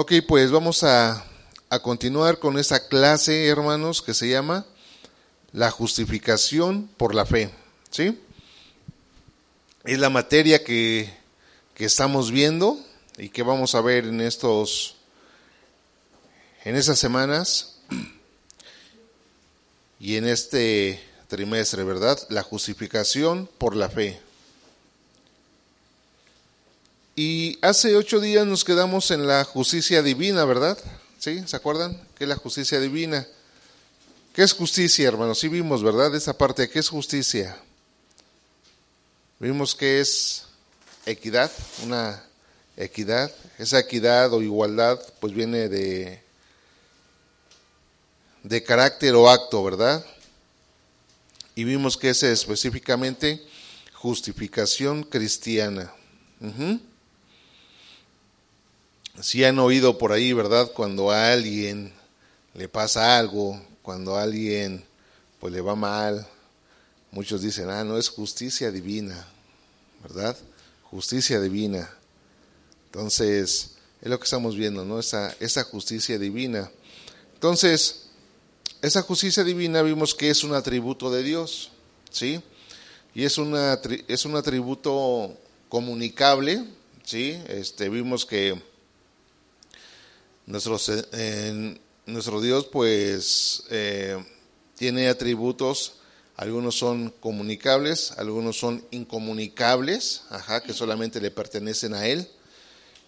Ok, 0.00 0.12
pues 0.28 0.52
vamos 0.52 0.84
a, 0.84 1.24
a 1.70 1.80
continuar 1.80 2.38
con 2.38 2.56
esta 2.56 2.86
clase, 2.86 3.48
hermanos, 3.48 4.00
que 4.00 4.14
se 4.14 4.28
llama 4.28 4.64
la 5.52 5.72
justificación 5.72 6.88
por 6.96 7.16
la 7.16 7.26
fe. 7.26 7.50
¿Sí? 7.90 8.16
Es 9.82 9.98
la 9.98 10.08
materia 10.08 10.62
que, 10.62 11.12
que 11.74 11.84
estamos 11.84 12.30
viendo 12.30 12.78
y 13.16 13.30
que 13.30 13.42
vamos 13.42 13.74
a 13.74 13.80
ver 13.80 14.04
en 14.04 14.20
estos 14.20 14.94
en 16.64 16.76
esas 16.76 17.00
semanas 17.00 17.80
y 19.98 20.14
en 20.14 20.28
este 20.28 21.02
trimestre, 21.26 21.82
¿verdad? 21.82 22.16
La 22.28 22.44
justificación 22.44 23.50
por 23.58 23.74
la 23.74 23.88
fe. 23.88 24.20
Y 27.20 27.58
hace 27.62 27.96
ocho 27.96 28.20
días 28.20 28.46
nos 28.46 28.64
quedamos 28.64 29.10
en 29.10 29.26
la 29.26 29.42
justicia 29.42 30.04
divina, 30.04 30.44
¿verdad? 30.44 30.78
¿Sí? 31.18 31.42
¿Se 31.48 31.56
acuerdan? 31.56 32.00
¿Qué 32.16 32.22
es 32.22 32.28
la 32.28 32.36
justicia 32.36 32.78
divina? 32.78 33.26
¿Qué 34.32 34.44
es 34.44 34.52
justicia, 34.52 35.08
hermanos? 35.08 35.40
Sí 35.40 35.48
vimos, 35.48 35.82
¿verdad? 35.82 36.14
Esa 36.14 36.38
parte, 36.38 36.70
¿qué 36.70 36.78
es 36.78 36.88
justicia? 36.88 37.60
Vimos 39.40 39.74
que 39.74 39.98
es 39.98 40.44
equidad, 41.06 41.50
una 41.82 42.22
equidad. 42.76 43.32
Esa 43.58 43.80
equidad 43.80 44.32
o 44.32 44.40
igualdad 44.40 45.00
pues 45.18 45.34
viene 45.34 45.68
de, 45.68 46.22
de 48.44 48.62
carácter 48.62 49.16
o 49.16 49.28
acto, 49.28 49.64
¿verdad? 49.64 50.06
Y 51.56 51.64
vimos 51.64 51.96
que 51.96 52.10
es 52.10 52.22
específicamente 52.22 53.44
justificación 53.92 55.02
cristiana. 55.02 55.92
Si 59.20 59.44
han 59.44 59.58
oído 59.58 59.98
por 59.98 60.12
ahí, 60.12 60.32
¿verdad? 60.32 60.70
Cuando 60.72 61.10
a 61.10 61.32
alguien 61.32 61.92
le 62.54 62.68
pasa 62.68 63.18
algo, 63.18 63.60
cuando 63.82 64.16
a 64.16 64.22
alguien 64.22 64.84
pues 65.40 65.52
le 65.52 65.60
va 65.60 65.74
mal, 65.74 66.26
muchos 67.10 67.42
dicen, 67.42 67.70
ah, 67.70 67.84
no 67.84 67.98
es 67.98 68.08
justicia 68.08 68.70
divina, 68.70 69.26
¿verdad? 70.02 70.36
Justicia 70.84 71.40
divina. 71.40 71.90
Entonces, 72.86 73.76
es 74.00 74.08
lo 74.08 74.18
que 74.18 74.24
estamos 74.24 74.56
viendo, 74.56 74.84
¿no? 74.84 75.00
Esa, 75.00 75.34
esa 75.40 75.64
justicia 75.64 76.18
divina. 76.18 76.70
Entonces, 77.34 78.08
esa 78.82 79.02
justicia 79.02 79.42
divina 79.42 79.82
vimos 79.82 80.14
que 80.14 80.30
es 80.30 80.44
un 80.44 80.54
atributo 80.54 81.10
de 81.10 81.22
Dios, 81.22 81.70
¿sí? 82.10 82.40
Y 83.14 83.24
es, 83.24 83.38
una, 83.38 83.80
es 84.06 84.24
un 84.24 84.36
atributo 84.36 85.36
comunicable, 85.68 86.64
¿sí? 87.04 87.40
Este, 87.48 87.88
vimos 87.88 88.24
que 88.24 88.60
nuestro, 90.48 90.78
nuestro 92.06 92.40
Dios 92.40 92.66
pues 92.66 93.64
eh, 93.70 94.16
tiene 94.76 95.08
atributos, 95.08 95.96
algunos 96.36 96.76
son 96.76 97.10
comunicables, 97.20 98.12
algunos 98.12 98.58
son 98.58 98.84
incomunicables, 98.90 100.22
ajá, 100.30 100.62
que 100.62 100.72
solamente 100.72 101.20
le 101.20 101.30
pertenecen 101.30 101.94
a 101.94 102.06
Él. 102.06 102.26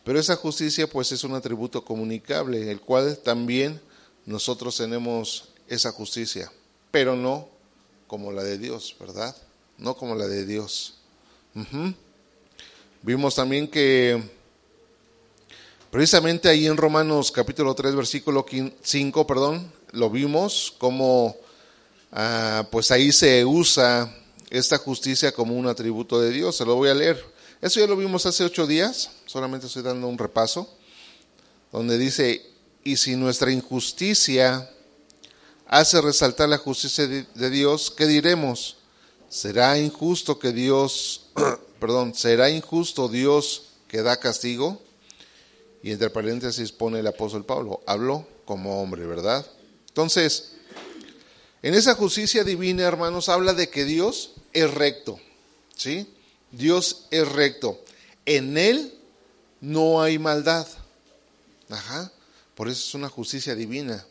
Pero 0.04 0.18
esa 0.18 0.36
justicia 0.36 0.88
pues 0.88 1.12
es 1.12 1.24
un 1.24 1.34
atributo 1.34 1.84
comunicable, 1.84 2.70
el 2.70 2.80
cual 2.80 3.18
también 3.18 3.80
nosotros 4.26 4.76
tenemos 4.76 5.48
esa 5.66 5.92
justicia, 5.92 6.52
pero 6.90 7.16
no 7.16 7.48
como 8.06 8.32
la 8.32 8.42
de 8.42 8.58
Dios, 8.58 8.96
¿verdad? 9.00 9.34
No 9.78 9.96
como 9.96 10.14
la 10.14 10.26
de 10.26 10.44
Dios. 10.44 10.98
Vimos 13.02 13.34
también 13.34 13.68
que 13.68 14.39
Precisamente 15.90 16.48
ahí 16.48 16.68
en 16.68 16.76
Romanos 16.76 17.32
capítulo 17.32 17.74
3, 17.74 17.96
versículo 17.96 18.46
5, 18.80 19.26
perdón, 19.26 19.72
lo 19.90 20.08
vimos 20.08 20.72
como 20.78 21.36
ah, 22.12 22.64
pues 22.70 22.92
ahí 22.92 23.10
se 23.10 23.44
usa 23.44 24.16
esta 24.50 24.78
justicia 24.78 25.32
como 25.32 25.56
un 25.56 25.66
atributo 25.66 26.20
de 26.20 26.30
Dios. 26.30 26.56
Se 26.56 26.64
lo 26.64 26.76
voy 26.76 26.90
a 26.90 26.94
leer. 26.94 27.20
Eso 27.60 27.80
ya 27.80 27.88
lo 27.88 27.96
vimos 27.96 28.24
hace 28.24 28.44
ocho 28.44 28.68
días, 28.68 29.10
solamente 29.26 29.66
estoy 29.66 29.82
dando 29.82 30.06
un 30.06 30.16
repaso, 30.16 30.72
donde 31.72 31.98
dice, 31.98 32.46
y 32.84 32.96
si 32.96 33.16
nuestra 33.16 33.50
injusticia 33.50 34.70
hace 35.66 36.00
resaltar 36.00 36.48
la 36.48 36.58
justicia 36.58 37.08
de 37.08 37.50
Dios, 37.50 37.90
¿qué 37.90 38.06
diremos? 38.06 38.76
¿Será 39.28 39.76
injusto 39.76 40.38
que 40.38 40.52
Dios, 40.52 41.26
perdón, 41.80 42.14
será 42.14 42.48
injusto 42.48 43.08
Dios 43.08 43.64
que 43.88 44.02
da 44.02 44.20
castigo? 44.20 44.80
Y 45.82 45.92
entre 45.92 46.10
paréntesis 46.10 46.72
pone 46.72 47.00
el 47.00 47.06
apóstol 47.06 47.44
Pablo, 47.44 47.82
habló 47.86 48.26
como 48.44 48.82
hombre, 48.82 49.06
¿verdad? 49.06 49.46
Entonces, 49.88 50.52
en 51.62 51.74
esa 51.74 51.94
justicia 51.94 52.44
divina, 52.44 52.84
hermanos, 52.84 53.28
habla 53.28 53.54
de 53.54 53.68
que 53.68 53.84
Dios 53.84 54.32
es 54.52 54.72
recto, 54.72 55.18
¿sí? 55.76 56.06
Dios 56.50 57.06
es 57.10 57.26
recto. 57.28 57.82
En 58.26 58.56
Él 58.56 58.94
no 59.60 60.02
hay 60.02 60.18
maldad. 60.18 60.66
Ajá. 61.68 62.10
Por 62.54 62.68
eso 62.68 62.88
es 62.88 62.94
una 62.94 63.08
justicia 63.08 63.54
divina. 63.54 64.04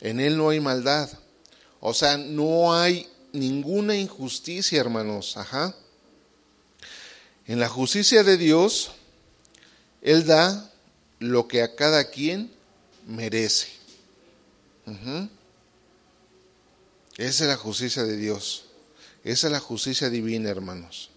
En 0.00 0.20
Él 0.20 0.36
no 0.36 0.50
hay 0.50 0.60
maldad. 0.60 1.10
O 1.80 1.94
sea, 1.94 2.16
no 2.16 2.74
hay 2.74 3.08
ninguna 3.32 3.96
injusticia, 3.96 4.80
hermanos. 4.80 5.36
Ajá. 5.36 5.74
En 7.46 7.58
la 7.58 7.68
justicia 7.68 8.22
de 8.22 8.36
Dios, 8.36 8.92
Él 10.00 10.26
da 10.26 10.71
lo 11.22 11.48
que 11.48 11.62
a 11.62 11.74
cada 11.74 12.10
quien 12.10 12.50
merece. 13.06 13.68
Esa 17.16 17.44
es 17.44 17.48
la 17.48 17.56
justicia 17.56 18.02
de 18.02 18.16
Dios. 18.16 18.64
Esa 19.24 19.46
es 19.46 19.52
la 19.52 19.60
justicia 19.60 20.10
divina, 20.10 20.50
hermanos. 20.50 21.10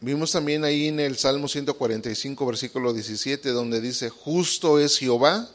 Vimos 0.00 0.32
también 0.32 0.64
ahí 0.64 0.88
en 0.88 1.00
el 1.00 1.16
Salmo 1.16 1.48
145, 1.48 2.46
versículo 2.46 2.92
17, 2.92 3.50
donde 3.50 3.80
dice, 3.80 4.10
justo 4.10 4.78
es 4.78 4.98
Jehová 4.98 5.48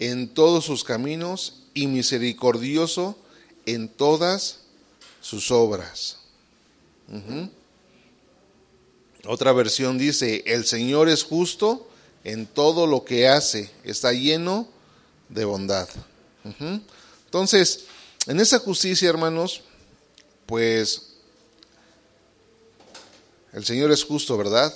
en 0.00 0.28
todos 0.28 0.64
sus 0.64 0.82
caminos 0.82 1.62
y 1.74 1.86
misericordioso 1.86 3.16
en 3.66 3.88
todas 3.88 4.60
sus 5.20 5.50
obras. 5.50 6.18
Otra 9.26 9.52
versión 9.52 9.98
dice, 9.98 10.42
el 10.46 10.64
Señor 10.64 11.08
es 11.08 11.22
justo 11.22 11.88
en 12.24 12.46
todo 12.46 12.86
lo 12.86 13.04
que 13.04 13.28
hace, 13.28 13.70
está 13.84 14.12
lleno 14.12 14.68
de 15.28 15.44
bondad. 15.44 15.88
Entonces, 17.24 17.84
en 18.26 18.40
esa 18.40 18.58
justicia, 18.58 19.08
hermanos, 19.08 19.62
pues 20.46 21.14
el 23.52 23.64
Señor 23.64 23.90
es 23.90 24.04
justo, 24.04 24.36
¿verdad? 24.36 24.74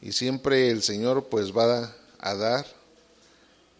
Y 0.00 0.12
siempre 0.12 0.70
el 0.70 0.82
Señor 0.82 1.26
pues 1.26 1.56
va 1.56 1.94
a 2.18 2.34
dar 2.34 2.66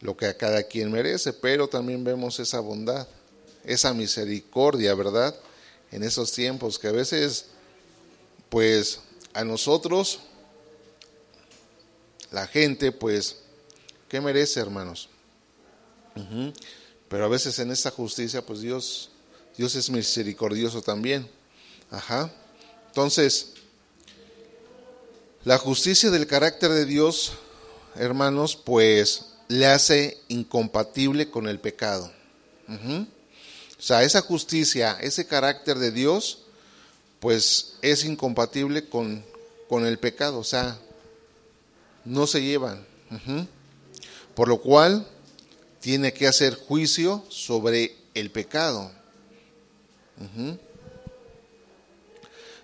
lo 0.01 0.17
que 0.17 0.27
a 0.27 0.37
cada 0.37 0.63
quien 0.63 0.91
merece, 0.91 1.33
pero 1.33 1.69
también 1.69 2.03
vemos 2.03 2.39
esa 2.41 2.61
bondad, 2.61 3.07
esa 3.65 3.93
misericordia, 3.93 4.95
¿verdad? 4.95 5.35
En 5.91 6.03
esos 6.03 6.33
tiempos 6.33 6.79
que 6.79 6.89
a 6.89 6.93
veces 6.93 7.47
pues 8.49 9.01
a 9.37 9.45
nosotros, 9.45 10.21
la 12.33 12.47
gente, 12.47 12.91
pues, 12.91 13.37
¿qué 14.09 14.21
merece, 14.21 14.61
hermanos? 14.61 15.11
Pero 17.09 17.25
a 17.27 17.29
veces 17.29 17.59
en 17.59 17.71
esta 17.71 17.91
justicia, 17.91 18.45
pues 18.45 18.61
Dios, 18.61 19.11
Dios 19.57 19.75
es 19.75 19.91
misericordioso 19.91 20.81
también. 20.81 21.31
Ajá. 21.91 22.33
Entonces, 22.87 23.53
la 25.45 25.59
justicia 25.59 26.11
del 26.11 26.27
carácter 26.27 26.71
de 26.71 26.87
Dios, 26.87 27.33
hermanos, 27.95 28.57
pues 28.57 29.27
le 29.49 29.67
hace 29.67 30.19
incompatible 30.29 31.31
con 31.31 31.47
el 31.47 31.61
pecado. 31.61 32.11
O 32.69 33.83
sea, 33.83 34.03
esa 34.03 34.23
justicia, 34.23 34.97
ese 35.03 35.27
carácter 35.27 35.79
de 35.79 35.91
Dios, 35.91 36.46
pues 37.21 37.77
es 37.83 38.05
incompatible 38.05 38.89
con, 38.89 39.25
el 39.71 39.99
pecado, 39.99 40.39
o 40.39 40.45
sea, 40.45 40.79
no 42.05 42.27
se 42.27 42.43
llevan. 42.43 42.85
Por 44.35 44.49
lo 44.49 44.61
cual, 44.61 45.07
tiene 45.81 46.13
que 46.13 46.27
hacer 46.27 46.55
juicio 46.55 47.25
sobre 47.29 47.95
el 48.15 48.31
pecado. 48.31 48.91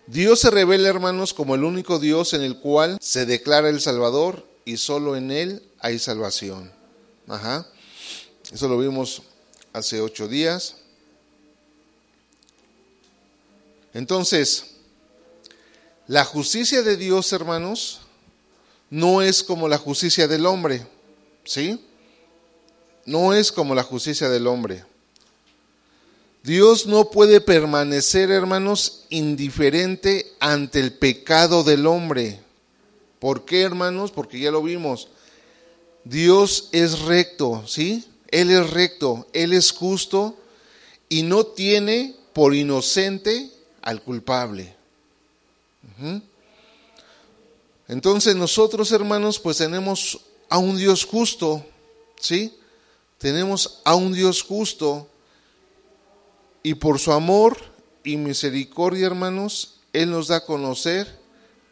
Dios 0.06 0.40
se 0.40 0.50
revela, 0.50 0.88
hermanos, 0.88 1.32
como 1.32 1.54
el 1.54 1.64
único 1.64 1.98
Dios 1.98 2.34
en 2.34 2.42
el 2.42 2.58
cual 2.58 2.98
se 3.00 3.26
declara 3.26 3.68
el 3.68 3.80
Salvador 3.80 4.46
y 4.64 4.76
solo 4.76 5.16
en 5.16 5.30
Él 5.30 5.62
hay 5.78 5.98
salvación. 5.98 6.72
Ajá. 7.28 7.66
Eso 8.52 8.68
lo 8.68 8.78
vimos 8.78 9.22
hace 9.72 10.00
ocho 10.00 10.28
días. 10.28 10.81
Entonces, 13.94 14.72
la 16.06 16.24
justicia 16.24 16.82
de 16.82 16.96
Dios, 16.96 17.32
hermanos, 17.32 18.00
no 18.90 19.22
es 19.22 19.42
como 19.42 19.68
la 19.68 19.78
justicia 19.78 20.26
del 20.26 20.46
hombre, 20.46 20.86
¿sí? 21.44 21.84
No 23.04 23.34
es 23.34 23.52
como 23.52 23.74
la 23.74 23.82
justicia 23.82 24.28
del 24.28 24.46
hombre. 24.46 24.84
Dios 26.42 26.86
no 26.86 27.10
puede 27.10 27.40
permanecer, 27.40 28.30
hermanos, 28.30 29.04
indiferente 29.10 30.32
ante 30.40 30.80
el 30.80 30.92
pecado 30.92 31.62
del 31.62 31.86
hombre. 31.86 32.40
¿Por 33.20 33.44
qué, 33.44 33.62
hermanos? 33.62 34.10
Porque 34.10 34.40
ya 34.40 34.50
lo 34.50 34.62
vimos. 34.62 35.08
Dios 36.04 36.68
es 36.72 37.00
recto, 37.00 37.64
¿sí? 37.68 38.04
Él 38.28 38.50
es 38.50 38.70
recto, 38.70 39.28
Él 39.32 39.52
es 39.52 39.70
justo 39.70 40.36
y 41.08 41.22
no 41.22 41.46
tiene 41.46 42.16
por 42.32 42.54
inocente 42.54 43.51
al 43.82 44.02
culpable. 44.02 44.74
Entonces 47.88 48.34
nosotros, 48.36 48.92
hermanos, 48.92 49.38
pues 49.38 49.58
tenemos 49.58 50.20
a 50.48 50.58
un 50.58 50.76
Dios 50.76 51.04
justo, 51.04 51.64
¿sí? 52.18 52.56
Tenemos 53.18 53.80
a 53.84 53.94
un 53.94 54.12
Dios 54.12 54.42
justo 54.42 55.08
y 56.62 56.74
por 56.74 56.98
su 56.98 57.12
amor 57.12 57.58
y 58.04 58.16
misericordia, 58.16 59.06
hermanos, 59.06 59.80
Él 59.92 60.10
nos 60.10 60.28
da 60.28 60.36
a 60.36 60.44
conocer 60.44 61.20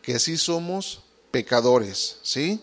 que 0.02 0.18
sí 0.18 0.36
somos 0.36 1.00
pecadores, 1.30 2.18
¿sí? 2.22 2.60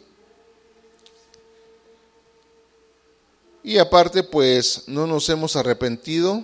Y 3.63 3.77
aparte, 3.79 4.23
pues 4.23 4.83
no 4.87 5.07
nos 5.07 5.27
hemos 5.29 5.55
arrepentido, 5.55 6.43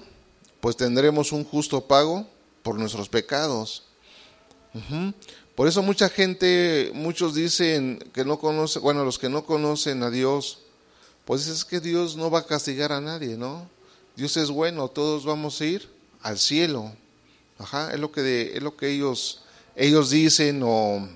pues 0.59 0.75
tendremos 0.75 1.31
un 1.31 1.45
justo 1.45 1.81
pago 1.81 2.27
por 2.63 2.79
nuestros 2.79 3.09
pecados. 3.09 3.83
Por 5.55 5.67
eso 5.67 5.83
mucha 5.83 6.09
gente, 6.09 6.91
muchos 6.95 7.35
dicen 7.35 7.99
que 8.11 8.25
no 8.25 8.39
conocen, 8.39 8.81
bueno, 8.81 9.05
los 9.05 9.19
que 9.19 9.29
no 9.29 9.45
conocen 9.45 10.01
a 10.01 10.09
Dios, 10.09 10.59
pues 11.25 11.47
es 11.47 11.63
que 11.63 11.79
Dios 11.79 12.15
no 12.15 12.31
va 12.31 12.39
a 12.39 12.45
castigar 12.47 12.91
a 12.91 13.01
nadie, 13.01 13.37
¿no? 13.37 13.69
Dios 14.15 14.35
es 14.37 14.49
bueno, 14.49 14.87
todos 14.87 15.25
vamos 15.25 15.61
a 15.61 15.65
ir 15.65 15.89
al 16.21 16.39
cielo. 16.39 16.91
Ajá, 17.59 17.93
es 17.93 17.99
lo 17.99 18.11
que, 18.11 18.53
es 18.55 18.63
lo 18.63 18.75
que 18.75 18.89
ellos, 18.89 19.43
ellos 19.75 20.09
dicen 20.09 20.61
o, 20.63 21.07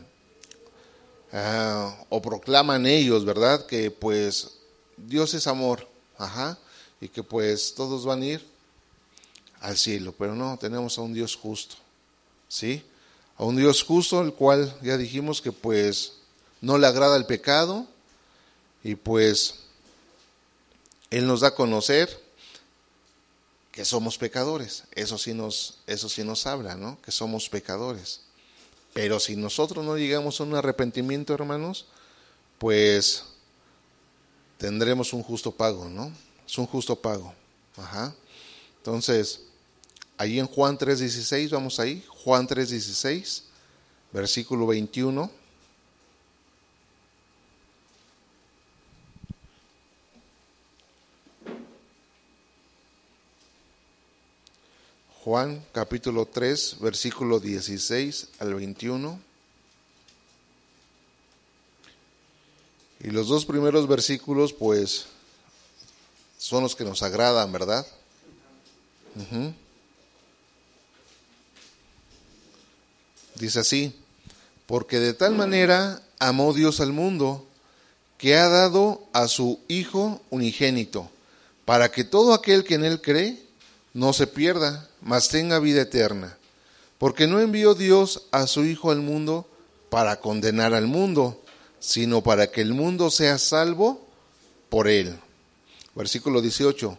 ah, 1.33 1.97
o 2.09 2.21
proclaman 2.21 2.85
ellos, 2.85 3.25
¿verdad? 3.25 3.65
Que 3.65 3.89
pues 3.89 4.59
Dios 4.97 5.33
es 5.33 5.47
amor, 5.47 5.87
ajá, 6.17 6.59
y 7.01 7.07
que 7.07 7.23
pues 7.23 7.73
todos 7.73 8.05
van 8.05 8.21
a 8.21 8.25
ir 8.25 8.56
al 9.67 9.77
cielo, 9.77 10.15
pero 10.17 10.33
no, 10.33 10.57
tenemos 10.57 10.97
a 10.97 11.01
un 11.01 11.13
Dios 11.13 11.35
justo, 11.35 11.75
¿sí? 12.47 12.81
A 13.37 13.43
un 13.43 13.57
Dios 13.57 13.83
justo, 13.83 14.21
el 14.21 14.33
cual 14.33 14.73
ya 14.81 14.95
dijimos 14.95 15.41
que 15.41 15.51
pues 15.51 16.13
no 16.61 16.77
le 16.77 16.87
agrada 16.87 17.17
el 17.17 17.25
pecado 17.25 17.85
y 18.81 18.95
pues 18.95 19.55
Él 21.09 21.27
nos 21.27 21.41
da 21.41 21.49
a 21.49 21.55
conocer 21.55 22.17
que 23.73 23.83
somos 23.83 24.17
pecadores, 24.17 24.85
eso 24.95 25.17
sí 25.17 25.33
nos, 25.33 25.79
eso 25.85 26.07
sí 26.07 26.23
nos 26.23 26.47
habla, 26.47 26.75
¿no? 26.75 26.97
Que 27.01 27.11
somos 27.11 27.49
pecadores. 27.49 28.21
Pero 28.93 29.19
si 29.19 29.35
nosotros 29.35 29.83
no 29.83 29.97
llegamos 29.97 30.39
a 30.39 30.43
un 30.45 30.55
arrepentimiento, 30.55 31.33
hermanos, 31.33 31.87
pues 32.57 33.25
tendremos 34.57 35.11
un 35.11 35.23
justo 35.23 35.51
pago, 35.51 35.89
¿no? 35.89 36.09
Es 36.47 36.57
un 36.57 36.67
justo 36.67 36.95
pago. 36.95 37.33
Ajá. 37.75 38.15
Entonces, 38.77 39.41
Ahí 40.19 40.39
en 40.39 40.47
Juan 40.47 40.77
3.16, 40.79 41.51
vamos 41.51 41.79
ahí, 41.79 42.03
Juan 42.07 42.47
3.16, 42.47 43.43
versículo 44.11 44.65
21. 44.65 45.29
Juan 55.23 55.63
capítulo 55.71 56.25
3, 56.25 56.77
versículo 56.79 57.39
16 57.39 58.29
al 58.39 58.55
21. 58.55 59.19
Y 63.01 63.11
los 63.11 63.27
dos 63.27 63.45
primeros 63.45 63.87
versículos, 63.87 64.51
pues, 64.53 65.05
son 66.39 66.63
los 66.63 66.75
que 66.75 66.85
nos 66.85 67.03
agradan, 67.03 67.51
¿verdad? 67.51 67.85
Dice 73.39 73.59
así, 73.59 73.93
porque 74.65 74.99
de 74.99 75.13
tal 75.13 75.35
manera 75.35 76.01
amó 76.19 76.53
Dios 76.53 76.79
al 76.79 76.91
mundo 76.91 77.45
que 78.17 78.35
ha 78.35 78.47
dado 78.47 79.03
a 79.13 79.27
su 79.27 79.59
Hijo 79.67 80.21
unigénito, 80.31 81.09
para 81.65 81.91
que 81.91 82.03
todo 82.03 82.33
aquel 82.33 82.63
que 82.63 82.75
en 82.75 82.83
él 82.83 83.01
cree 83.01 83.41
no 83.93 84.13
se 84.13 84.25
pierda, 84.25 84.89
mas 85.01 85.29
tenga 85.29 85.59
vida 85.59 85.81
eterna. 85.81 86.37
Porque 86.97 87.27
no 87.27 87.39
envió 87.39 87.75
Dios 87.75 88.23
a 88.31 88.47
su 88.47 88.65
Hijo 88.65 88.89
al 88.89 89.01
mundo 89.01 89.47
para 89.89 90.19
condenar 90.19 90.73
al 90.73 90.87
mundo, 90.87 91.39
sino 91.79 92.23
para 92.23 92.47
que 92.47 92.61
el 92.61 92.73
mundo 92.73 93.11
sea 93.11 93.37
salvo 93.37 94.01
por 94.69 94.87
él. 94.87 95.15
Versículo 95.93 96.41
18. 96.41 96.97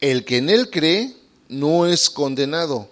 El 0.00 0.24
que 0.24 0.38
en 0.38 0.50
él 0.50 0.70
cree 0.70 1.14
no 1.48 1.86
es 1.86 2.10
condenado 2.10 2.88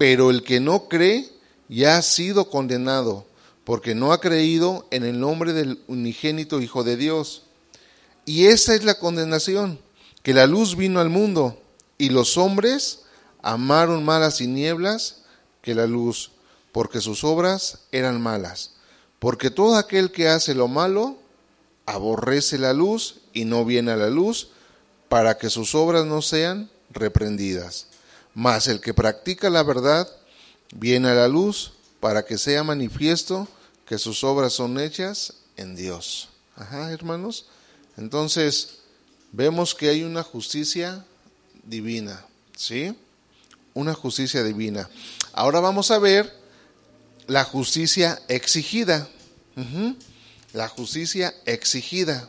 pero 0.00 0.30
el 0.30 0.42
que 0.42 0.60
no 0.60 0.88
cree 0.88 1.30
ya 1.68 1.98
ha 1.98 2.02
sido 2.02 2.48
condenado, 2.48 3.26
porque 3.64 3.94
no 3.94 4.14
ha 4.14 4.20
creído 4.22 4.86
en 4.90 5.04
el 5.04 5.20
nombre 5.20 5.52
del 5.52 5.78
unigénito 5.88 6.62
Hijo 6.62 6.84
de 6.84 6.96
Dios. 6.96 7.42
Y 8.24 8.46
esa 8.46 8.74
es 8.74 8.82
la 8.82 8.98
condenación, 8.98 9.78
que 10.22 10.32
la 10.32 10.46
luz 10.46 10.74
vino 10.74 11.00
al 11.00 11.10
mundo, 11.10 11.60
y 11.98 12.08
los 12.08 12.38
hombres 12.38 13.02
amaron 13.42 14.02
más 14.02 14.22
las 14.22 14.36
tinieblas 14.38 15.16
que 15.60 15.74
la 15.74 15.86
luz, 15.86 16.30
porque 16.72 17.02
sus 17.02 17.22
obras 17.22 17.80
eran 17.92 18.22
malas. 18.22 18.70
Porque 19.18 19.50
todo 19.50 19.76
aquel 19.76 20.12
que 20.12 20.28
hace 20.28 20.54
lo 20.54 20.66
malo 20.66 21.18
aborrece 21.84 22.56
la 22.56 22.72
luz 22.72 23.16
y 23.34 23.44
no 23.44 23.66
viene 23.66 23.90
a 23.90 23.96
la 23.96 24.08
luz, 24.08 24.48
para 25.10 25.36
que 25.36 25.50
sus 25.50 25.74
obras 25.74 26.06
no 26.06 26.22
sean 26.22 26.70
reprendidas. 26.90 27.89
Mas 28.34 28.68
el 28.68 28.80
que 28.80 28.94
practica 28.94 29.50
la 29.50 29.62
verdad 29.62 30.08
viene 30.74 31.08
a 31.08 31.14
la 31.14 31.28
luz 31.28 31.72
para 32.00 32.24
que 32.24 32.38
sea 32.38 32.62
manifiesto 32.62 33.48
que 33.86 33.98
sus 33.98 34.22
obras 34.24 34.52
son 34.52 34.78
hechas 34.78 35.34
en 35.56 35.76
Dios. 35.76 36.28
Ajá, 36.56 36.92
hermanos. 36.92 37.46
Entonces, 37.96 38.78
vemos 39.32 39.74
que 39.74 39.88
hay 39.88 40.02
una 40.02 40.22
justicia 40.22 41.04
divina, 41.64 42.24
¿sí? 42.56 42.96
Una 43.74 43.94
justicia 43.94 44.42
divina. 44.44 44.88
Ahora 45.32 45.60
vamos 45.60 45.90
a 45.90 45.98
ver 45.98 46.32
la 47.26 47.44
justicia 47.44 48.20
exigida. 48.28 49.08
La 50.52 50.68
justicia 50.68 51.34
exigida. 51.44 52.28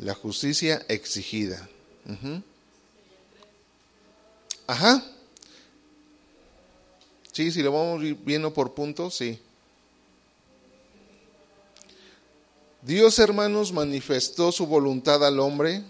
La 0.00 0.14
justicia 0.14 0.82
exigida. 0.88 1.68
Ajá. 4.66 5.04
Sí, 7.32 7.52
si 7.52 7.62
lo 7.62 7.70
vamos 7.70 8.02
viendo 8.24 8.52
por 8.54 8.72
puntos, 8.72 9.14
sí. 9.14 9.38
Dios, 12.80 13.18
hermanos, 13.18 13.74
manifestó 13.74 14.52
su 14.52 14.66
voluntad 14.66 15.22
al 15.24 15.38
hombre 15.38 15.82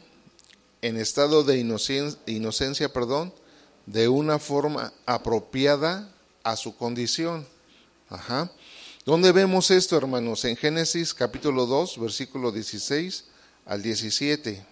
en 0.83 0.97
estado 0.97 1.45
de 1.45 1.59
inocencia, 1.59 2.19
inocencia, 2.27 2.93
perdón, 2.93 3.33
de 3.87 4.09
una 4.09 4.41
forma 4.41 4.93
apropiada 5.07 6.13
a 6.43 6.57
su 6.57 6.77
condición. 6.77 7.47
Ajá. 8.09 8.51
¿Dónde 9.05 9.31
vemos 9.31 9.71
esto, 9.71 9.97
hermanos? 9.97 10.45
En 10.45 10.57
Génesis 10.57 11.15
capítulo 11.15 11.67
2, 11.67 12.01
versículo 12.01 12.51
16 12.51 13.30
al 13.67 13.83
17. 13.83 14.65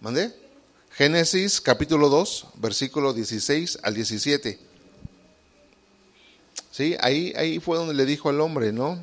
¿Mandé? 0.00 0.34
Génesis 0.92 1.60
capítulo 1.60 2.08
2, 2.08 2.46
versículo 2.54 3.12
16 3.12 3.78
al 3.82 3.94
17. 3.94 4.58
Sí, 6.70 6.96
ahí, 7.00 7.32
ahí 7.36 7.60
fue 7.60 7.76
donde 7.76 7.94
le 7.94 8.04
dijo 8.04 8.28
al 8.28 8.40
hombre, 8.40 8.72
¿no? 8.72 9.02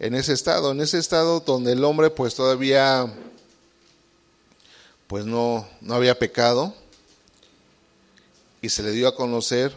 En 0.00 0.14
ese 0.14 0.32
estado, 0.32 0.72
en 0.72 0.80
ese 0.80 0.98
estado 0.98 1.40
donde 1.40 1.72
el 1.72 1.84
hombre 1.84 2.10
pues 2.10 2.34
todavía 2.34 3.12
pues 5.08 5.24
no, 5.24 5.68
no 5.80 5.94
había 5.94 6.18
pecado 6.18 6.74
y 8.60 8.68
se 8.68 8.82
le 8.82 8.92
dio 8.92 9.08
a 9.08 9.16
conocer 9.16 9.72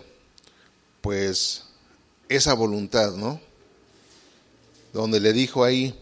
pues 1.02 1.64
esa 2.30 2.54
voluntad, 2.54 3.14
¿no? 3.14 3.40
Donde 4.94 5.20
le 5.20 5.34
dijo 5.34 5.64
ahí, 5.64 5.96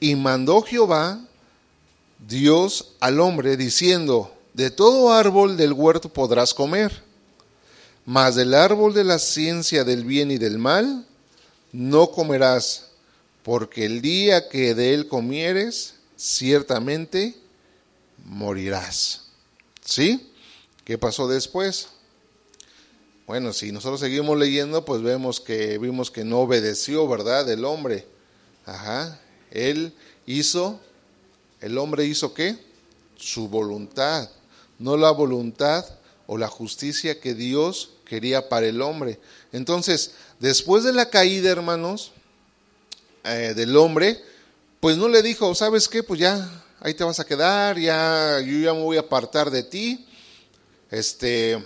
y 0.00 0.14
mandó 0.16 0.62
Jehová 0.62 1.20
Dios 2.26 2.92
al 3.00 3.20
hombre 3.20 3.56
diciendo, 3.56 4.34
de 4.54 4.70
todo 4.70 5.12
árbol 5.12 5.56
del 5.56 5.72
huerto 5.72 6.08
podrás 6.08 6.54
comer, 6.54 7.02
mas 8.06 8.34
del 8.34 8.54
árbol 8.54 8.94
de 8.94 9.04
la 9.04 9.18
ciencia 9.18 9.84
del 9.84 10.04
bien 10.04 10.30
y 10.30 10.38
del 10.38 10.58
mal 10.58 11.06
no 11.72 12.10
comerás, 12.10 12.86
porque 13.42 13.84
el 13.84 14.00
día 14.00 14.48
que 14.48 14.74
de 14.74 14.94
él 14.94 15.08
comieres, 15.08 15.94
ciertamente 16.16 17.34
morirás. 18.24 19.22
¿Sí? 19.84 20.30
¿Qué 20.84 20.96
pasó 20.98 21.26
después? 21.28 21.88
Bueno, 23.26 23.52
si 23.52 23.72
nosotros 23.72 24.00
seguimos 24.00 24.38
leyendo, 24.38 24.84
pues 24.84 25.02
vemos 25.02 25.40
que 25.40 25.78
vimos 25.78 26.10
que 26.10 26.24
no 26.24 26.40
obedeció, 26.40 27.08
¿verdad? 27.08 27.50
El 27.50 27.64
hombre. 27.64 28.06
Ajá. 28.66 29.20
Él 29.50 29.92
hizo, 30.26 30.80
el 31.60 31.78
hombre 31.78 32.04
hizo 32.04 32.34
qué? 32.34 32.56
Su 33.16 33.48
voluntad, 33.48 34.28
no 34.78 34.96
la 34.96 35.10
voluntad 35.10 35.84
o 36.26 36.38
la 36.38 36.48
justicia 36.48 37.20
que 37.20 37.34
Dios 37.34 37.90
quería 38.04 38.48
para 38.48 38.66
el 38.66 38.82
hombre. 38.82 39.18
Entonces, 39.52 40.12
después 40.40 40.84
de 40.84 40.92
la 40.92 41.10
caída, 41.10 41.50
hermanos, 41.50 42.12
eh, 43.24 43.54
del 43.54 43.76
hombre, 43.76 44.20
pues 44.80 44.96
no 44.96 45.08
le 45.08 45.22
dijo, 45.22 45.54
¿sabes 45.54 45.88
qué? 45.88 46.02
Pues 46.02 46.20
ya, 46.20 46.64
ahí 46.80 46.94
te 46.94 47.04
vas 47.04 47.20
a 47.20 47.24
quedar, 47.24 47.78
ya, 47.78 48.40
yo 48.40 48.58
ya 48.58 48.74
me 48.74 48.82
voy 48.82 48.96
a 48.96 49.00
apartar 49.00 49.50
de 49.50 49.62
ti, 49.62 50.06
este, 50.90 51.62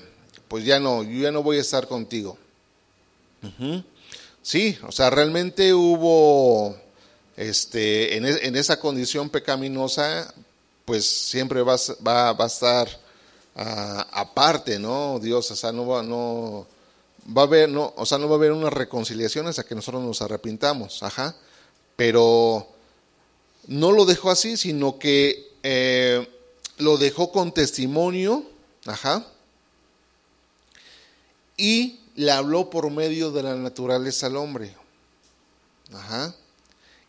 pues 0.47 0.65
ya 0.65 0.79
no, 0.79 1.03
yo 1.03 1.23
ya 1.23 1.33
no 1.33 1.43
voy 1.43 1.59
a 1.59 1.63
estar 1.63 1.89
contigo. 1.89 2.39
Sí, 4.43 4.79
o 4.87 4.93
sea, 4.93 5.11
realmente 5.11 5.75
hubo, 5.75 6.77
este, 7.39 8.17
en, 8.17 8.27
e, 8.27 8.47
en 8.49 8.57
esa 8.57 8.81
condición 8.81 9.31
pecaminosa, 9.31 10.35
pues 10.85 11.07
siempre 11.07 11.63
va, 11.63 11.77
va, 12.05 12.33
va 12.33 12.45
a 12.45 12.49
estar 12.49 12.89
uh, 13.55 14.03
aparte, 14.11 14.77
¿no? 14.81 15.21
Dios, 15.21 15.49
o 15.53 15.55
sea, 15.55 15.71
no 15.71 15.87
va, 15.87 16.03
no, 16.03 16.67
va 17.37 17.43
a 17.43 17.45
haber, 17.45 17.69
no, 17.69 17.95
o 17.97 18.05
sea, 18.05 18.19
no 18.19 18.29
va 18.29 18.35
a 18.35 18.39
haber 18.39 18.51
una 18.51 18.71
reconciliación 18.71 19.47
hasta 19.47 19.63
que 19.63 19.77
nosotros 19.77 20.03
nos 20.03 20.21
arrepintamos, 20.21 21.01
ajá, 21.05 21.37
pero 21.95 22.67
no 23.69 23.93
lo 23.93 24.05
dejó 24.05 24.33
así, 24.33 24.57
sino 24.57 24.99
que 24.99 25.53
eh, 25.63 26.29
lo 26.79 26.97
dejó 26.97 27.31
con 27.31 27.55
testimonio, 27.55 28.43
ajá, 28.85 29.25
y 31.57 32.01
le 32.17 32.33
habló 32.33 32.69
por 32.69 32.91
medio 32.91 33.31
de 33.31 33.45
la 33.45 33.55
naturaleza 33.55 34.27
al 34.27 34.39
hombre, 34.39 34.75
ajá, 35.93 36.35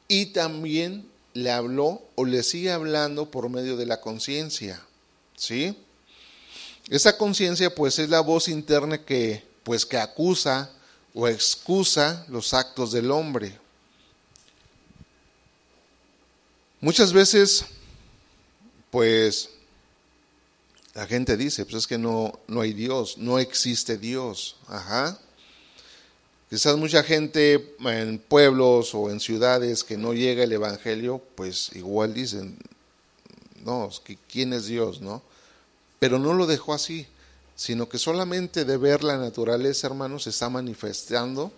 y 0.10 0.28
también 0.28 1.10
le 1.34 1.52
habló 1.52 2.02
o 2.16 2.26
le 2.26 2.44
sigue 2.44 2.72
hablando 2.72 3.32
por 3.32 3.48
medio 3.48 3.78
de 3.78 3.86
la 3.86 4.02
conciencia, 4.02 4.84
¿sí? 5.38 5.78
Esa 6.90 7.18
conciencia 7.18 7.74
pues 7.74 8.00
es 8.00 8.10
la 8.10 8.20
voz 8.20 8.50
interna 8.50 9.06
que 9.06 9.48
pues 9.64 9.86
que 9.86 9.98
acusa 9.98 10.72
o 11.14 11.28
excusa 11.28 12.26
los 12.28 12.54
actos 12.54 12.92
del 12.92 13.12
hombre. 13.12 13.58
Muchas 16.82 17.12
veces, 17.12 17.66
pues, 18.90 19.50
la 20.94 21.06
gente 21.06 21.36
dice, 21.36 21.66
pues 21.66 21.76
es 21.76 21.88
que 21.88 21.98
no, 21.98 22.40
no 22.48 22.62
hay 22.62 22.74
Dios, 22.74 23.18
no 23.18 23.38
existe 23.38 23.98
Dios. 23.98 24.56
Ajá. 24.68 25.20
Quizás 26.50 26.78
mucha 26.78 27.04
gente 27.04 27.76
en 27.86 28.18
pueblos 28.18 28.96
o 28.96 29.12
en 29.12 29.20
ciudades 29.20 29.84
que 29.84 29.98
no 29.98 30.14
llega 30.14 30.44
el 30.44 30.52
Evangelio, 30.52 31.22
pues 31.36 31.70
igual 31.76 32.16
dicen, 32.16 32.58
no, 33.64 33.88
¿quién 34.28 34.54
es 34.54 34.66
Dios? 34.66 35.00
¿No? 35.00 35.22
Pero 36.00 36.18
no 36.18 36.34
lo 36.34 36.48
dejó 36.48 36.74
así, 36.74 37.06
sino 37.56 37.88
que 37.88 38.00
solamente 38.00 38.66
de 38.66 38.78
ver 38.78 39.04
la 39.04 39.18
naturaleza, 39.18 39.86
hermanos, 39.86 40.24
se 40.24 40.32
está 40.32 40.50
manifestando 40.50 41.52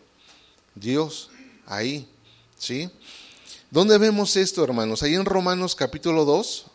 Dios 0.76 1.30
ahí, 1.68 2.06
¿sí? 2.58 2.90
¿Dónde 3.70 3.98
vemos 3.98 4.36
esto, 4.36 4.62
hermanos? 4.62 5.04
Ahí 5.04 5.16
en 5.16 5.24
Romanos 5.24 5.74
capítulo 5.74 6.26
2, 6.26 6.66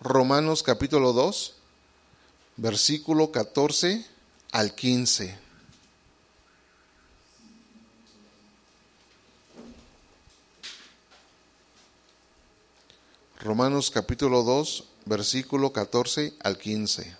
Romanos 0.00 0.64
capítulo 0.64 1.12
2, 1.12 1.54
versículo 2.56 3.30
14 3.30 4.04
al 4.50 4.74
15. 4.74 5.49
Romanos 13.42 13.90
capítulo 13.90 14.42
2, 14.42 14.84
versículo 15.06 15.72
14 15.72 16.34
al 16.40 16.58
15. 16.58 17.16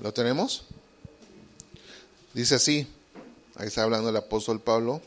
¿Lo 0.00 0.12
tenemos? 0.14 0.62
Dice 2.34 2.54
así, 2.54 2.86
ahí 3.56 3.66
está 3.66 3.82
hablando 3.82 4.10
el 4.10 4.16
apóstol 4.16 4.60
Pablo, 4.60 5.02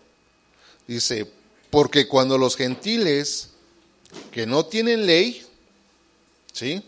dice, 0.86 1.32
porque 1.70 2.10
cuando 2.10 2.38
los 2.38 2.58
gentiles 2.58 3.52
que 4.32 4.46
no 4.46 4.66
tienen 4.66 5.06
ley, 5.06 5.48
¿sí? 6.52 6.84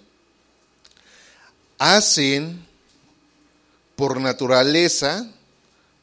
Hacen 1.78 2.75
por 3.96 4.20
naturaleza 4.20 5.30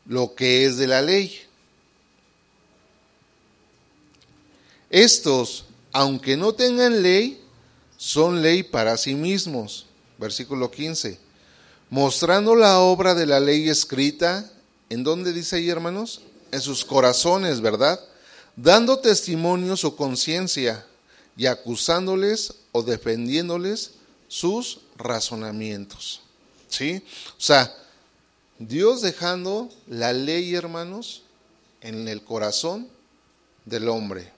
lo 0.06 0.34
que 0.34 0.64
es 0.64 0.76
de 0.76 0.86
la 0.86 1.02
ley. 1.02 1.40
Estos, 4.90 5.64
aunque 5.92 6.36
no 6.36 6.54
tengan 6.54 7.02
ley, 7.02 7.40
son 7.96 8.42
ley 8.42 8.62
para 8.62 8.96
sí 8.96 9.14
mismos. 9.14 9.86
Versículo 10.18 10.70
15 10.70 11.32
mostrando 11.92 12.56
la 12.56 12.78
obra 12.78 13.14
de 13.14 13.26
la 13.26 13.38
ley 13.38 13.68
escrita, 13.68 14.50
¿en 14.88 15.04
dónde 15.04 15.34
dice 15.34 15.56
ahí, 15.56 15.68
hermanos? 15.68 16.22
En 16.50 16.62
sus 16.62 16.86
corazones, 16.86 17.60
¿verdad? 17.60 18.00
Dando 18.56 18.98
testimonio 18.98 19.76
su 19.76 19.94
conciencia 19.94 20.86
y 21.36 21.44
acusándoles 21.44 22.54
o 22.72 22.82
defendiéndoles 22.82 23.90
sus 24.26 24.80
razonamientos. 24.96 26.22
¿Sí? 26.66 27.02
O 27.36 27.40
sea, 27.42 27.70
Dios 28.68 29.02
dejando 29.02 29.68
la 29.86 30.12
ley, 30.12 30.54
hermanos, 30.54 31.22
en 31.80 32.08
el 32.08 32.22
corazón 32.22 32.88
del 33.64 33.88
hombre. 33.88 34.32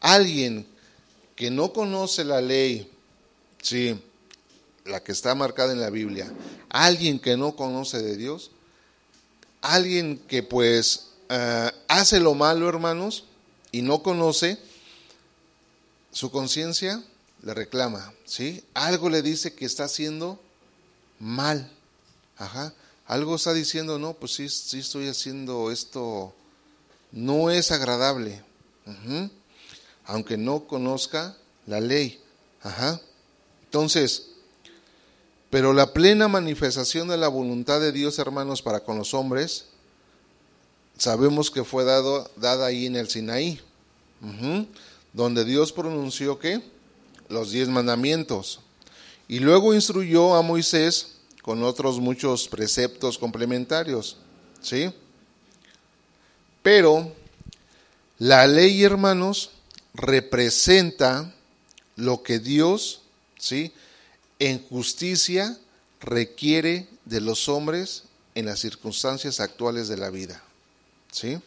Alguien 0.00 0.66
que 1.36 1.50
no 1.50 1.72
conoce 1.72 2.24
la 2.24 2.40
ley, 2.40 2.90
sí, 3.62 4.00
la 4.84 5.02
que 5.02 5.12
está 5.12 5.34
marcada 5.34 5.72
en 5.72 5.80
la 5.80 5.90
Biblia, 5.90 6.32
alguien 6.68 7.20
que 7.20 7.36
no 7.36 7.54
conoce 7.54 8.02
de 8.02 8.16
Dios, 8.16 8.50
alguien 9.60 10.18
que 10.18 10.42
pues 10.42 11.08
eh, 11.28 11.70
hace 11.88 12.20
lo 12.20 12.34
malo, 12.34 12.68
hermanos, 12.68 13.24
y 13.70 13.82
no 13.82 14.02
conoce, 14.02 14.58
su 16.10 16.30
conciencia 16.30 17.02
le 17.42 17.54
reclama, 17.54 18.12
¿sí? 18.24 18.62
Algo 18.74 19.08
le 19.08 19.22
dice 19.22 19.54
que 19.54 19.64
está 19.64 19.84
haciendo 19.84 20.38
mal, 21.18 21.70
ajá. 22.36 22.74
Algo 23.06 23.36
está 23.36 23.52
diciendo, 23.52 23.98
no, 23.98 24.14
pues 24.14 24.34
sí, 24.34 24.48
sí 24.48 24.78
estoy 24.78 25.08
haciendo 25.08 25.70
esto, 25.70 26.32
no 27.10 27.50
es 27.50 27.70
agradable, 27.70 28.42
aunque 30.04 30.36
no 30.36 30.64
conozca 30.66 31.36
la 31.66 31.80
ley. 31.80 32.22
Entonces, 33.64 34.28
pero 35.50 35.72
la 35.72 35.92
plena 35.92 36.28
manifestación 36.28 37.08
de 37.08 37.18
la 37.18 37.28
voluntad 37.28 37.80
de 37.80 37.92
Dios, 37.92 38.18
hermanos, 38.18 38.62
para 38.62 38.80
con 38.80 38.96
los 38.96 39.12
hombres, 39.12 39.66
sabemos 40.96 41.50
que 41.50 41.64
fue 41.64 41.84
dado, 41.84 42.30
dada 42.36 42.66
ahí 42.66 42.86
en 42.86 42.96
el 42.96 43.10
Sinaí, 43.10 43.60
donde 45.12 45.44
Dios 45.44 45.72
pronunció 45.72 46.38
que 46.38 46.62
los 47.28 47.50
diez 47.50 47.68
mandamientos. 47.68 48.60
Y 49.28 49.40
luego 49.40 49.74
instruyó 49.74 50.34
a 50.34 50.42
Moisés 50.42 51.11
con 51.42 51.62
otros 51.64 51.98
muchos 51.98 52.48
preceptos 52.48 53.18
complementarios. 53.18 54.16
¿Sí? 54.60 54.92
Pero 56.62 57.12
la 58.18 58.46
ley, 58.46 58.82
hermanos, 58.84 59.50
representa 59.94 61.34
lo 61.96 62.22
que 62.22 62.38
Dios, 62.38 63.02
¿sí? 63.38 63.72
en 64.38 64.62
justicia 64.68 65.58
requiere 66.00 66.88
de 67.04 67.20
los 67.20 67.48
hombres 67.48 68.04
en 68.34 68.46
las 68.46 68.60
circunstancias 68.60 69.40
actuales 69.40 69.88
de 69.88 69.96
la 69.96 70.10
vida. 70.10 70.42
¿Sí? 71.10 71.38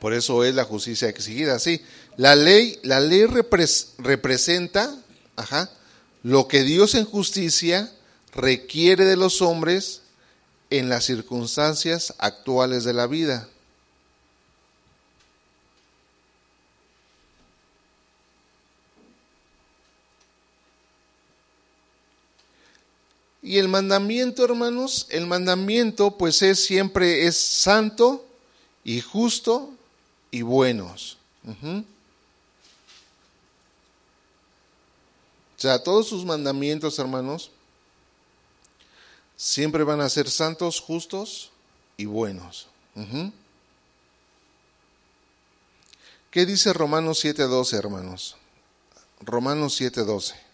Por 0.00 0.12
eso 0.12 0.44
es 0.44 0.54
la 0.54 0.64
justicia 0.64 1.08
exigida. 1.08 1.58
Sí, 1.58 1.80
la 2.16 2.36
ley, 2.36 2.78
la 2.82 3.00
ley 3.00 3.24
representa 3.98 4.94
ajá, 5.38 5.70
lo 6.22 6.48
que 6.48 6.62
Dios 6.62 6.94
en 6.94 7.04
justicia 7.04 7.92
requiere 8.34 9.04
de 9.04 9.16
los 9.16 9.42
hombres 9.42 10.02
en 10.70 10.88
las 10.88 11.04
circunstancias 11.04 12.14
actuales 12.18 12.84
de 12.84 12.92
la 12.92 13.06
vida. 13.06 13.48
Y 23.48 23.56
el 23.56 23.68
mandamiento, 23.68 24.44
hermanos, 24.44 25.06
el 25.08 25.26
mandamiento 25.26 26.18
pues 26.18 26.42
es 26.42 26.62
siempre 26.62 27.26
es 27.26 27.36
santo 27.38 28.26
y 28.84 29.00
justo 29.00 29.72
y 30.30 30.42
buenos. 30.42 31.16
O 35.58 35.60
sea, 35.60 35.82
todos 35.82 36.06
sus 36.08 36.24
mandamientos, 36.24 37.00
hermanos, 37.00 37.50
siempre 39.36 39.82
van 39.82 40.00
a 40.00 40.08
ser 40.08 40.30
santos, 40.30 40.80
justos 40.80 41.50
y 41.96 42.04
buenos. 42.04 42.68
¿Qué 46.30 46.46
dice 46.46 46.72
Romanos 46.72 47.24
7:12, 47.24 47.76
hermanos? 47.76 48.36
Romanos 49.20 49.74
7:12. 49.80 50.47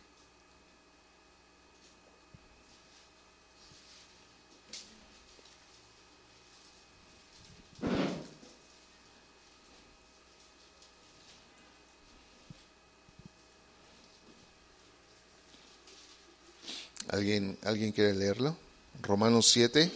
¿Alguien, 17.08 17.58
¿Alguien 17.62 17.92
quiere 17.92 18.14
leerlo? 18.14 18.56
Romanos 19.02 19.48
7, 19.48 19.90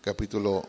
capítulo... 0.00 0.66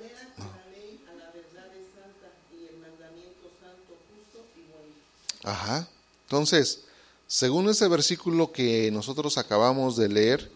Ajá. 5.44 5.88
Entonces, 6.24 6.82
según 7.27 7.70
ese 7.70 7.88
versículo 7.88 8.51
que 8.51 8.89
nosotros 8.92 9.38
acabamos 9.38 9.96
de 9.96 10.10
leer, 10.10 10.51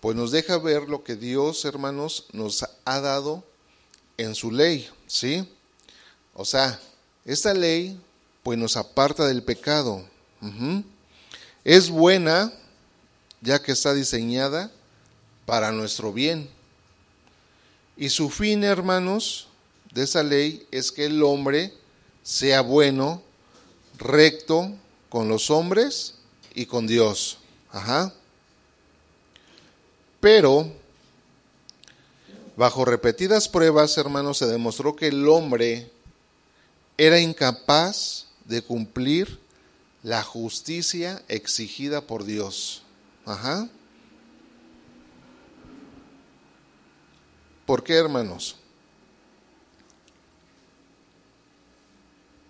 pues 0.00 0.16
nos 0.16 0.30
deja 0.30 0.58
ver 0.58 0.88
lo 0.88 1.02
que 1.02 1.16
Dios, 1.16 1.64
hermanos, 1.64 2.26
nos 2.32 2.64
ha 2.84 3.00
dado 3.00 3.42
en 4.16 4.36
su 4.36 4.52
ley, 4.52 4.88
¿sí? 5.08 5.48
O 6.34 6.44
sea, 6.44 6.80
esta 7.24 7.52
ley, 7.52 8.00
pues 8.44 8.56
nos 8.58 8.76
aparta 8.76 9.26
del 9.26 9.42
pecado. 9.42 10.04
Es 11.64 11.90
buena, 11.90 12.52
ya 13.40 13.62
que 13.62 13.72
está 13.72 13.94
diseñada 13.94 14.70
para 15.46 15.72
nuestro 15.72 16.12
bien. 16.12 16.48
Y 17.96 18.10
su 18.10 18.30
fin, 18.30 18.64
hermanos, 18.64 19.48
de 19.92 20.04
esa 20.04 20.22
ley 20.22 20.66
es 20.70 20.92
que 20.92 21.06
el 21.06 21.22
hombre 21.22 21.72
sea 22.22 22.60
bueno, 22.60 23.22
recto 23.98 24.72
con 25.08 25.28
los 25.28 25.50
hombres 25.50 26.14
y 26.54 26.66
con 26.66 26.86
Dios. 26.86 27.38
Ajá. 27.70 28.12
Pero, 30.20 30.70
bajo 32.56 32.84
repetidas 32.84 33.48
pruebas, 33.48 33.96
hermanos, 33.98 34.38
se 34.38 34.46
demostró 34.46 34.94
que 34.94 35.08
el 35.08 35.28
hombre 35.28 35.90
era 36.96 37.20
incapaz 37.20 38.26
de 38.44 38.62
cumplir 38.62 39.38
la 40.02 40.22
justicia 40.22 41.22
exigida 41.28 42.02
por 42.02 42.24
Dios. 42.24 42.82
Ajá. 43.28 43.68
¿Por 47.66 47.84
qué, 47.84 47.92
hermanos? 47.92 48.56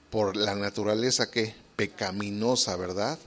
Por 0.09 0.37
la 0.37 0.55
naturaleza 0.55 1.29
que 1.33 1.53
pecaminosa, 1.75 2.77
¿verdad? 2.77 3.19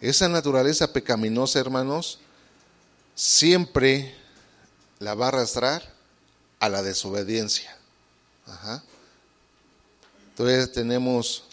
Esa 0.00 0.28
naturaleza 0.28 0.92
pecaminosa, 0.92 1.60
hermanos, 1.60 2.18
siempre 3.14 4.12
la 4.98 5.14
va 5.14 5.26
a 5.26 5.28
arrastrar 5.28 5.94
a 6.58 6.68
la 6.68 6.82
desobediencia. 6.82 7.78
Ajá. 8.46 8.82
Entonces 10.30 10.72
tenemos, 10.72 11.44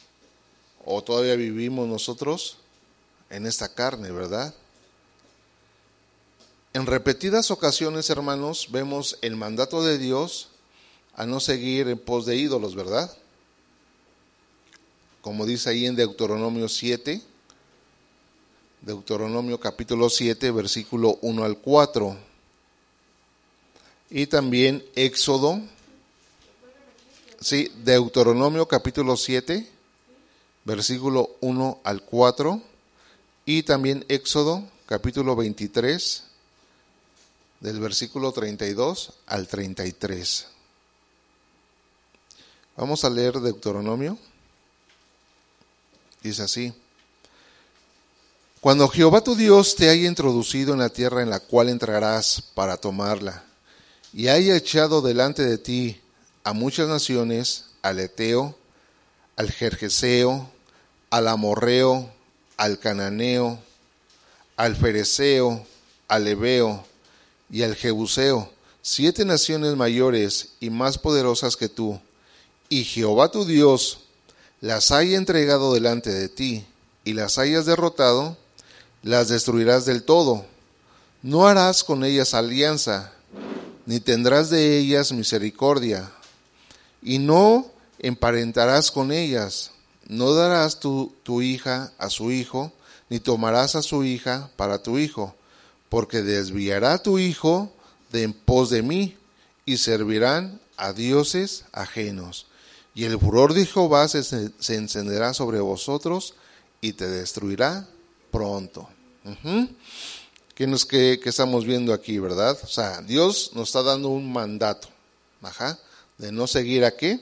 o 0.84 1.04
todavía 1.04 1.36
vivimos 1.36 1.88
nosotros 1.88 2.58
en 3.30 3.46
esta 3.46 3.70
carne, 3.70 4.10
¿verdad? 4.10 4.56
En 6.74 6.86
repetidas 6.86 7.52
ocasiones, 7.52 8.10
hermanos, 8.10 8.70
vemos 8.72 9.18
el 9.22 9.36
mandato 9.36 9.84
de 9.84 9.98
Dios 9.98 10.48
a 11.16 11.26
no 11.26 11.42
seguir 11.42 11.90
en 11.90 12.00
pos 12.00 12.26
de 12.26 12.38
ídolos, 12.38 12.76
¿verdad? 12.76 13.12
Como 15.22 15.46
dice 15.46 15.70
ahí 15.70 15.86
en 15.86 15.98
Deuteronomio 15.98 16.70
7, 16.70 17.22
Deuteronomio 18.80 19.60
capítulo 19.60 20.10
7, 20.10 20.50
versículo 20.52 21.20
1 21.22 21.44
al 21.44 21.58
4. 21.58 22.18
Y 24.10 24.28
también 24.28 24.82
Éxodo, 24.96 25.60
sí, 27.42 27.70
Deuteronomio 27.84 28.66
capítulo 28.70 29.18
7, 29.18 29.70
versículo 30.64 31.36
1 31.42 31.82
al 31.84 32.02
4. 32.02 32.62
Y 33.46 33.64
también 33.64 34.06
Éxodo 34.08 34.64
capítulo 34.86 35.36
23, 35.36 36.31
del 37.62 37.80
versículo 37.80 38.32
32 38.32 39.14
al 39.28 39.48
33. 39.48 40.48
Vamos 42.76 43.06
a 43.06 43.10
leer 43.10 43.40
Deuteronomio. 43.40 44.18
Dice 46.22 46.44
así. 46.44 46.74
Cuando 48.60 48.88
Jehová 48.88 49.22
tu 49.24 49.36
Dios 49.36 49.76
te 49.76 49.90
haya 49.90 50.08
introducido 50.08 50.74
en 50.74 50.80
la 50.80 50.90
tierra 50.90 51.22
en 51.22 51.30
la 51.30 51.40
cual 51.40 51.70
entrarás 51.70 52.44
para 52.54 52.78
tomarla, 52.78 53.44
y 54.14 54.28
haya 54.28 54.56
echado 54.56 55.02
delante 55.02 55.44
de 55.44 55.58
ti 55.58 56.02
a 56.44 56.54
muchas 56.54 56.88
naciones, 56.88 57.66
al 57.82 58.00
Eteo, 58.00 58.56
al 59.36 59.52
Jerjeseo, 59.52 60.50
al 61.10 61.28
Amorreo, 61.28 62.12
al 62.58 62.78
Cananeo, 62.78 63.60
al 64.58 64.76
Fereceo, 64.76 65.66
al 66.08 66.28
Ebeo, 66.28 66.86
y 67.52 67.64
al 67.64 67.76
Jebuseo, 67.76 68.50
siete 68.82 69.26
naciones 69.26 69.76
mayores 69.76 70.54
y 70.60 70.70
más 70.70 70.98
poderosas 70.98 71.58
que 71.58 71.70
tú, 71.70 72.00
y 72.70 72.86
Jehová 72.86 73.30
tu 73.30 73.46
Dios 73.46 74.00
las 74.62 74.92
haya 74.92 75.18
entregado 75.18 75.74
delante 75.74 76.12
de 76.12 76.30
ti, 76.30 76.66
y 77.04 77.14
las 77.14 77.38
hayas 77.38 77.66
derrotado, 77.66 78.38
las 79.04 79.28
destruirás 79.28 79.86
del 79.86 80.04
todo. 80.04 80.46
No 81.24 81.48
harás 81.48 81.84
con 81.84 82.04
ellas 82.04 82.34
alianza, 82.34 83.12
ni 83.86 84.00
tendrás 84.00 84.50
de 84.50 84.78
ellas 84.78 85.12
misericordia, 85.12 86.12
y 87.02 87.20
no 87.20 87.72
emparentarás 88.00 88.92
con 88.92 89.12
ellas, 89.12 89.72
no 90.08 90.34
darás 90.34 90.80
tu, 90.80 91.14
tu 91.24 91.42
hija 91.42 91.92
a 91.98 92.10
su 92.10 92.32
hijo, 92.32 92.72
ni 93.10 93.20
tomarás 93.20 93.76
a 93.76 93.82
su 93.82 94.04
hija 94.04 94.50
para 94.56 94.82
tu 94.82 94.98
hijo, 94.98 95.36
porque 95.92 96.22
desviará 96.22 97.04
tu 97.04 97.20
hijo 97.20 97.70
de 98.14 98.24
en 98.24 98.32
pos 98.32 98.70
de 98.70 98.82
mí, 98.82 99.18
y 99.66 99.76
servirán 99.76 100.62
a 100.78 100.94
dioses 100.94 101.66
ajenos. 101.74 102.48
Y 102.96 103.04
el 103.04 103.20
furor 103.20 103.54
de 103.54 103.66
Jehová 103.66 104.08
se, 104.08 104.54
encenderá 104.70 105.34
sobre 105.34 105.60
vosotros 105.60 106.34
y 106.80 106.94
te 106.94 107.10
destruirá 107.10 107.90
pronto. 108.32 108.88
¿Qué, 110.56 110.66
nos, 110.66 110.86
que, 110.86 111.20
estamos 111.26 111.66
viendo 111.66 111.92
aquí, 111.92 112.20
verdad? 112.20 112.58
O 112.64 112.68
sea, 112.68 113.02
Dios 113.02 113.52
nos 113.54 113.68
está 113.68 113.84
dando 113.84 114.08
un 114.08 114.32
mandato, 114.32 114.88
ajá, 115.42 115.78
de 116.18 116.32
no 116.32 116.48
seguir 116.48 116.86
a 116.86 116.96
qué? 116.96 117.20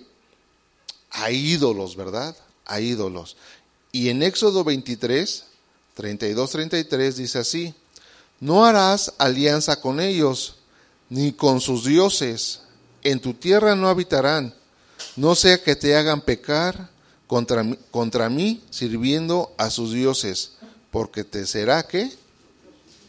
A 1.10 1.32
ídolos, 1.32 1.96
¿verdad? 1.96 2.36
A 2.66 2.80
ídolos. 2.80 3.36
Y 3.92 4.10
en 4.10 4.22
Éxodo 4.22 4.64
23, 4.64 5.46
32, 5.96 6.52
33 6.52 7.18
dice 7.18 7.40
así, 7.40 7.74
no 8.40 8.66
harás 8.66 9.14
alianza 9.18 9.82
con 9.82 10.00
ellos, 10.00 10.56
ni 11.10 11.32
con 11.34 11.60
sus 11.62 11.86
dioses. 11.86 12.62
En 13.04 13.20
tu 13.20 13.34
tierra 13.34 13.76
no 13.76 13.88
habitarán, 13.88 14.54
no 15.16 15.36
sea 15.36 15.62
que 15.62 15.76
te 15.76 15.96
hagan 15.96 16.22
pecar 16.22 16.90
contra, 17.28 17.66
contra 17.92 18.30
mí 18.30 18.62
sirviendo 18.70 19.54
a 19.58 19.70
sus 19.70 19.94
dioses, 19.94 20.54
porque 20.92 21.24
te 21.24 21.46
será 21.46 21.84
que 21.84 22.12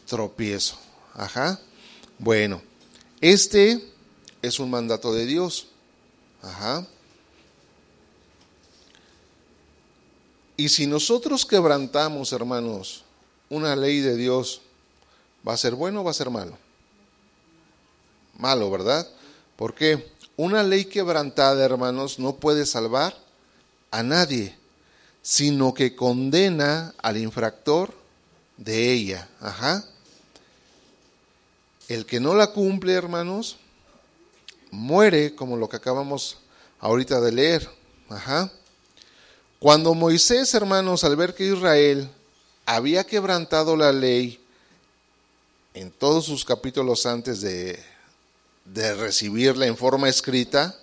tropiezo. 0.05 0.77
Ajá. 1.13 1.59
Bueno, 2.19 2.61
este 3.19 3.83
es 4.41 4.59
un 4.59 4.69
mandato 4.69 5.13
de 5.13 5.25
Dios. 5.25 5.67
Ajá. 6.41 6.85
Y 10.57 10.69
si 10.69 10.85
nosotros 10.85 11.45
quebrantamos, 11.45 12.33
hermanos, 12.33 13.03
una 13.49 13.75
ley 13.75 13.99
de 13.99 14.15
Dios, 14.15 14.61
¿Va 15.47 15.53
a 15.53 15.57
ser 15.57 15.75
bueno 15.75 16.01
o 16.01 16.03
va 16.03 16.11
a 16.11 16.15
ser 16.15 16.29
malo? 16.29 16.57
Malo, 18.37 18.69
¿verdad? 18.69 19.07
¿Por 19.55 19.73
qué? 19.73 20.11
Una 20.37 20.63
ley 20.63 20.85
quebrantada, 20.85 21.63
hermanos, 21.63 22.19
no 22.19 22.35
puede 22.35 22.65
salvar 22.65 23.15
a 23.91 24.03
nadie, 24.03 24.55
sino 25.21 25.73
que 25.73 25.95
condena 25.95 26.93
al 26.97 27.17
infractor 27.17 27.93
de 28.57 28.91
ella. 28.91 29.29
Ajá. 29.39 29.83
El 31.87 32.05
que 32.05 32.19
no 32.19 32.33
la 32.33 32.47
cumple, 32.47 32.93
hermanos, 32.93 33.57
muere, 34.71 35.35
como 35.35 35.57
lo 35.57 35.67
que 35.67 35.75
acabamos 35.75 36.37
ahorita 36.79 37.19
de 37.19 37.31
leer. 37.31 37.69
Ajá. 38.09 38.51
Cuando 39.59 39.93
Moisés, 39.93 40.53
hermanos, 40.53 41.03
al 41.03 41.15
ver 41.15 41.35
que 41.35 41.45
Israel 41.45 42.09
había 42.65 43.03
quebrantado 43.03 43.75
la 43.75 43.91
ley 43.91 44.40
en 45.73 45.91
todos 45.91 46.25
sus 46.25 46.43
capítulos 46.43 47.05
antes 47.05 47.41
de, 47.41 47.79
de 48.65 48.93
recibirla 48.95 49.65
en 49.65 49.77
forma 49.77 50.09
escrita, 50.09 50.77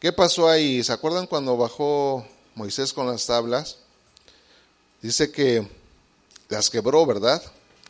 ¿qué 0.00 0.12
pasó 0.12 0.48
ahí? 0.48 0.82
¿Se 0.82 0.92
acuerdan 0.92 1.26
cuando 1.26 1.56
bajó 1.56 2.26
Moisés 2.54 2.92
con 2.92 3.06
las 3.06 3.26
tablas? 3.26 3.78
Dice 5.02 5.30
que 5.30 5.66
las 6.48 6.70
quebró, 6.70 7.04
¿verdad? 7.06 7.42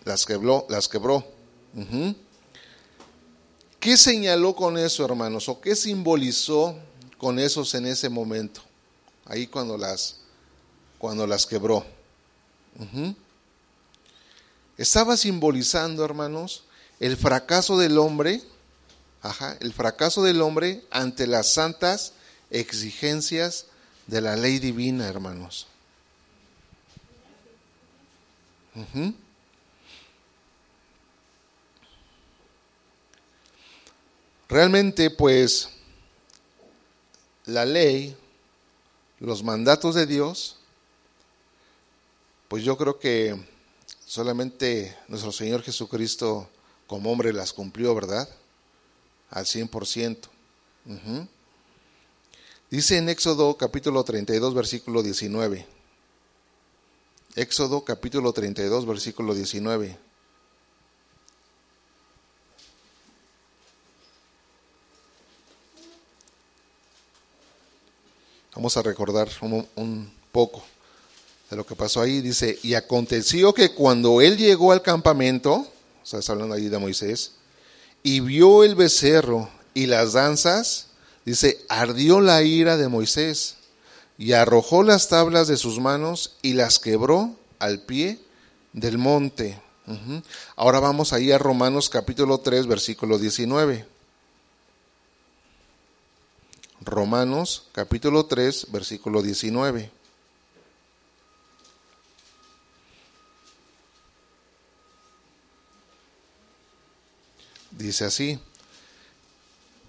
Las 0.04 0.24
quebró, 0.24 0.66
las 0.68 0.88
quebró. 0.88 1.24
¿Qué 3.78 3.96
señaló 3.96 4.56
con 4.56 4.78
eso, 4.78 5.04
hermanos? 5.04 5.48
¿O 5.48 5.60
qué 5.60 5.76
simbolizó 5.76 6.76
con 7.18 7.38
esos 7.38 7.74
en 7.74 7.86
ese 7.86 8.08
momento? 8.08 8.60
Ahí 9.24 9.46
cuando 9.46 9.76
las, 9.76 10.16
cuando 10.98 11.26
las 11.26 11.46
quebró. 11.46 11.84
Estaba 14.78 15.16
simbolizando, 15.16 16.04
hermanos, 16.04 16.64
el 17.00 17.16
fracaso 17.16 17.78
del 17.78 17.98
hombre, 17.98 18.42
ajá, 19.22 19.56
el 19.60 19.72
fracaso 19.72 20.22
del 20.22 20.42
hombre 20.42 20.84
ante 20.90 21.26
las 21.26 21.52
santas 21.52 22.12
exigencias 22.50 23.66
de 24.06 24.20
la 24.20 24.36
ley 24.36 24.58
divina, 24.58 25.08
hermanos. 25.08 25.66
Realmente, 34.48 35.10
pues, 35.10 35.70
la 37.46 37.64
ley, 37.64 38.16
los 39.18 39.42
mandatos 39.42 39.94
de 39.94 40.06
Dios, 40.06 40.56
pues 42.48 42.62
yo 42.62 42.76
creo 42.76 42.98
que 42.98 43.55
solamente 44.06 44.96
nuestro 45.08 45.32
Señor 45.32 45.62
Jesucristo 45.62 46.48
como 46.86 47.10
hombre 47.10 47.32
las 47.32 47.52
cumplió, 47.52 47.94
¿verdad? 47.94 48.28
Al 49.30 49.44
100%. 49.44 50.28
Dice 52.70 52.98
en 52.98 53.08
Éxodo 53.08 53.56
capítulo 53.56 54.04
32, 54.04 54.54
versículo 54.54 55.02
19. 55.02 55.66
Éxodo 57.34 57.84
capítulo 57.84 58.32
32, 58.32 58.86
versículo 58.86 59.34
19. 59.34 59.98
Vamos 68.54 68.74
a 68.78 68.82
recordar 68.82 69.28
un, 69.42 70.10
poco 70.32 70.64
de 71.50 71.56
lo 71.56 71.66
que 71.66 71.76
pasó 71.76 72.00
ahí. 72.00 72.20
Dice, 72.20 72.58
y 72.62 72.74
aconteció 72.74 73.52
que 73.54 73.72
cuando 73.72 74.20
él 74.20 74.36
llegó 74.36 74.72
al 74.72 74.82
campamento, 74.82 75.54
o 75.54 76.06
sea, 76.06 76.20
está 76.20 76.32
hablando 76.32 76.54
allí 76.54 76.68
de 76.68 76.78
Moisés, 76.78 77.32
y 78.02 78.20
vio 78.20 78.64
el 78.64 78.74
becerro 78.74 79.50
y 79.74 79.86
las 79.86 80.12
danzas, 80.12 80.88
dice, 81.24 81.64
ardió 81.68 82.20
la 82.20 82.42
ira 82.42 82.76
de 82.76 82.88
Moisés 82.88 83.56
y 84.18 84.32
arrojó 84.32 84.82
las 84.82 85.08
tablas 85.08 85.48
de 85.48 85.56
sus 85.56 85.80
manos 85.80 86.36
y 86.42 86.54
las 86.54 86.78
quebró 86.78 87.36
al 87.58 87.80
pie 87.80 88.18
del 88.72 88.98
monte. 88.98 89.60
Ahora 90.56 90.80
vamos 90.80 91.12
ahí 91.12 91.30
a 91.30 91.38
Romanos 91.38 91.88
capítulo 91.88 92.38
3, 92.38 92.66
versículo 92.66 93.18
19. 93.18 93.86
Romanos 96.80 97.64
capítulo 97.72 98.26
3, 98.26 98.68
versículo 98.70 99.22
19. 99.22 99.95
Dice 107.76 108.06
así, 108.06 108.38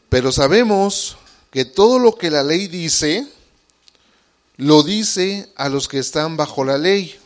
pero 0.09 0.31
sabemos 0.31 1.17
que 1.51 1.63
todo 1.63 1.99
lo 1.99 2.15
que 2.15 2.29
la 2.29 2.43
ley 2.43 2.67
dice, 2.67 3.27
lo 4.57 4.83
dice 4.83 5.49
a 5.55 5.69
los 5.69 5.87
que 5.87 5.99
están 5.99 6.35
bajo 6.35 6.65
la 6.65 6.77
ley, 6.77 7.17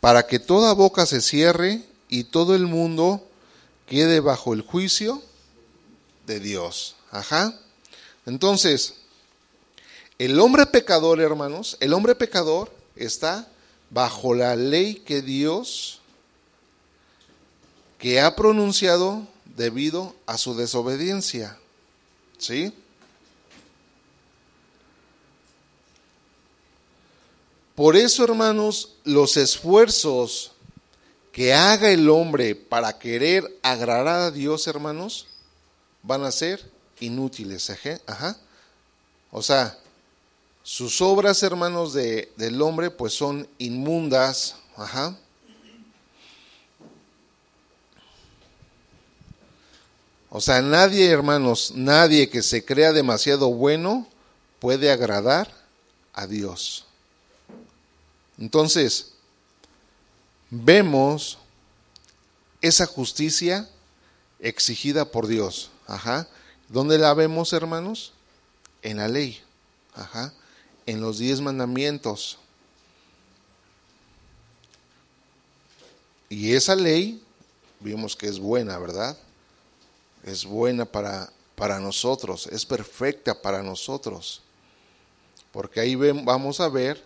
para 0.00 0.26
que 0.26 0.38
toda 0.38 0.72
boca 0.72 1.06
se 1.06 1.20
cierre 1.20 1.82
y 2.08 2.24
todo 2.24 2.54
el 2.54 2.66
mundo 2.66 3.26
quede 3.86 4.20
bajo 4.20 4.54
el 4.54 4.62
juicio 4.62 5.22
de 6.26 6.40
Dios. 6.40 6.96
Ajá. 7.10 7.58
Entonces, 8.26 8.94
el 10.18 10.40
hombre 10.40 10.66
pecador, 10.66 11.20
hermanos, 11.20 11.76
el 11.80 11.92
hombre 11.92 12.14
pecador 12.14 12.72
está 12.96 13.48
bajo 13.90 14.34
la 14.34 14.56
ley 14.56 14.96
que 14.96 15.22
Dios 15.22 16.00
que 17.98 18.20
ha 18.20 18.34
pronunciado 18.36 19.26
debido 19.56 20.14
a 20.26 20.38
su 20.38 20.54
desobediencia. 20.54 21.58
¿Sí? 22.38 22.72
Por 27.74 27.96
eso, 27.96 28.24
hermanos, 28.24 28.94
los 29.04 29.36
esfuerzos 29.36 30.52
que 31.30 31.52
haga 31.52 31.90
el 31.90 32.08
hombre 32.08 32.54
para 32.54 32.98
querer 32.98 33.44
agradar 33.62 34.20
a 34.20 34.30
Dios, 34.30 34.66
hermanos, 34.66 35.26
van 36.02 36.24
a 36.24 36.32
ser 36.32 36.70
inútiles. 37.00 37.70
Ajá. 38.06 38.38
O 39.30 39.42
sea, 39.42 39.78
sus 40.62 41.02
obras, 41.02 41.42
hermanos, 41.42 41.92
de, 41.92 42.32
del 42.36 42.62
hombre, 42.62 42.90
pues 42.90 43.12
son 43.12 43.46
inmundas. 43.58 44.56
Ajá. 44.76 45.14
O 50.36 50.40
sea, 50.42 50.60
nadie, 50.60 51.08
hermanos, 51.08 51.72
nadie 51.74 52.28
que 52.28 52.42
se 52.42 52.62
crea 52.62 52.92
demasiado 52.92 53.48
bueno 53.54 54.06
puede 54.58 54.92
agradar 54.92 55.50
a 56.12 56.26
Dios. 56.26 56.84
Entonces, 58.36 59.12
vemos 60.50 61.38
esa 62.60 62.84
justicia 62.84 63.66
exigida 64.38 65.10
por 65.10 65.26
Dios. 65.26 65.70
Ajá. 65.86 66.28
¿Dónde 66.68 66.98
la 66.98 67.14
vemos, 67.14 67.54
hermanos? 67.54 68.12
En 68.82 68.98
la 68.98 69.08
ley, 69.08 69.42
ajá, 69.94 70.34
en 70.84 71.00
los 71.00 71.16
diez 71.16 71.40
mandamientos. 71.40 72.36
Y 76.28 76.52
esa 76.52 76.76
ley, 76.76 77.24
vimos 77.80 78.14
que 78.14 78.28
es 78.28 78.38
buena, 78.38 78.78
¿verdad? 78.78 79.16
Es 80.26 80.44
buena 80.44 80.84
para, 80.84 81.32
para 81.54 81.80
nosotros, 81.80 82.48
es 82.52 82.66
perfecta 82.66 83.40
para 83.40 83.62
nosotros. 83.62 84.42
Porque 85.52 85.80
ahí 85.80 85.94
vamos 85.94 86.60
a 86.60 86.68
ver, 86.68 87.02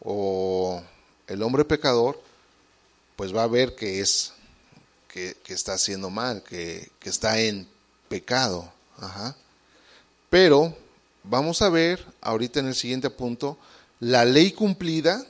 o 0.00 0.82
el 1.26 1.42
hombre 1.42 1.64
pecador, 1.64 2.20
pues 3.16 3.34
va 3.34 3.44
a 3.44 3.48
ver 3.48 3.74
que 3.74 4.00
es, 4.00 4.34
que, 5.08 5.36
está 5.46 5.74
haciendo 5.74 6.10
mal, 6.10 6.42
que, 6.42 6.90
que 6.98 7.08
está 7.08 7.40
en 7.40 7.66
pecado. 8.08 8.70
Ajá. 8.98 9.36
Pero 10.28 10.76
vamos 11.22 11.62
a 11.62 11.68
ver 11.68 12.04
ahorita 12.20 12.60
en 12.60 12.66
el 12.66 12.74
siguiente 12.74 13.08
punto 13.08 13.56
la 14.00 14.24
ley 14.24 14.52
cumplida 14.52 15.24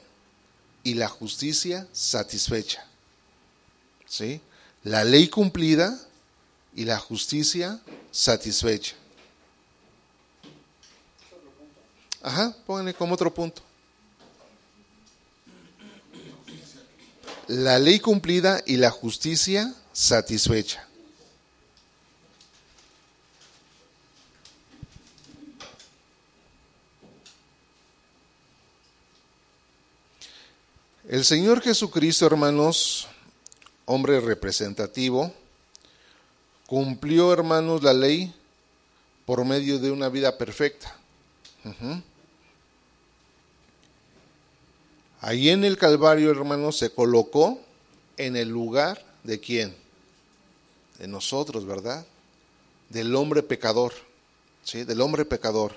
y 0.83 0.95
la 0.95 1.09
justicia 1.09 1.87
satisfecha. 1.93 2.87
¿Sí? 4.07 4.41
La 4.83 5.05
ley 5.05 5.29
cumplida 5.29 5.99
y 6.75 6.85
la 6.85 6.99
justicia 6.99 7.81
satisfecha. 8.11 8.95
Ajá, 12.23 12.57
pónganle 12.67 12.95
como 12.95 13.15
otro 13.15 13.33
punto. 13.33 13.63
La 17.47 17.79
ley 17.79 18.01
cumplida 18.01 18.63
y 18.67 18.77
la 18.77 18.91
justicia 18.91 19.75
satisfecha. 19.93 20.89
El 31.07 31.25
Señor 31.25 31.61
Jesucristo, 31.61 32.27
hermanos, 32.27 33.07
hombre 33.85 34.19
representativo, 34.21 35.35
cumplió, 36.67 37.33
hermanos, 37.33 37.83
la 37.83 37.93
ley 37.93 38.35
por 39.27 39.45
medio 39.45 39.79
de 39.79 39.91
una 39.91 40.09
vida 40.09 40.37
perfecta. 40.37 40.97
Ahí 45.21 45.49
en 45.49 45.65
el 45.65 45.79
Calvario, 45.79 46.31
hermanos, 46.31 46.77
se 46.77 46.91
colocó 46.91 47.59
en 48.17 48.37
el 48.37 48.49
lugar 48.49 49.05
de 49.23 49.41
quién? 49.41 49.75
De 50.99 51.09
nosotros, 51.09 51.65
¿verdad? 51.65 52.05
Del 52.91 53.15
hombre 53.17 53.43
pecador, 53.43 53.95
¿sí? 54.63 54.85
Del 54.85 55.01
hombre 55.01 55.25
pecador. 55.25 55.73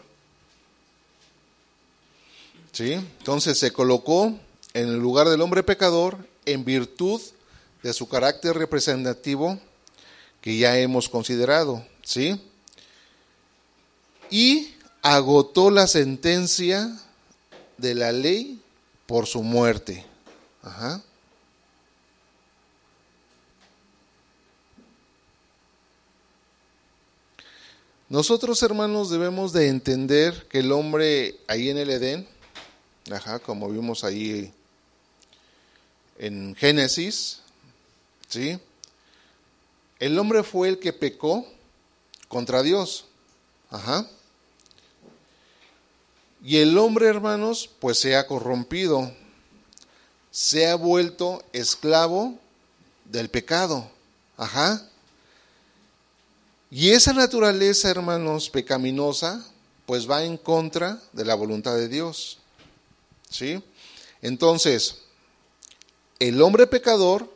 ¿Sí? 2.73 2.93
Entonces 2.93 3.57
se 3.57 3.71
colocó 3.71 4.37
en 4.73 4.89
el 4.89 4.97
lugar 4.97 5.29
del 5.29 5.41
hombre 5.41 5.63
pecador 5.63 6.17
en 6.45 6.63
virtud 6.63 7.19
de 7.81 7.93
su 7.93 8.07
carácter 8.07 8.55
representativo 8.55 9.59
que 10.47 10.57
ya 10.57 10.79
hemos 10.79 11.09
considerado, 11.09 11.85
¿sí? 12.03 12.39
Y 14.29 14.73
agotó 15.01 15.69
la 15.69 15.87
sentencia 15.87 16.89
de 17.75 17.93
la 17.93 18.13
ley 18.13 18.61
por 19.07 19.25
su 19.25 19.43
muerte. 19.43 20.05
Ajá. 20.63 21.03
Nosotros, 28.07 28.63
hermanos, 28.63 29.09
debemos 29.09 29.51
de 29.51 29.67
entender 29.67 30.47
que 30.47 30.59
el 30.59 30.71
hombre 30.71 31.41
ahí 31.49 31.69
en 31.69 31.77
el 31.77 31.89
Edén, 31.89 32.25
ajá, 33.11 33.39
como 33.39 33.69
vimos 33.69 34.05
ahí 34.05 34.53
en 36.17 36.55
Génesis, 36.55 37.41
¿sí? 38.29 38.57
El 39.99 40.17
hombre 40.19 40.43
fue 40.43 40.69
el 40.69 40.79
que 40.79 40.93
pecó 40.93 41.45
contra 42.27 42.61
Dios. 42.61 43.05
Ajá. 43.69 44.07
Y 46.43 46.57
el 46.57 46.77
hombre, 46.77 47.07
hermanos, 47.07 47.69
pues 47.79 47.99
se 47.99 48.15
ha 48.15 48.27
corrompido, 48.27 49.11
se 50.31 50.67
ha 50.67 50.75
vuelto 50.75 51.43
esclavo 51.51 52.37
del 53.05 53.29
pecado. 53.29 53.89
Ajá. 54.37 54.87
Y 56.69 56.91
esa 56.91 57.13
naturaleza, 57.13 57.89
hermanos, 57.89 58.49
pecaminosa, 58.49 59.43
pues 59.85 60.09
va 60.09 60.23
en 60.23 60.37
contra 60.37 61.01
de 61.13 61.25
la 61.25 61.33
voluntad 61.33 61.75
de 61.75 61.87
Dios. 61.87 62.39
¿Sí? 63.29 63.63
Entonces, 64.21 64.97
el 66.19 66.41
hombre 66.41 66.67
pecador, 66.67 67.33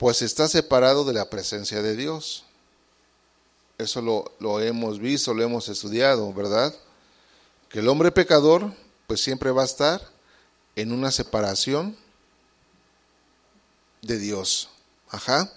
pues 0.00 0.22
está 0.22 0.48
separado 0.48 1.04
de 1.04 1.12
la 1.12 1.28
presencia 1.28 1.82
de 1.82 1.94
Dios. 1.94 2.44
Eso 3.76 4.00
lo, 4.00 4.32
lo 4.38 4.58
hemos 4.58 4.98
visto, 4.98 5.34
lo 5.34 5.42
hemos 5.42 5.68
estudiado, 5.68 6.32
¿verdad? 6.32 6.74
Que 7.68 7.80
el 7.80 7.88
hombre 7.88 8.10
pecador, 8.10 8.72
pues 9.06 9.22
siempre 9.22 9.50
va 9.50 9.60
a 9.60 9.66
estar 9.66 10.00
en 10.74 10.92
una 10.92 11.10
separación 11.10 11.94
de 14.00 14.18
Dios. 14.18 14.70
Ajá. 15.10 15.52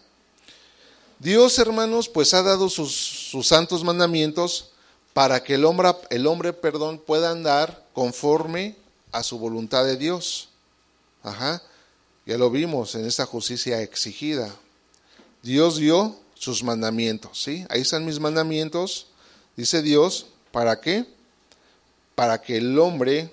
Dios, 1.19 1.57
hermanos, 1.57 2.09
pues 2.09 2.33
ha 2.33 2.43
dado 2.43 2.67
sus, 2.67 2.93
sus, 2.93 3.47
santos 3.47 3.81
mandamientos 3.81 4.71
para 5.13 5.41
que 5.41 5.53
el 5.53 5.63
hombre, 5.63 5.95
el 6.09 6.27
hombre, 6.27 6.51
perdón, 6.51 6.99
pueda 6.99 7.29
andar 7.29 7.85
conforme 7.93 8.75
a 9.13 9.23
su 9.23 9.39
voluntad 9.39 9.85
de 9.85 9.95
Dios. 9.95 10.49
Ajá. 11.23 11.61
Ya 12.25 12.37
lo 12.37 12.49
vimos 12.49 12.95
en 12.95 13.05
esta 13.05 13.25
justicia 13.25 13.81
exigida. 13.81 14.55
Dios 15.41 15.77
dio 15.77 16.17
sus 16.35 16.63
mandamientos, 16.63 17.41
¿sí? 17.41 17.65
Ahí 17.69 17.81
están 17.81 18.05
mis 18.05 18.19
mandamientos, 18.19 19.07
dice 19.57 19.81
Dios, 19.81 20.27
¿para 20.51 20.79
qué? 20.79 21.05
Para 22.15 22.41
que 22.41 22.57
el 22.57 22.79
hombre, 22.79 23.29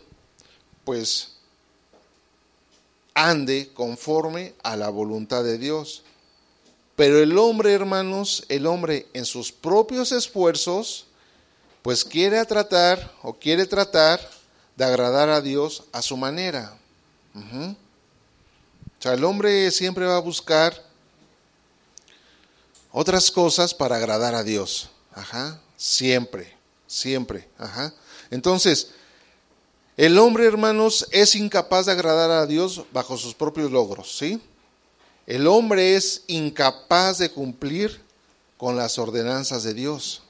pues, 0.85 1.33
ande 3.15 3.71
conforme 3.75 4.55
a 4.63 4.77
la 4.77 4.89
voluntad 4.89 5.45
de 5.45 5.59
Dios. 5.59 6.03
Pero 6.97 7.19
el 7.19 7.39
hombre, 7.39 7.73
hermanos, 7.73 8.45
el 8.49 8.67
hombre 8.67 9.07
en 9.13 9.25
sus 9.25 9.53
propios 9.53 10.13
esfuerzos, 10.13 11.07
pues 11.83 12.05
quiere 12.05 12.45
tratar 12.45 13.13
o 13.23 13.35
quiere 13.35 13.67
tratar 13.67 14.21
de 14.77 14.85
agradar 14.85 15.29
a 15.31 15.41
Dios 15.41 15.85
a 15.93 16.03
su 16.03 16.17
manera. 16.17 16.77
O 19.01 19.03
sea, 19.03 19.15
el 19.15 19.25
hombre 19.25 19.71
siempre 19.71 20.05
va 20.05 20.19
a 20.19 20.21
buscar 20.21 20.85
otras 22.93 23.31
cosas 23.31 23.73
para 23.73 23.97
agradar 23.97 24.35
a 24.35 24.45
Dios. 24.45 24.91
Ajá, 25.15 25.59
siempre, 25.75 26.55
siempre. 26.87 27.49
Ajá. 27.57 27.95
Entonces, 28.31 28.91
el 29.97 30.19
hombre, 30.19 30.45
hermanos, 30.45 31.07
es 31.13 31.35
incapaz 31.35 31.87
de 31.87 31.93
agradar 31.93 32.31
a 32.31 32.45
Dios 32.45 32.85
bajo 32.93 33.17
sus 33.17 33.35
propios 33.35 33.71
logros, 33.71 34.19
¿sí? 34.19 34.39
El 35.27 35.47
hombre 35.47 35.97
es 35.97 36.25
incapaz 36.27 37.17
de 37.17 37.31
cumplir 37.31 38.03
con 38.59 38.77
las 38.77 38.99
ordenanzas 38.99 39.63
de 39.63 39.73
Dios. 39.73 40.21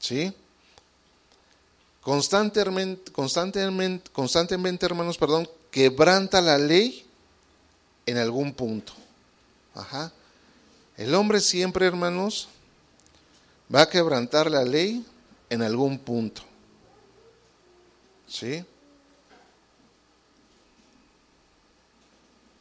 ¿Sí? 0.00 0.32
Constantemente, 2.00 3.12
constantemente, 3.12 4.10
constantemente, 4.12 4.86
hermanos, 4.86 5.18
perdón, 5.18 5.46
quebranta 5.70 6.40
la 6.40 6.56
ley 6.56 7.05
en 8.06 8.16
algún 8.18 8.54
punto. 8.54 8.92
Ajá. 9.74 10.12
El 10.96 11.14
hombre 11.14 11.40
siempre, 11.40 11.86
hermanos, 11.86 12.48
va 13.72 13.82
a 13.82 13.90
quebrantar 13.90 14.50
la 14.50 14.64
ley 14.64 15.04
en 15.50 15.62
algún 15.62 15.98
punto. 15.98 16.42
¿Sí? 18.26 18.64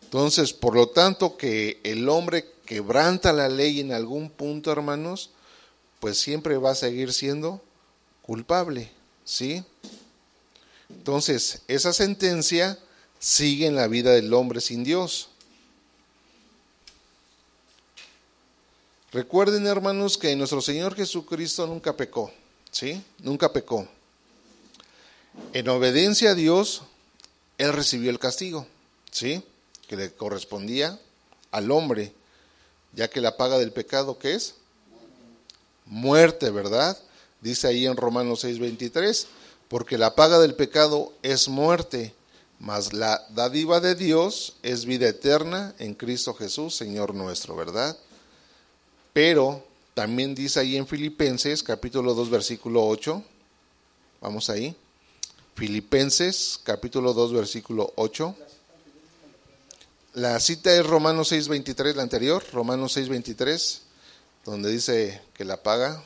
Entonces, 0.04 0.54
por 0.54 0.76
lo 0.76 0.90
tanto, 0.90 1.38
que 1.38 1.80
el 1.84 2.08
hombre 2.10 2.46
quebranta 2.66 3.34
la 3.34 3.50
ley 3.50 3.80
en 3.80 3.92
algún 3.92 4.30
punto, 4.30 4.72
hermanos, 4.72 5.32
pues 6.00 6.18
siempre 6.18 6.58
va 6.58 6.72
a 6.72 6.76
seguir 6.76 7.14
siendo 7.14 7.62
culpable, 8.22 8.92
¿sí? 9.24 9.64
Entonces, 10.90 11.62
esa 11.68 11.94
sentencia 11.94 12.78
sigue 13.20 13.66
en 13.66 13.76
la 13.76 13.88
vida 13.88 14.12
del 14.12 14.34
hombre 14.34 14.62
sin 14.62 14.84
Dios. 14.84 15.30
Recuerden, 19.16 19.66
hermanos, 19.66 20.18
que 20.18 20.36
nuestro 20.36 20.60
Señor 20.60 20.94
Jesucristo 20.94 21.66
nunca 21.66 21.96
pecó, 21.96 22.34
¿sí? 22.70 23.02
Nunca 23.20 23.54
pecó. 23.54 23.88
En 25.54 25.70
obediencia 25.70 26.32
a 26.32 26.36
Dios, 26.36 26.82
Él 27.58 27.72
recibió 27.72 28.10
el 28.10 28.20
castigo, 28.20 28.68
¿sí? 29.12 29.42
Que 29.88 29.96
le 29.96 30.12
correspondía 30.12 31.00
al 31.52 31.72
hombre, 31.72 32.12
ya 32.92 33.10
que 33.10 33.22
la 33.22 33.38
paga 33.38 33.58
del 33.58 33.72
pecado, 33.72 34.20
¿qué 34.20 34.34
es? 34.34 34.56
Muerte, 35.86 36.50
¿verdad? 36.50 36.98
Dice 37.40 37.70
ahí 37.70 37.86
en 37.86 37.96
Romanos 37.96 38.44
6:23, 38.44 39.28
porque 39.70 39.98
la 39.98 40.14
paga 40.14 40.40
del 40.40 40.56
pecado 40.56 41.14
es 41.22 41.48
muerte, 41.48 42.14
mas 42.60 42.92
la 42.92 43.26
dádiva 43.30 43.80
de 43.80 43.96
Dios 43.96 44.58
es 44.62 44.84
vida 44.84 45.08
eterna 45.08 45.74
en 45.80 45.94
Cristo 45.94 46.34
Jesús, 46.34 46.76
Señor 46.76 47.16
nuestro, 47.16 47.56
¿verdad? 47.56 47.98
Pero 49.16 49.66
también 49.94 50.36
dice 50.36 50.60
ahí 50.60 50.76
en 50.76 50.86
Filipenses 50.86 51.64
capítulo 51.64 52.14
2 52.14 52.30
versículo 52.30 52.86
8, 52.86 53.24
vamos 54.20 54.50
ahí, 54.50 54.76
Filipenses 55.56 56.60
capítulo 56.62 57.14
2 57.14 57.32
versículo 57.32 57.94
8. 57.96 58.36
La 60.16 60.38
cita 60.42 60.76
es 60.76 60.86
Romanos 60.86 61.32
6:23, 61.32 61.96
la 61.96 62.04
anterior, 62.04 62.44
Romanos 62.52 62.98
6:23, 62.98 63.84
donde 64.44 64.70
dice 64.70 65.22
que 65.34 65.46
la 65.46 65.64
paga 65.64 66.04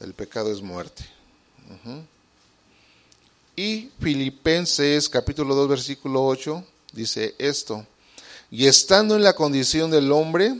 del 0.00 0.14
pecado 0.14 0.50
es 0.50 0.62
muerte. 0.62 1.04
Y 3.56 3.90
Filipenses 4.00 5.10
capítulo 5.10 5.54
2 5.54 5.68
versículo 5.68 6.24
8 6.24 6.64
dice 6.94 7.34
esto, 7.36 7.86
y 8.50 8.68
estando 8.68 9.16
en 9.16 9.22
la 9.22 9.34
condición 9.34 9.90
del 9.90 10.10
hombre, 10.12 10.54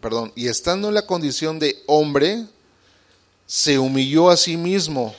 perdón, 0.00 0.32
y 0.34 0.48
estando 0.48 0.88
en 0.88 0.94
la 0.94 1.06
condición 1.06 1.58
de 1.58 1.82
hombre, 1.86 2.46
se 3.46 3.78
humilló 3.78 4.30
a 4.30 4.36
sí 4.36 4.56
mismo, 4.56 5.14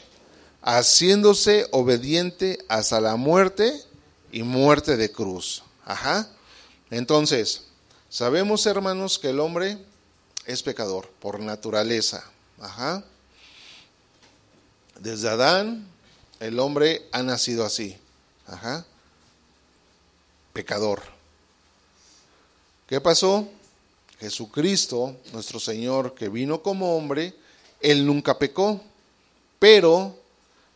haciéndose 0.61 1.67
obediente 1.71 2.59
hasta 2.67 2.99
la 2.99 3.15
muerte 3.15 3.81
y 4.31 4.43
muerte 4.43 4.97
de 4.97 5.11
cruz. 5.11 5.63
Ajá. 5.85 6.29
Entonces, 6.89 7.63
sabemos, 8.09 8.65
hermanos, 8.65 9.17
que 9.17 9.29
el 9.29 9.39
hombre 9.39 9.77
es 10.45 10.63
pecador 10.63 11.09
por 11.19 11.39
naturaleza. 11.39 12.23
Ajá. 12.59 13.03
Desde 14.99 15.29
Adán, 15.29 15.87
el 16.39 16.59
hombre 16.59 17.07
ha 17.11 17.23
nacido 17.23 17.65
así. 17.65 17.97
Ajá. 18.45 18.85
Pecador. 20.53 21.01
¿Qué 22.87 22.99
pasó? 23.01 23.47
Jesucristo, 24.19 25.15
nuestro 25.31 25.59
Señor, 25.59 26.15
que 26.15 26.29
vino 26.29 26.61
como 26.61 26.95
hombre, 26.95 27.33
Él 27.81 28.05
nunca 28.05 28.37
pecó. 28.37 28.81
Pero, 29.59 30.15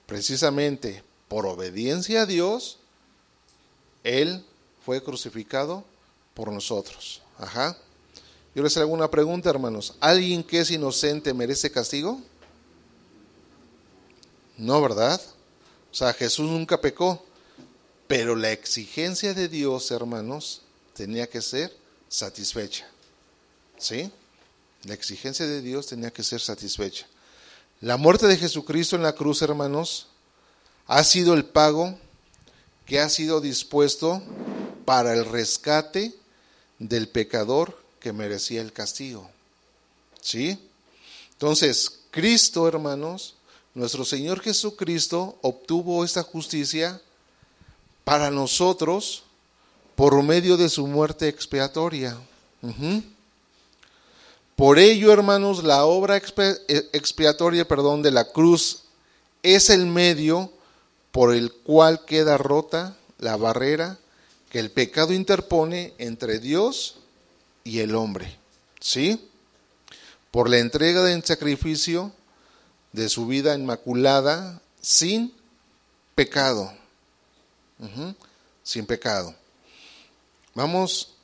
precisamente 0.06 1.04
por 1.28 1.46
obediencia 1.46 2.24
a 2.24 2.26
Dios, 2.26 2.78
Él 4.04 4.44
fue 4.86 5.04
crucificado 5.04 5.84
por 6.34 6.52
nosotros. 6.52 7.22
Ajá. 7.38 7.78
Yo 8.54 8.64
les 8.64 8.76
hago 8.78 8.92
una 8.92 9.10
pregunta, 9.10 9.50
hermanos. 9.50 9.96
¿Alguien 10.00 10.44
que 10.44 10.60
es 10.60 10.72
inocente 10.72 11.34
merece 11.34 11.72
castigo? 11.72 12.20
No, 14.58 14.82
¿verdad? 14.82 15.22
O 15.92 15.96
sea, 15.96 16.14
Jesús 16.14 16.50
nunca 16.50 16.80
pecó. 16.80 17.26
Pero 18.08 18.36
la 18.36 18.52
exigencia 18.52 19.34
de 19.34 19.48
Dios, 19.48 19.90
hermanos, 19.90 20.62
tenía 20.94 21.30
que 21.30 21.42
ser 21.42 21.74
satisfecha. 22.10 22.86
¿Sí? 23.82 24.12
La 24.84 24.94
exigencia 24.94 25.48
de 25.48 25.62
Dios 25.62 25.88
tenía 25.88 26.12
que 26.12 26.24
ser 26.24 26.40
satisfecha. 26.40 27.08
La 27.82 27.98
muerte 27.98 28.28
de 28.28 28.38
Jesucristo 28.38 28.96
en 28.96 29.02
la 29.02 29.14
cruz, 29.14 29.42
hermanos, 29.42 30.06
ha 30.86 31.04
sido 31.04 31.34
el 31.34 31.46
pago 31.46 31.98
que 32.86 33.00
ha 33.00 33.10
sido 33.10 33.42
dispuesto 33.42 34.22
para 34.86 35.14
el 35.14 35.26
rescate 35.26 36.14
del 36.78 37.10
pecador 37.10 37.82
que 38.00 38.14
merecía 38.14 38.62
el 38.62 38.72
castigo. 38.72 39.30
¿Sí? 40.22 40.60
Entonces, 41.32 42.02
Cristo, 42.12 42.68
hermanos, 42.68 43.34
nuestro 43.74 44.06
Señor 44.06 44.42
Jesucristo 44.42 45.40
obtuvo 45.42 46.06
esta 46.06 46.22
justicia 46.22 47.02
para 48.04 48.30
nosotros 48.30 49.24
por 49.96 50.22
medio 50.22 50.56
de 50.56 50.70
su 50.70 50.86
muerte 50.86 51.28
expiatoria. 51.28 52.16
Por 54.62 54.78
ello, 54.78 55.12
hermanos, 55.12 55.64
la 55.64 55.86
obra 55.86 56.18
eh, 56.18 56.90
expiatoria, 56.94 57.68
perdón, 57.68 58.04
de 58.04 58.12
la 58.12 58.26
cruz 58.26 58.84
es 59.42 59.72
el 59.72 59.88
medio 59.88 60.54
por 61.10 61.34
el 61.34 61.52
cual 61.52 62.06
queda 62.06 62.38
rota 62.38 62.96
la 63.18 63.38
barrera 63.38 63.98
que 64.52 64.60
el 64.60 64.70
pecado 64.70 65.14
interpone 65.14 65.96
entre 65.98 66.38
Dios 66.38 66.98
y 67.64 67.80
el 67.80 67.96
hombre. 67.96 68.38
¿Sí? 68.80 69.28
Por 70.30 70.48
la 70.48 70.60
entrega 70.60 71.02
del 71.02 71.24
sacrificio 71.24 72.12
de 72.92 73.10
su 73.10 73.26
vida 73.26 73.56
inmaculada 73.56 74.62
sin 74.80 75.34
pecado. 76.14 76.72
Sin 78.62 78.86
pecado. 78.86 79.34
Vamos 80.54 81.16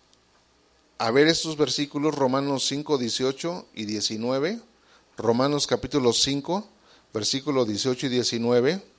a 1.00 1.12
ver 1.12 1.28
estos 1.28 1.58
versículos, 1.58 2.16
Romanos 2.16 2.66
5, 2.68 2.98
18 2.98 3.68
y 3.76 3.86
19. 3.86 4.60
Romanos 5.18 5.68
capítulo 5.68 6.12
5, 6.14 6.68
versículo 7.14 7.66
18 7.66 8.08
y 8.08 8.10
19. 8.10 8.98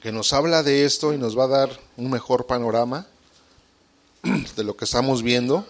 que 0.00 0.10
nos 0.10 0.32
habla 0.32 0.64
de 0.64 0.84
esto 0.84 1.12
y 1.12 1.16
nos 1.16 1.38
va 1.38 1.44
a 1.44 1.48
dar 1.48 1.80
un 1.96 2.10
mejor 2.10 2.48
panorama 2.48 3.06
de 4.56 4.64
lo 4.64 4.76
que 4.76 4.84
estamos 4.84 5.22
viendo, 5.22 5.64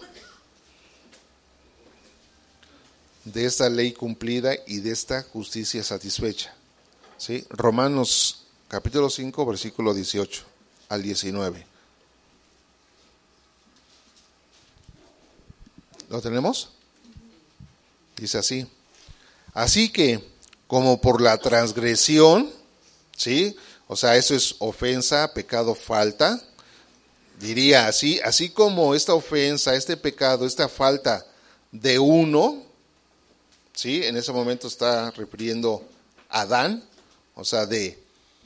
de 3.25 3.45
esta 3.45 3.69
ley 3.69 3.93
cumplida 3.93 4.55
y 4.65 4.79
de 4.79 4.89
esta 4.89 5.21
justicia 5.21 5.83
satisfecha. 5.83 6.55
¿Sí? 7.15 7.45
Romanos 7.51 8.47
capítulo 8.69 9.07
5, 9.07 9.45
versículo 9.45 9.93
18 9.93 10.52
al 10.89 11.01
19. 11.01 11.65
¿Lo 16.09 16.21
tenemos? 16.21 16.69
Dice 18.15 18.37
así. 18.37 18.67
Así 19.53 19.89
que, 19.89 20.23
como 20.67 21.01
por 21.01 21.21
la 21.21 21.37
transgresión, 21.37 22.51
¿sí? 23.17 23.55
O 23.87 23.95
sea, 23.95 24.15
eso 24.15 24.35
es 24.35 24.55
ofensa, 24.59 25.33
pecado, 25.33 25.75
falta. 25.75 26.41
Diría 27.39 27.87
así, 27.87 28.19
así 28.21 28.49
como 28.49 28.95
esta 28.95 29.13
ofensa, 29.13 29.75
este 29.75 29.97
pecado, 29.97 30.45
esta 30.45 30.69
falta 30.69 31.25
de 31.71 31.97
uno, 31.99 32.63
¿sí? 33.73 34.03
En 34.03 34.15
ese 34.15 34.31
momento 34.31 34.67
está 34.67 35.11
refiriendo 35.11 35.83
a 36.29 36.41
Adán, 36.41 36.83
o 37.35 37.43
sea, 37.43 37.65
de, 37.65 37.99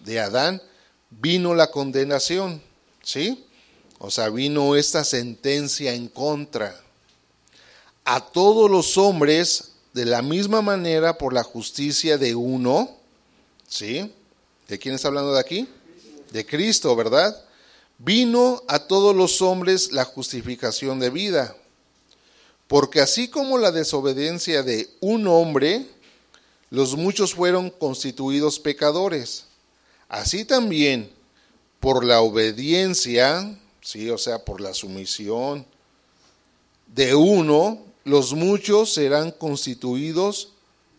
de 0.06 0.20
Adán 0.20 0.62
vino 1.10 1.56
la 1.56 1.72
condenación, 1.72 2.62
¿sí? 3.04 3.46
O 4.00 4.12
sea, 4.12 4.30
vino 4.30 4.76
esta 4.76 5.04
sentencia 5.04 5.94
en 5.94 6.08
contra. 6.08 6.80
A 8.06 8.22
todos 8.22 8.70
los 8.70 8.98
hombres, 8.98 9.72
de 9.94 10.06
la 10.06 10.22
misma 10.22 10.62
manera, 10.62 11.18
por 11.18 11.34
la 11.34 11.44
justicia 11.44 12.18
de 12.18 12.36
uno, 12.36 12.90
¿sí? 13.68 14.14
¿De 14.68 14.78
quién 14.78 14.96
está 14.96 15.08
hablando 15.08 15.34
de 15.34 15.40
aquí? 15.40 15.68
De 16.32 16.46
Cristo, 16.46 16.96
¿verdad? 16.96 17.44
Vino 17.98 18.62
a 18.68 18.80
todos 18.80 19.16
los 19.16 19.42
hombres 19.42 19.92
la 19.92 20.06
justificación 20.06 21.00
de 21.00 21.10
vida. 21.10 21.56
Porque 22.68 23.00
así 23.00 23.30
como 23.30 23.58
la 23.58 23.72
desobediencia 23.72 24.62
de 24.62 24.90
un 25.00 25.28
hombre, 25.28 25.88
los 26.70 26.96
muchos 26.96 27.34
fueron 27.34 27.70
constituidos 27.70 28.60
pecadores. 28.60 29.47
Así 30.10 30.46
también, 30.46 31.12
por 31.80 32.06
la 32.06 32.22
obediencia, 32.22 33.58
sí, 33.82 34.10
o 34.10 34.18
sea, 34.18 34.44
por 34.44 34.62
la 34.62 34.74
sumisión 34.74 35.66
de 36.88 37.14
uno, 37.14 37.84
los 38.04 38.34
muchos 38.34 38.94
serán 38.94 39.32
constituidos, 39.32 40.50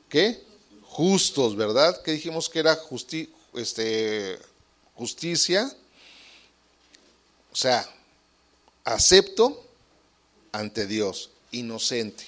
¿qué? 0.08 0.42
Justos, 0.82 1.56
¿verdad? 1.56 2.02
Que 2.02 2.12
dijimos 2.12 2.48
que 2.48 2.58
era 2.58 2.78
este, 3.54 4.38
justicia, 4.94 5.72
o 7.50 7.56
sea, 7.56 7.88
acepto 8.84 9.64
ante 10.52 10.86
Dios, 10.86 11.30
inocente, 11.50 12.26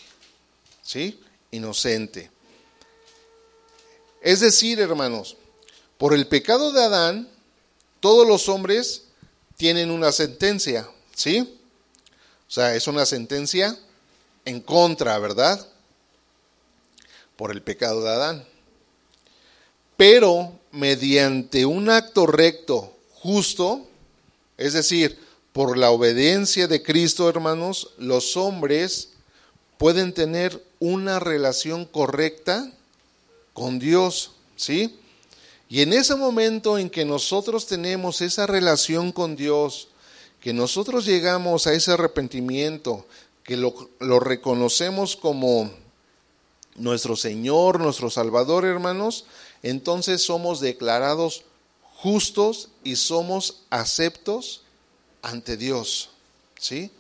¿sí? 0.83 1.21
Inocente. 1.51 2.31
Es 4.23 4.41
decir, 4.41 4.81
hermanos, 4.81 5.37
por 6.01 6.15
el 6.15 6.27
pecado 6.27 6.73
de 6.73 6.83
Adán, 6.83 7.29
todos 8.01 8.27
los 8.27 8.49
hombres 8.49 9.03
tienen 9.59 9.91
una 9.91 10.13
sentencia, 10.13 10.89
¿sí? 11.15 11.59
O 12.49 12.51
sea, 12.51 12.75
es 12.75 12.87
una 12.87 13.05
sentencia 13.05 13.79
en 14.47 14.63
contra, 14.63 15.19
¿verdad? 15.19 15.69
Por 17.37 17.51
el 17.51 17.61
pecado 17.61 18.03
de 18.03 18.09
Adán. 18.09 18.47
Pero 19.99 20.59
mediante 20.71 21.67
un 21.67 21.91
acto 21.91 22.27
recto, 22.27 22.97
justo, 23.13 23.87
es 24.57 24.73
decir, 24.73 25.19
por 25.53 25.77
la 25.77 25.91
obediencia 25.91 26.67
de 26.67 26.83
Cristo, 26.83 27.29
hermanos, 27.29 27.91
los 27.99 28.39
hombres 28.39 29.11
pueden 29.77 30.15
tener 30.15 30.65
una 30.79 31.19
relación 31.21 31.85
correcta 31.85 32.73
con 33.53 33.79
Dios, 33.79 34.31
¿sí? 34.57 34.97
Y 35.71 35.83
en 35.83 35.93
ese 35.93 36.17
momento 36.17 36.79
en 36.79 36.91
que 36.91 37.05
nosotros 37.05 37.67
tenemos 37.67 38.21
esa 38.23 38.45
relación 38.49 39.13
con 39.13 39.37
Dios, 39.37 39.87
que 40.41 40.53
nosotros 40.53 41.07
llegamos 41.07 41.69
a 41.69 41.73
ese 41.73 41.93
arrepentimiento, 41.93 43.07
que 43.45 43.57
lo, 43.57 43.89
lo 44.01 44.19
reconocemos 44.19 45.15
como 45.15 45.71
nuestro 46.75 47.15
Señor, 47.15 47.79
nuestro 47.79 48.11
Salvador, 48.11 48.65
hermanos, 48.65 49.27
entonces 49.63 50.23
somos 50.23 50.59
declarados 50.59 51.45
justos 51.95 52.71
y 52.83 52.97
somos 52.97 53.63
aceptos 53.71 54.63
ante 55.23 55.57
Dios. 55.57 56.11
¿Sí? 56.59 56.91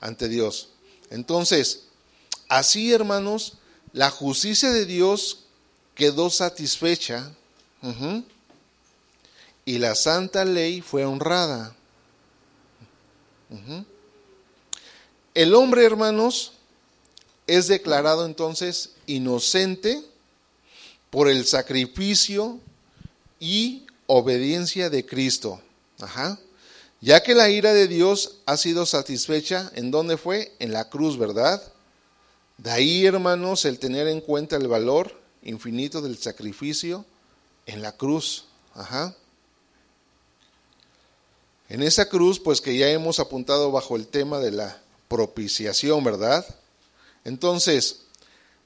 Ante 0.00 0.28
Dios. 0.28 0.68
Entonces, 1.08 1.84
así 2.50 2.92
hermanos, 2.92 3.54
la 3.94 4.10
justicia 4.10 4.70
de 4.70 4.84
Dios 4.84 5.44
quedó 5.94 6.28
satisfecha 6.28 7.32
y 9.64 9.78
la 9.78 9.94
santa 9.94 10.44
ley 10.44 10.80
fue 10.80 11.04
honrada. 11.04 11.74
El 15.34 15.54
hombre, 15.54 15.84
hermanos, 15.84 16.52
es 17.46 17.68
declarado 17.68 18.26
entonces 18.26 18.90
inocente 19.06 20.02
por 21.10 21.28
el 21.28 21.46
sacrificio 21.46 22.60
y 23.40 23.86
obediencia 24.06 24.90
de 24.90 25.06
Cristo. 25.06 25.60
Ajá. 26.00 26.38
Ya 27.00 27.22
que 27.22 27.34
la 27.34 27.48
ira 27.48 27.72
de 27.72 27.86
Dios 27.86 28.38
ha 28.46 28.56
sido 28.56 28.84
satisfecha, 28.84 29.70
¿en 29.74 29.90
dónde 29.90 30.16
fue? 30.16 30.52
En 30.58 30.72
la 30.72 30.88
cruz, 30.88 31.16
¿verdad? 31.16 31.62
De 32.56 32.70
ahí, 32.70 33.06
hermanos, 33.06 33.64
el 33.64 33.78
tener 33.78 34.08
en 34.08 34.20
cuenta 34.20 34.56
el 34.56 34.66
valor 34.66 35.16
infinito 35.42 36.02
del 36.02 36.18
sacrificio 36.18 37.04
en 37.68 37.82
la 37.82 37.92
cruz. 37.92 38.46
Ajá. 38.74 39.14
En 41.68 41.82
esa 41.82 42.08
cruz, 42.08 42.40
pues 42.40 42.60
que 42.60 42.76
ya 42.76 42.88
hemos 42.88 43.20
apuntado 43.20 43.70
bajo 43.70 43.94
el 43.94 44.08
tema 44.08 44.38
de 44.38 44.50
la 44.50 44.80
propiciación, 45.06 46.02
¿verdad? 46.02 46.44
Entonces, 47.24 48.00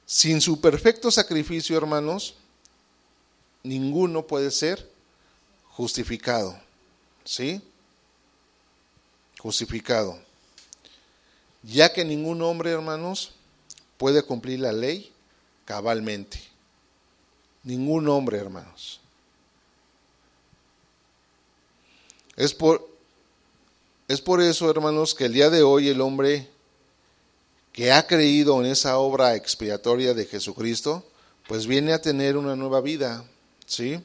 Sin 0.05 0.41
su 0.41 0.61
perfecto 0.61 1.11
sacrificio, 1.11 1.77
hermanos, 1.77 2.35
ninguno 3.63 4.27
puede 4.27 4.51
ser 4.51 4.87
justificado. 5.71 6.59
¿Sí? 7.25 7.63
Justificado. 9.39 10.19
Ya 11.63 11.93
que 11.93 12.05
ningún 12.05 12.43
hombre, 12.43 12.73
hermanos, 12.73 13.33
puede 13.97 14.23
cumplir 14.23 14.61
la 14.61 14.73
ley 14.73 15.13
cabalmente. 15.65 16.52
Ningún 17.65 18.09
hombre, 18.09 18.39
hermanos. 18.39 19.01
Es 22.37 22.55
por, 22.55 22.89
es 24.09 24.21
por 24.21 24.41
eso, 24.41 24.71
hermanos, 24.71 25.15
que 25.15 25.27
el 25.27 25.33
día 25.33 25.51
de 25.51 25.63
hoy 25.63 25.89
el 25.89 26.01
hombre 26.01 26.49
que 27.73 27.93
ha 27.93 28.07
creído 28.07 28.61
en 28.61 28.71
esa 28.71 28.99
obra 28.99 29.35
expiatoria 29.35 30.15
de 30.15 30.27
Jesucristo, 30.27 31.05
pues 31.47 31.67
viene 31.67 31.93
a 31.93 32.01
tener 32.01 32.37
una 32.37 32.57
nueva 32.57 32.81
vida, 32.81 33.25
¿sí? 33.67 34.01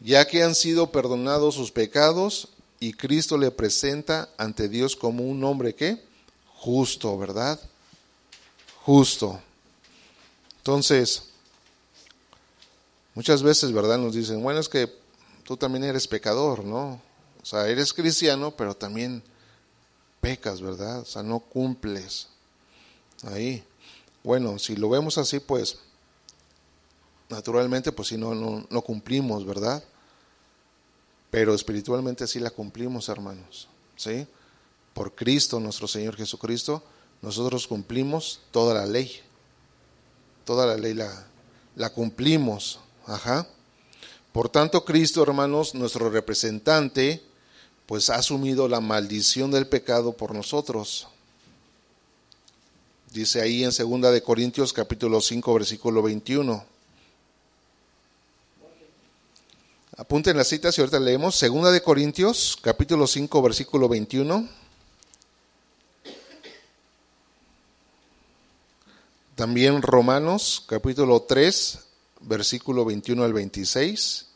Ya 0.00 0.26
que 0.26 0.42
han 0.42 0.54
sido 0.54 0.90
perdonados 0.90 1.54
sus 1.54 1.70
pecados 1.72 2.48
y 2.80 2.92
Cristo 2.92 3.36
le 3.36 3.50
presenta 3.50 4.28
ante 4.38 4.68
Dios 4.68 4.96
como 4.96 5.24
un 5.24 5.42
hombre 5.44 5.74
que 5.74 6.00
justo, 6.46 7.18
¿verdad? 7.18 7.60
Justo. 8.82 9.40
Entonces, 10.58 11.24
muchas 13.18 13.42
veces, 13.42 13.72
¿verdad? 13.72 13.98
Nos 13.98 14.14
dicen, 14.14 14.40
bueno, 14.44 14.60
es 14.60 14.68
que 14.68 14.88
tú 15.42 15.56
también 15.56 15.82
eres 15.82 16.06
pecador, 16.06 16.64
¿no? 16.64 17.02
O 17.42 17.44
sea, 17.44 17.66
eres 17.66 17.92
cristiano, 17.92 18.52
pero 18.56 18.76
también 18.76 19.24
pecas, 20.20 20.60
¿verdad? 20.60 21.00
O 21.00 21.04
sea, 21.04 21.24
no 21.24 21.40
cumples. 21.40 22.28
Ahí. 23.24 23.64
Bueno, 24.22 24.56
si 24.60 24.76
lo 24.76 24.88
vemos 24.88 25.18
así, 25.18 25.40
pues 25.40 25.80
naturalmente, 27.28 27.90
pues 27.90 28.06
si 28.06 28.16
no, 28.16 28.36
no, 28.36 28.64
no 28.70 28.82
cumplimos, 28.82 29.44
¿verdad? 29.44 29.82
Pero 31.32 31.56
espiritualmente 31.56 32.24
sí 32.28 32.38
la 32.38 32.50
cumplimos, 32.50 33.08
hermanos. 33.08 33.66
¿Sí? 33.96 34.28
Por 34.94 35.16
Cristo, 35.16 35.58
nuestro 35.58 35.88
Señor 35.88 36.14
Jesucristo, 36.14 36.84
nosotros 37.20 37.66
cumplimos 37.66 38.42
toda 38.52 38.74
la 38.74 38.86
ley. 38.86 39.10
Toda 40.44 40.66
la 40.66 40.76
ley 40.76 40.94
la, 40.94 41.26
la 41.74 41.90
cumplimos. 41.90 42.78
Ajá. 43.08 43.46
Por 44.32 44.50
tanto, 44.50 44.84
Cristo, 44.84 45.22
hermanos, 45.22 45.74
nuestro 45.74 46.10
representante, 46.10 47.22
pues 47.86 48.10
ha 48.10 48.16
asumido 48.16 48.68
la 48.68 48.80
maldición 48.80 49.50
del 49.50 49.66
pecado 49.66 50.12
por 50.12 50.34
nosotros. 50.34 51.08
Dice 53.10 53.40
ahí 53.40 53.64
en 53.64 53.70
2 53.70 54.12
de 54.12 54.22
Corintios 54.22 54.74
capítulo 54.74 55.22
5 55.22 55.54
versículo 55.54 56.02
21. 56.02 56.64
Apunten 59.96 60.36
las 60.36 60.48
citas 60.48 60.76
y 60.76 60.82
ahorita 60.82 61.00
leemos 61.00 61.40
2 61.40 61.72
de 61.72 61.80
Corintios 61.80 62.58
capítulo 62.60 63.06
5 63.06 63.40
versículo 63.40 63.88
21. 63.88 64.46
También 69.34 69.80
Romanos 69.80 70.62
capítulo 70.66 71.22
3 71.22 71.87
versículo 72.20 72.84
21 72.84 73.24
al 73.24 73.32
26. 73.32 74.26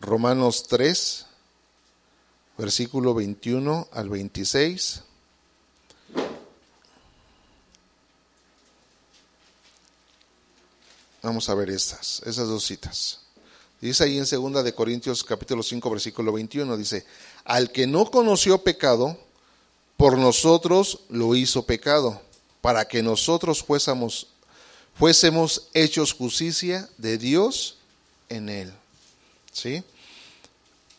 Romanos 0.00 0.66
3 0.68 1.26
versículo 2.56 3.14
21 3.14 3.88
al 3.92 4.08
26. 4.08 5.02
Vamos 11.22 11.48
a 11.48 11.54
ver 11.54 11.70
estas, 11.70 12.22
esas 12.26 12.48
dos 12.48 12.64
citas. 12.64 13.20
Dice 13.80 14.04
ahí 14.04 14.18
en 14.18 14.26
segunda 14.26 14.62
de 14.62 14.74
Corintios 14.74 15.24
capítulo 15.24 15.62
5 15.62 15.90
versículo 15.90 16.32
21 16.32 16.76
dice, 16.76 17.06
"Al 17.44 17.72
que 17.72 17.86
no 17.86 18.10
conoció 18.10 18.58
pecado, 18.62 19.18
por 19.96 20.18
nosotros 20.18 21.00
lo 21.08 21.34
hizo 21.34 21.64
pecado, 21.64 22.20
para 22.60 22.86
que 22.86 23.02
nosotros 23.02 23.62
fuésemos 23.62 24.28
fuésemos 24.96 25.68
hechos 25.74 26.12
justicia 26.12 26.88
de 26.98 27.18
Dios 27.18 27.76
en 28.28 28.48
él." 28.48 28.72
¿Sí? 29.52 29.84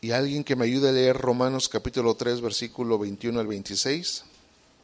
Y 0.01 0.11
alguien 0.11 0.43
que 0.43 0.55
me 0.55 0.65
ayude 0.65 0.89
a 0.89 0.91
leer 0.91 1.17
Romanos 1.17 1.67
capítulo 1.67 2.15
3, 2.15 2.39
versículo 2.39 2.99
21 2.99 3.39
al 3.39 3.47
26. 3.47 4.23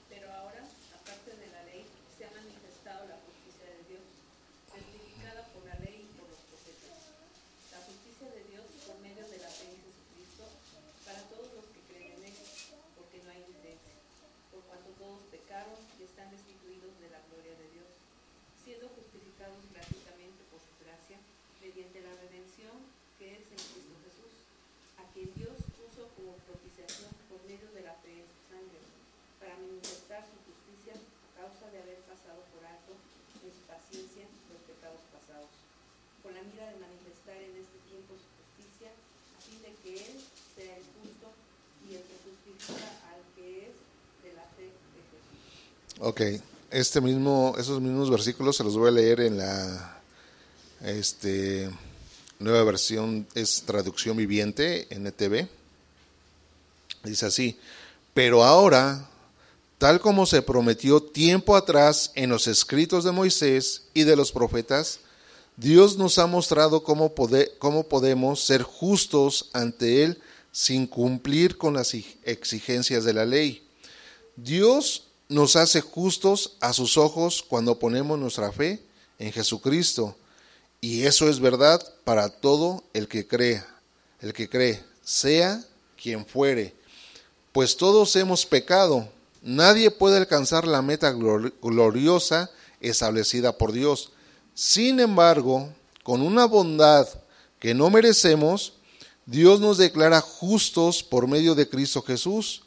Pero 0.10 0.28
ahora, 0.34 0.66
aparte 0.98 1.32
de 1.38 1.48
la 1.54 1.62
ley, 1.70 1.86
se 2.18 2.26
ha 2.26 2.32
manifestado 2.34 3.06
la 3.06 3.22
justicia 3.22 3.70
de 3.70 3.80
Dios, 3.86 4.04
testificada 4.74 5.46
por 5.54 5.62
la 5.70 5.78
ley 5.86 6.04
y 6.04 6.12
por 6.18 6.26
los 6.26 6.42
profetas. 6.50 7.14
La 7.70 7.80
justicia 7.86 8.28
de 8.34 8.44
Dios 8.50 8.66
por 8.90 8.98
medio 9.00 9.24
de 9.30 9.38
la 9.40 9.52
fe 9.54 9.70
en 9.70 9.80
Jesucristo, 9.86 10.44
para 11.06 11.22
todos 11.30 11.54
los 11.54 11.70
que 11.70 11.82
creen 11.94 12.18
en 12.18 12.34
Él, 12.34 12.38
porque 12.98 13.22
no 13.22 13.30
hay 13.30 13.46
diferencia, 13.46 13.94
por 14.50 14.66
cuanto 14.66 14.90
todos 14.98 15.22
pecaron 15.30 15.78
y 16.02 16.10
están 16.10 16.34
destituidos 16.34 16.98
de 16.98 17.14
la 17.14 17.22
gloria 17.30 17.56
de 17.62 17.68
Dios, 17.78 17.90
siendo 18.66 18.90
justificados 18.90 19.62
gratuitamente 19.70 20.42
por 20.50 20.60
su 20.60 20.74
gracia, 20.82 21.22
mediante 21.62 22.02
la 22.02 22.18
redención 22.26 22.74
que 23.22 23.38
es 23.38 23.46
en 23.54 23.62
Cristo 23.62 23.94
Jesús, 24.02 24.34
a 24.98 25.06
quien 25.14 25.30
Dios 25.38 25.54
puso 25.78 26.10
como 26.18 26.34
propiciación 26.46 27.10
por 27.30 27.38
medio 27.46 27.70
de 27.74 27.86
la 27.86 27.94
fe 28.02 28.22
en 28.22 28.26
su 28.26 28.42
sangre, 28.50 28.82
para 29.38 29.58
manifestar 29.58 30.26
su 30.26 30.38
justicia 30.46 30.98
a 30.98 31.30
causa 31.42 31.70
de 31.70 31.82
haber 31.86 32.02
pasado 32.10 32.42
por 32.50 32.66
alto 32.66 32.98
en 33.46 33.50
su 33.54 33.62
paciencia 33.70 34.26
los 34.50 34.62
pecados 34.66 35.02
pasados, 35.14 35.54
con 36.26 36.34
la 36.34 36.42
mira 36.50 36.66
de 36.70 36.82
manifestar 36.82 37.38
en 37.38 37.62
este 37.62 37.78
tiempo 37.90 38.18
su 38.18 38.30
justicia, 38.42 38.90
a 38.94 39.40
fin 39.42 39.62
de 39.62 39.74
que 39.86 40.02
Él 40.02 40.18
sea 40.58 40.74
el 40.78 40.86
justo 40.98 41.30
y 41.86 41.98
el 41.98 42.04
que 42.06 42.18
justifica 42.26 42.51
Ok, 46.00 46.22
este 46.72 47.00
mismo, 47.02 47.54
esos 47.60 47.80
mismos 47.80 48.10
versículos 48.10 48.58
se 48.58 48.64
los 48.64 48.76
voy 48.78 48.88
a 48.88 48.92
leer 48.92 49.20
en 49.22 49.38
la 49.38 50.02
este, 50.84 51.70
nueva 52.40 52.64
versión, 52.64 53.28
es 53.36 53.62
traducción 53.66 54.18
viviente, 54.18 54.88
NTV. 54.90 55.48
Dice 57.04 57.26
así, 57.28 57.60
pero 58.14 58.44
ahora, 58.44 59.08
tal 59.78 60.00
como 60.00 60.26
se 60.26 60.42
prometió 60.42 61.02
tiempo 61.04 61.56
atrás 61.56 62.12
en 62.16 62.30
los 62.30 62.48
escritos 62.48 63.04
de 63.04 63.12
Moisés 63.12 63.84
y 63.94 64.04
de 64.04 64.16
los 64.16 64.32
profetas, 64.32 65.00
Dios 65.58 65.98
nos 65.98 66.18
ha 66.18 66.26
mostrado 66.26 66.84
cómo, 66.84 67.14
pode- 67.14 67.52
cómo 67.60 67.84
podemos 67.84 68.44
ser 68.44 68.64
justos 68.64 69.50
ante 69.54 70.04
Él 70.04 70.22
sin 70.52 70.88
cumplir 70.88 71.58
con 71.58 71.74
las 71.74 71.94
exigencias 72.24 73.04
de 73.04 73.14
la 73.14 73.26
ley. 73.26 73.68
Dios 74.36 75.08
nos 75.30 75.56
hace 75.56 75.82
justos 75.82 76.58
a 76.60 76.74
sus 76.74 76.98
ojos 76.98 77.44
cuando 77.48 77.80
ponemos 77.80 78.20
nuestra 78.20 78.52
fe 78.52 78.82
en 79.18 79.32
Jesucristo. 79.32 80.16
Y 80.82 81.04
eso 81.04 81.30
es 81.30 81.40
verdad 81.40 81.82
para 82.04 82.30
todo 82.30 82.84
el 82.94 83.08
que 83.08 83.28
crea, 83.28 83.68
el 84.20 84.34
que 84.34 84.50
cree, 84.50 84.84
sea 85.04 85.64
quien 86.02 86.26
fuere. 86.26 86.74
Pues 87.52 87.78
todos 87.78 88.16
hemos 88.16 88.46
pecado. 88.46 89.08
Nadie 89.42 89.92
puede 89.92 90.18
alcanzar 90.18 90.68
la 90.68 90.82
meta 90.82 91.14
glor- 91.14 91.54
gloriosa 91.62 92.50
establecida 92.80 93.58
por 93.58 93.72
Dios. 93.72 94.12
Sin 94.54 95.00
embargo, 95.00 95.70
con 96.04 96.22
una 96.22 96.46
bondad 96.46 97.08
que 97.60 97.74
no 97.74 97.90
merecemos, 97.90 98.74
Dios 99.26 99.60
nos 99.60 99.78
declara 99.78 100.22
justos 100.22 101.04
por 101.04 101.28
medio 101.28 101.56
de 101.56 101.70
Cristo 101.70 102.02
Jesús, 102.02 102.64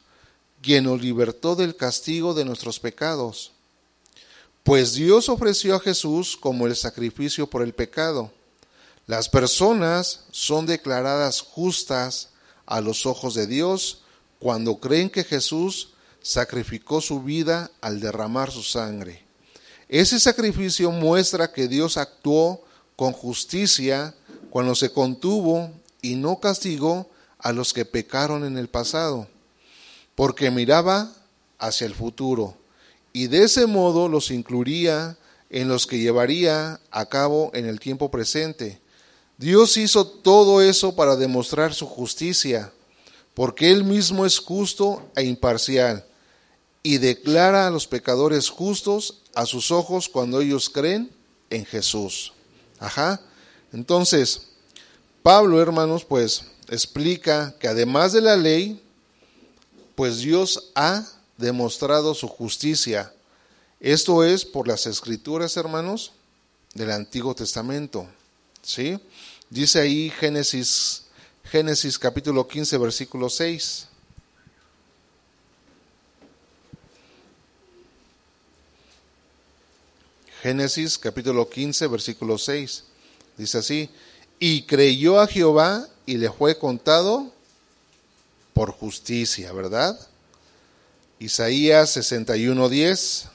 quien 0.63 0.85
nos 0.85 1.01
libertó 1.03 1.57
del 1.57 1.77
castigo 1.77 2.33
de 2.33 2.45
nuestros 2.45 2.81
pecados. 2.81 3.53
Pues 4.63 4.95
Dios 4.95 5.29
ofreció 5.29 5.75
a 5.75 5.81
Jesús 5.81 6.37
como 6.37 6.67
el 6.67 6.75
sacrificio 6.75 7.49
por 7.49 7.63
el 7.63 7.75
pecado. 7.75 8.33
Las 9.07 9.29
personas 9.29 10.25
son 10.31 10.65
declaradas 10.65 11.43
justas 11.43 12.31
a 12.65 12.81
los 12.81 13.05
ojos 13.05 13.35
de 13.35 13.47
Dios 13.47 14.03
cuando 14.39 14.77
creen 14.77 15.11
que 15.11 15.25
Jesús 15.25 15.91
sacrificó 16.23 17.03
su 17.03 17.23
vida 17.23 17.71
al 17.83 18.01
derramar 18.01 18.51
su 18.51 18.63
sangre. 18.63 19.23
Ese 19.89 20.19
sacrificio 20.19 20.91
muestra 20.91 21.53
que 21.53 21.69
Dios 21.69 21.99
actuó 21.99 22.65
con 22.97 23.13
justicia 23.13 24.15
cuando 24.49 24.75
se 24.75 24.91
contuvo 24.91 25.71
y 26.05 26.17
no 26.17 26.39
castigó 26.39 27.09
a 27.39 27.53
los 27.53 27.73
que 27.73 27.87
pecaron 27.87 28.45
en 28.45 28.59
el 28.59 28.69
pasado, 28.69 29.27
porque 30.15 30.51
miraba 30.51 31.11
hacia 31.59 31.87
el 31.87 31.95
futuro 31.95 32.59
y 33.15 33.29
de 33.29 33.45
ese 33.45 33.67
modo 33.67 34.09
los 34.09 34.31
incluiría 34.31 35.17
en 35.49 35.69
los 35.69 35.87
que 35.87 35.99
llevaría 35.99 36.81
a 36.91 37.07
cabo 37.07 37.51
en 37.55 37.65
el 37.65 37.81
tiempo 37.81 38.11
presente. 38.11 38.81
Dios 39.39 39.79
hizo 39.79 40.07
todo 40.07 40.61
eso 40.61 40.95
para 40.95 41.17
demostrar 41.17 41.73
su 41.73 41.87
justicia, 41.87 42.73
porque 43.33 43.71
Él 43.71 43.85
mismo 43.85 44.27
es 44.27 44.41
justo 44.41 45.09
e 45.17 45.23
imparcial, 45.25 46.05
y 46.83 46.99
declara 46.99 47.67
a 47.67 47.71
los 47.71 47.87
pecadores 47.87 48.51
justos 48.51 49.23
a 49.35 49.47
sus 49.47 49.71
ojos 49.71 50.09
cuando 50.09 50.41
ellos 50.41 50.69
creen 50.69 51.11
en 51.51 51.65
Jesús. 51.65 52.35
Ajá. 52.79 53.21
Entonces, 53.73 54.54
Pablo, 55.25 55.59
hermanos, 55.63 56.05
pues 56.05 56.45
explica 56.69 57.55
que 57.59 57.67
además 57.67 58.13
de 58.13 58.21
la 58.21 58.37
ley, 58.37 58.79
pues 59.95 60.19
Dios 60.19 60.71
ha 60.75 61.03
demostrado 61.39 62.13
su 62.15 62.29
justicia. 62.29 63.11
Esto 63.81 64.23
es 64.23 64.45
por 64.45 64.69
las 64.69 64.85
escrituras, 64.85 65.57
hermanos, 65.57 66.13
del 66.75 66.91
Antiguo 66.91 67.35
Testamento. 67.35 68.07
¿Sí? 68.61 69.01
Dice 69.49 69.81
ahí 69.81 70.11
Génesis 70.11 71.05
Génesis 71.45 71.99
capítulo 71.99 72.47
15 72.47 72.77
versículo 72.77 73.31
6. 73.31 73.89
Génesis 80.43 80.99
capítulo 80.99 81.49
15 81.49 81.87
versículo 81.87 82.37
6. 82.37 82.85
Dice 83.39 83.59
así, 83.59 83.91
y 84.39 84.63
creyó 84.63 85.21
a 85.21 85.27
Jehová 85.27 85.89
y 86.07 86.17
le 86.17 86.31
fue 86.31 86.59
contado 86.59 87.33
por 88.53 88.71
justicia, 88.71 89.53
¿verdad? 89.53 89.99
Isaías 91.19 91.97
61.10. 91.97 93.29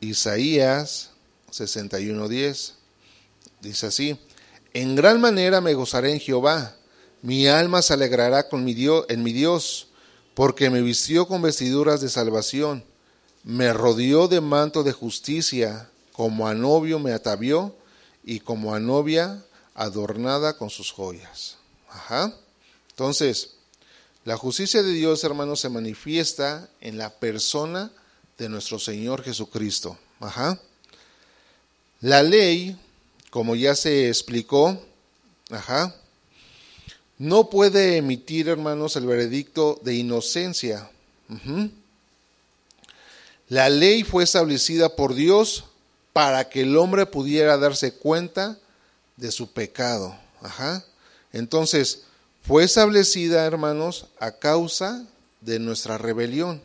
Isaías 0.00 1.10
61.10. 1.50 2.72
Dice 3.60 3.86
así, 3.86 4.18
en 4.72 4.96
gran 4.96 5.20
manera 5.20 5.60
me 5.60 5.74
gozaré 5.74 6.12
en 6.12 6.20
Jehová, 6.20 6.76
mi 7.22 7.46
alma 7.46 7.80
se 7.80 7.94
alegrará 7.94 8.48
con 8.48 8.64
mi 8.64 8.74
Dios, 8.74 9.06
en 9.08 9.22
mi 9.22 9.32
Dios, 9.32 9.88
porque 10.34 10.68
me 10.68 10.82
vistió 10.82 11.26
con 11.26 11.40
vestiduras 11.40 12.00
de 12.00 12.10
salvación, 12.10 12.84
me 13.44 13.72
rodeó 13.72 14.28
de 14.28 14.40
manto 14.40 14.82
de 14.82 14.92
justicia, 14.92 15.88
como 16.14 16.46
a 16.46 16.54
novio 16.54 17.00
me 17.00 17.12
atavió 17.12 17.74
y 18.22 18.38
como 18.38 18.72
a 18.72 18.78
novia 18.78 19.44
adornada 19.74 20.56
con 20.56 20.70
sus 20.70 20.92
joyas. 20.92 21.56
Ajá. 21.90 22.32
Entonces, 22.90 23.54
la 24.24 24.36
justicia 24.36 24.84
de 24.84 24.92
Dios, 24.92 25.24
hermanos, 25.24 25.60
se 25.60 25.68
manifiesta 25.68 26.68
en 26.80 26.98
la 26.98 27.10
persona 27.10 27.90
de 28.38 28.48
nuestro 28.48 28.78
Señor 28.78 29.24
Jesucristo. 29.24 29.98
Ajá. 30.20 30.60
La 32.00 32.22
ley, 32.22 32.78
como 33.30 33.56
ya 33.56 33.74
se 33.74 34.08
explicó, 34.08 34.80
ajá, 35.50 35.96
no 37.18 37.50
puede 37.50 37.96
emitir, 37.96 38.48
hermanos, 38.48 38.94
el 38.94 39.06
veredicto 39.06 39.80
de 39.82 39.96
inocencia. 39.96 40.88
La 43.48 43.68
ley 43.68 44.04
fue 44.04 44.22
establecida 44.22 44.94
por 44.94 45.14
Dios 45.14 45.64
para 46.14 46.48
que 46.48 46.62
el 46.62 46.76
hombre 46.78 47.06
pudiera 47.06 47.58
darse 47.58 47.92
cuenta 47.92 48.56
de 49.16 49.32
su 49.32 49.52
pecado. 49.52 50.16
Ajá. 50.40 50.84
Entonces, 51.32 52.04
fue 52.42 52.62
establecida, 52.62 53.44
hermanos, 53.44 54.06
a 54.20 54.30
causa 54.30 55.04
de 55.40 55.58
nuestra 55.58 55.98
rebelión. 55.98 56.62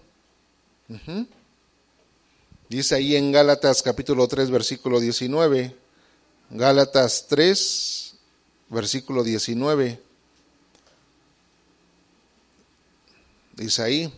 Dice 2.69 2.93
ahí 2.93 3.15
en 3.15 3.31
Gálatas 3.31 3.81
capítulo 3.81 4.27
3, 4.27 4.51
versículo 4.51 4.99
19. 4.99 5.75
Gálatas 6.51 7.25
3, 7.27 8.13
versículo 8.69 9.23
19. 9.23 9.99
Dice 13.55 13.81
ahí. 13.81 14.13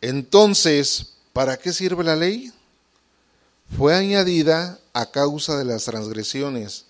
Entonces, 0.00 1.14
¿para 1.32 1.56
qué 1.56 1.72
sirve 1.72 2.02
la 2.02 2.16
ley? 2.16 2.52
Fue 3.76 3.94
añadida 3.94 4.80
a 4.92 5.10
causa 5.10 5.56
de 5.58 5.64
las 5.64 5.84
transgresiones, 5.84 6.86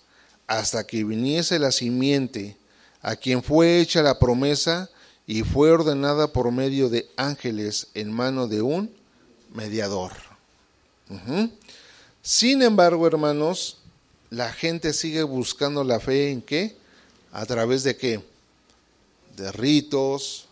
hasta 0.46 0.86
que 0.86 1.04
viniese 1.04 1.58
la 1.58 1.72
simiente 1.72 2.56
a 3.02 3.16
quien 3.16 3.42
fue 3.42 3.80
hecha 3.80 4.02
la 4.02 4.18
promesa 4.18 4.90
y 5.26 5.42
fue 5.42 5.70
ordenada 5.70 6.32
por 6.32 6.50
medio 6.50 6.88
de 6.88 7.10
ángeles 7.16 7.88
en 7.94 8.10
mano 8.10 8.48
de 8.48 8.62
un 8.62 8.90
mediador. 9.52 10.12
Sin 12.22 12.62
embargo, 12.62 13.06
hermanos, 13.06 13.78
la 14.30 14.52
gente 14.52 14.92
sigue 14.92 15.22
buscando 15.22 15.84
la 15.84 16.00
fe 16.00 16.30
en 16.30 16.42
qué? 16.42 16.76
A 17.32 17.44
través 17.44 17.82
de 17.82 17.96
qué? 17.96 18.24
De 19.36 19.52
ritos, 19.52 20.46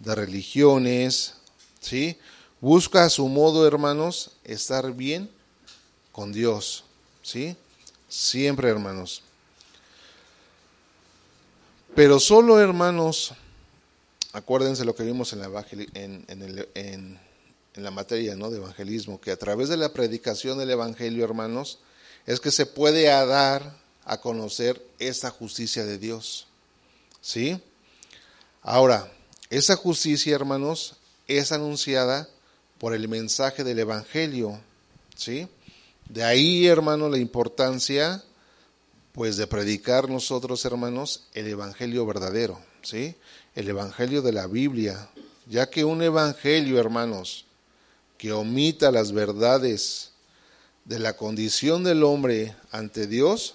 de 0.00 0.14
religiones, 0.14 1.34
¿sí? 1.80 2.18
Busca 2.60 3.04
a 3.04 3.10
su 3.10 3.28
modo, 3.28 3.66
hermanos, 3.66 4.32
estar 4.44 4.92
bien 4.92 5.30
con 6.12 6.32
Dios, 6.32 6.84
¿sí? 7.22 7.56
Siempre, 8.08 8.68
hermanos. 8.68 9.22
Pero 11.94 12.20
solo, 12.20 12.60
hermanos, 12.60 13.34
acuérdense 14.32 14.84
lo 14.84 14.94
que 14.94 15.02
vimos 15.02 15.32
en 15.32 15.40
la, 15.40 15.66
en, 15.94 16.24
en, 16.28 17.18
en, 17.74 17.82
la 17.82 17.90
materia 17.90 18.36
¿no? 18.36 18.50
de 18.50 18.58
evangelismo, 18.58 19.20
que 19.20 19.30
a 19.30 19.36
través 19.36 19.68
de 19.68 19.76
la 19.76 19.92
predicación 19.92 20.58
del 20.58 20.70
Evangelio, 20.70 21.24
hermanos, 21.24 21.78
es 22.26 22.40
que 22.40 22.50
se 22.50 22.66
puede 22.66 23.04
dar 23.04 23.76
a 24.04 24.20
conocer 24.20 24.84
esta 24.98 25.30
justicia 25.30 25.84
de 25.84 25.98
Dios. 25.98 26.46
¿Sí? 27.20 27.60
Ahora, 28.62 29.10
esa 29.50 29.76
justicia, 29.76 30.34
hermanos, 30.34 30.96
es 31.26 31.52
anunciada 31.52 32.28
por 32.78 32.94
el 32.94 33.08
mensaje 33.08 33.64
del 33.64 33.78
Evangelio. 33.78 34.60
¿Sí? 35.16 35.48
De 36.10 36.24
ahí, 36.24 36.66
hermanos, 36.66 37.08
la 37.08 37.18
importancia 37.18 38.20
pues 39.12 39.36
de 39.36 39.46
predicar 39.46 40.08
nosotros, 40.08 40.64
hermanos, 40.64 41.22
el 41.34 41.46
evangelio 41.46 42.04
verdadero, 42.04 42.58
¿sí? 42.82 43.14
El 43.54 43.68
evangelio 43.68 44.20
de 44.20 44.32
la 44.32 44.48
Biblia, 44.48 45.08
ya 45.46 45.70
que 45.70 45.84
un 45.84 46.02
evangelio, 46.02 46.80
hermanos, 46.80 47.44
que 48.18 48.32
omita 48.32 48.90
las 48.90 49.12
verdades 49.12 50.10
de 50.84 50.98
la 50.98 51.16
condición 51.16 51.84
del 51.84 52.02
hombre 52.02 52.56
ante 52.72 53.06
Dios, 53.06 53.54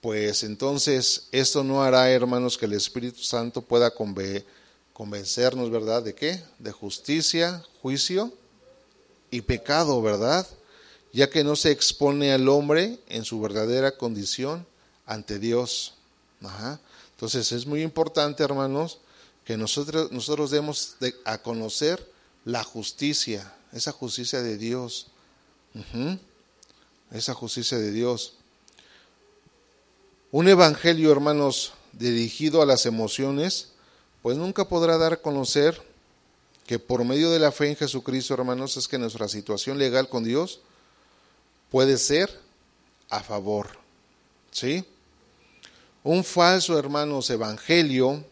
pues 0.00 0.44
entonces 0.44 1.28
esto 1.30 1.62
no 1.62 1.82
hará, 1.82 2.10
hermanos, 2.10 2.56
que 2.56 2.64
el 2.64 2.72
Espíritu 2.72 3.22
Santo 3.22 3.60
pueda 3.60 3.92
convencernos, 4.94 5.70
¿verdad? 5.70 6.02
¿De 6.02 6.14
qué? 6.14 6.42
De 6.58 6.72
justicia, 6.72 7.62
juicio 7.82 8.32
y 9.30 9.42
pecado, 9.42 10.00
¿verdad? 10.00 10.46
Ya 11.12 11.30
que 11.30 11.44
no 11.44 11.56
se 11.56 11.70
expone 11.70 12.32
al 12.32 12.48
hombre 12.48 12.98
en 13.08 13.24
su 13.24 13.40
verdadera 13.40 13.96
condición 13.96 14.66
ante 15.06 15.38
Dios. 15.38 15.94
Entonces 17.12 17.52
es 17.52 17.66
muy 17.66 17.82
importante, 17.82 18.42
hermanos, 18.42 18.98
que 19.44 19.56
nosotros, 19.56 20.12
nosotros 20.12 20.50
demos 20.50 20.96
a 21.24 21.38
conocer 21.38 22.06
la 22.44 22.62
justicia, 22.62 23.52
esa 23.72 23.92
justicia 23.92 24.42
de 24.42 24.56
Dios. 24.56 25.08
Esa 27.10 27.34
justicia 27.34 27.78
de 27.78 27.90
Dios. 27.90 28.34
Un 30.30 30.48
evangelio, 30.48 31.10
hermanos, 31.10 31.72
dirigido 31.92 32.62
a 32.62 32.66
las 32.66 32.86
emociones, 32.86 33.70
pues 34.22 34.36
nunca 34.36 34.68
podrá 34.68 34.96
dar 34.96 35.14
a 35.14 35.22
conocer 35.22 35.82
que 36.66 36.78
por 36.78 37.04
medio 37.04 37.30
de 37.30 37.40
la 37.40 37.50
fe 37.50 37.68
en 37.68 37.76
Jesucristo, 37.76 38.34
hermanos, 38.34 38.76
es 38.76 38.86
que 38.86 38.96
nuestra 38.96 39.26
situación 39.26 39.76
legal 39.76 40.08
con 40.08 40.22
Dios 40.22 40.60
puede 41.70 41.96
ser 41.98 42.30
a 43.08 43.22
favor. 43.22 43.78
¿Sí? 44.50 44.84
Un 46.02 46.24
falso, 46.24 46.78
hermanos, 46.78 47.30
evangelio 47.30 48.24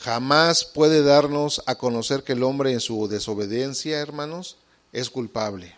jamás 0.00 0.64
puede 0.64 1.02
darnos 1.02 1.62
a 1.66 1.74
conocer 1.74 2.22
que 2.22 2.32
el 2.32 2.42
hombre 2.42 2.72
en 2.72 2.80
su 2.80 3.08
desobediencia, 3.08 3.98
hermanos, 3.98 4.56
es 4.92 5.10
culpable. 5.10 5.74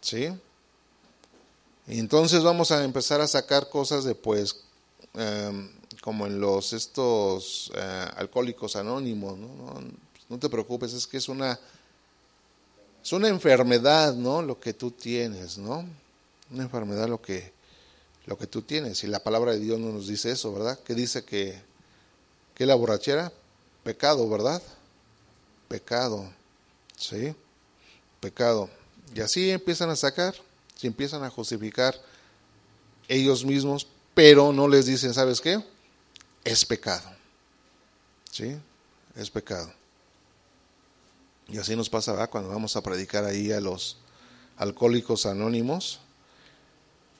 ¿Sí? 0.00 0.28
Entonces 1.86 2.42
vamos 2.42 2.70
a 2.70 2.84
empezar 2.84 3.20
a 3.20 3.28
sacar 3.28 3.68
cosas 3.68 4.04
de 4.04 4.14
pues 4.14 4.64
em, 5.14 5.70
como 6.00 6.26
en 6.26 6.40
los 6.40 6.72
estos 6.72 7.72
eh, 7.74 8.06
alcohólicos 8.16 8.76
anónimos, 8.76 9.38
¿no? 9.38 9.80
no 10.28 10.38
te 10.38 10.48
preocupes, 10.48 10.92
es 10.92 11.06
que 11.06 11.16
es 11.16 11.28
una 11.28 11.58
es 13.02 13.12
una 13.12 13.28
enfermedad, 13.28 14.14
¿no? 14.14 14.42
Lo 14.42 14.60
que 14.60 14.72
tú 14.72 14.90
tienes, 14.92 15.58
¿no? 15.58 15.84
Una 16.50 16.62
enfermedad 16.62 17.08
lo 17.08 17.20
que, 17.20 17.52
lo 18.26 18.38
que 18.38 18.46
tú 18.46 18.62
tienes. 18.62 19.02
Y 19.02 19.08
la 19.08 19.22
palabra 19.22 19.52
de 19.52 19.58
Dios 19.58 19.78
no 19.80 19.90
nos 19.90 20.06
dice 20.06 20.30
eso, 20.30 20.52
¿verdad? 20.52 20.78
Que 20.78 20.94
dice 20.94 21.24
que, 21.24 21.60
que 22.54 22.64
la 22.64 22.74
borrachera, 22.74 23.32
pecado, 23.82 24.28
¿verdad? 24.28 24.62
Pecado, 25.68 26.32
¿sí? 26.96 27.34
Pecado. 28.20 28.70
Y 29.14 29.20
así 29.20 29.50
empiezan 29.50 29.90
a 29.90 29.96
sacar, 29.96 30.34
se 30.76 30.86
empiezan 30.86 31.24
a 31.24 31.30
justificar 31.30 31.94
ellos 33.08 33.44
mismos, 33.44 33.86
pero 34.14 34.52
no 34.52 34.68
les 34.68 34.86
dicen, 34.86 35.12
¿sabes 35.12 35.40
qué? 35.40 35.62
Es 36.44 36.64
pecado. 36.64 37.10
¿Sí? 38.30 38.56
Es 39.16 39.30
pecado. 39.30 39.72
Y 41.52 41.58
así 41.58 41.76
nos 41.76 41.90
pasa 41.90 42.26
cuando 42.28 42.48
vamos 42.48 42.76
a 42.76 42.82
predicar 42.82 43.26
ahí 43.26 43.52
a 43.52 43.60
los 43.60 43.98
alcohólicos 44.56 45.26
anónimos, 45.26 46.00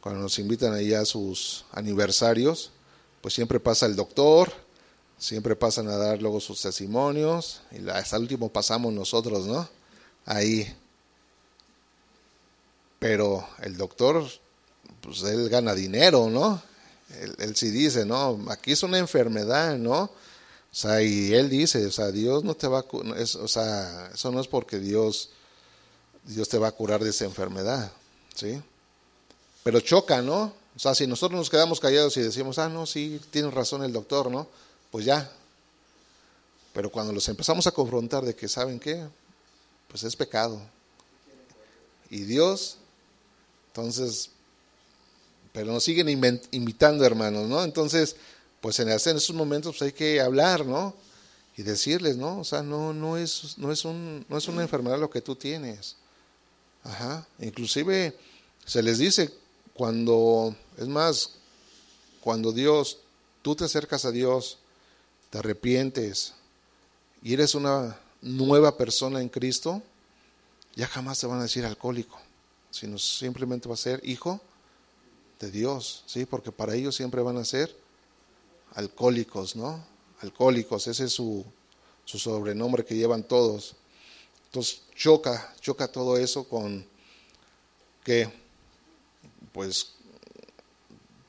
cuando 0.01 0.23
nos 0.23 0.39
invitan 0.39 0.73
ahí 0.73 0.95
a 0.95 1.05
sus 1.05 1.67
aniversarios, 1.71 2.71
pues 3.21 3.35
siempre 3.35 3.61
pasa 3.61 3.85
el 3.85 3.95
doctor, 3.95 4.51
siempre 5.19 5.55
pasan 5.55 5.89
a 5.89 5.99
dar 5.99 6.23
luego 6.23 6.41
sus 6.41 6.63
testimonios, 6.63 7.61
y 7.73 7.87
hasta 7.91 8.17
el 8.17 8.23
último 8.23 8.49
pasamos 8.51 8.95
nosotros, 8.95 9.47
¿no? 9.47 9.69
Ahí. 10.25 10.75
Pero 12.99 13.47
el 13.61 13.77
doctor, 13.77 14.27
pues 15.03 15.23
él 15.25 15.51
gana 15.51 15.75
dinero, 15.75 16.31
¿no? 16.31 16.63
Él, 17.39 17.55
sí 17.55 17.69
dice, 17.69 18.07
no, 18.07 18.47
aquí 18.49 18.73
es 18.73 18.83
una 18.83 18.97
enfermedad, 18.97 19.77
¿no? 19.77 20.11
O 20.73 20.75
sea, 20.75 21.03
y 21.03 21.35
él 21.35 21.51
dice, 21.51 21.85
o 21.85 21.91
sea, 21.93 22.11
Dios 22.11 22.45
no 22.45 22.55
te 22.55 22.67
va 22.67 22.79
a, 22.79 22.85
o 22.91 23.49
sea, 23.49 24.11
eso 24.15 24.31
no 24.31 24.41
es 24.41 24.49
porque 24.49 24.79
Dios, 24.79 25.29
Dios 26.25 26.49
te 26.49 26.57
va 26.57 26.69
a 26.69 26.73
curar 26.73 27.05
de 27.05 27.11
esa 27.11 27.27
enfermedad, 27.27 27.93
¿sí? 28.35 28.59
Pero 29.63 29.81
choca, 29.81 30.23
¿no? 30.23 30.55
O 30.75 30.79
sea, 30.79 30.95
si 30.95 31.07
nosotros 31.07 31.39
nos 31.39 31.51
quedamos 31.51 31.79
callados 31.79 32.17
y 32.17 32.23
decimos, 32.23 32.59
ah, 32.59 32.71
no, 32.71 32.87
sí, 32.87 33.21
tiene 33.31 33.51
razón 33.51 33.85
el 33.85 33.93
doctor, 33.93 34.31
¿no? 34.31 34.49
Pues 34.91 35.05
ya. 35.05 35.31
Pero 36.73 36.91
cuando 36.91 37.13
los 37.13 37.29
empezamos 37.29 37.67
a 37.67 37.73
confrontar 37.73 38.25
de 38.25 38.35
que, 38.35 38.49
¿saben 38.49 38.81
qué? 38.81 39.07
Pues 39.89 40.05
es 40.05 40.17
pecado. 40.17 40.59
Y 42.09 42.25
Dios, 42.25 42.79
entonces, 43.69 44.31
pero 45.53 45.71
nos 45.71 45.85
siguen 45.85 46.09
invitando, 46.09 47.05
hermanos, 47.05 47.47
¿no? 47.47 47.63
Entonces, 47.63 48.17
pues 48.63 48.79
en, 48.79 48.89
esos 48.89 49.33
momentos 49.33 49.77
pues 49.77 49.83
hay 49.83 49.93
que 49.93 50.21
hablar, 50.21 50.65
¿no? 50.65 50.95
Y 51.57 51.63
decirles, 51.63 52.17
¿no? 52.17 52.39
O 52.39 52.45
sea, 52.45 52.63
no, 52.63 52.95
no, 52.95 53.19
es, 53.19 53.59
no, 53.59 53.73
es 53.73 53.85
un, 53.85 54.25
no 54.29 54.39
es 54.39 54.47
una 54.47 54.63
enfermedad 54.63 54.99
lo 55.01 55.11
que 55.11 55.21
tú 55.21 55.35
tienes. 55.35 55.97
Ajá. 56.85 57.27
Inclusive 57.41 58.17
se 58.65 58.83
les 58.83 58.99
dice 58.99 59.35
cuando, 59.75 60.55
es 60.79 60.87
más, 60.87 61.31
cuando 62.21 62.53
Dios, 62.53 62.99
tú 63.43 63.57
te 63.57 63.65
acercas 63.65 64.05
a 64.05 64.13
Dios, 64.13 64.59
te 65.31 65.39
arrepientes 65.39 66.35
y 67.21 67.35
eres 67.35 67.57
una 67.57 67.99
nueva 68.21 68.77
persona 68.77 69.21
en 69.21 69.29
Cristo, 69.29 69.83
ya 70.77 70.87
jamás 70.87 71.19
te 71.19 71.27
van 71.27 71.41
a 71.41 71.43
decir 71.43 71.65
alcohólico, 71.65 72.17
sino 72.71 72.97
simplemente 72.97 73.69
va 73.69 73.75
a 73.75 73.77
ser 73.79 74.01
hijo 74.05 74.41
de 75.41 75.51
Dios, 75.51 76.05
¿sí? 76.07 76.27
Porque 76.27 76.53
para 76.53 76.77
ellos 76.77 76.95
siempre 76.95 77.23
van 77.23 77.39
a 77.39 77.45
ser 77.45 77.82
alcohólicos, 78.75 79.57
¿no? 79.57 79.85
Alcohólicos, 80.21 80.87
ese 80.87 81.05
es 81.05 81.13
su, 81.13 81.45
su 82.05 82.19
sobrenombre 82.19 82.85
que 82.85 82.97
llevan 82.97 83.25
todos. 83.25 83.77
Entonces 84.47 84.83
choca, 84.95 85.55
choca 85.61 85.89
todo 85.89 86.17
eso 86.17 86.45
con 86.45 86.85
que, 88.05 88.31
pues, 89.53 89.95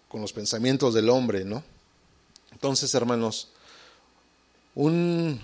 con 0.07 0.21
los 0.21 0.33
pensamientos 0.33 0.93
del 0.93 1.09
hombre, 1.09 1.43
¿no? 1.43 1.63
Entonces, 2.51 2.93
hermanos, 2.93 3.49
un, 4.75 5.39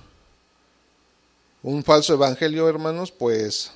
un 1.63 1.83
falso 1.83 2.13
evangelio, 2.13 2.67
hermanos, 2.67 3.11
pues 3.11 3.71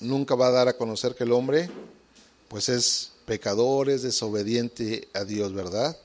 nunca 0.00 0.34
va 0.34 0.48
a 0.48 0.52
dar 0.52 0.68
a 0.68 0.76
conocer 0.76 1.14
que 1.14 1.24
el 1.24 1.32
hombre, 1.32 1.70
pues 2.48 2.68
es 2.68 3.12
pecador, 3.26 3.88
es 3.88 4.02
desobediente 4.02 5.08
a 5.14 5.24
Dios, 5.24 5.52
¿verdad? 5.54 5.96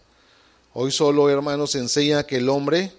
Hoy 0.73 0.91
solo, 0.91 1.29
hermanos, 1.29 1.75
enseña 1.75 2.25
que 2.25 2.37
el 2.37 2.49
hombre, 2.49 2.91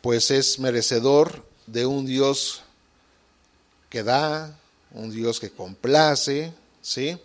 pues 0.00 0.30
es 0.30 0.58
merecedor 0.58 1.44
de 1.66 1.86
un 1.86 2.06
Dios 2.06 2.62
que 3.90 4.02
da, 4.02 4.58
un 4.92 5.10
Dios 5.10 5.38
que 5.38 5.50
complace, 5.50 6.52
¿sí? 6.82 7.18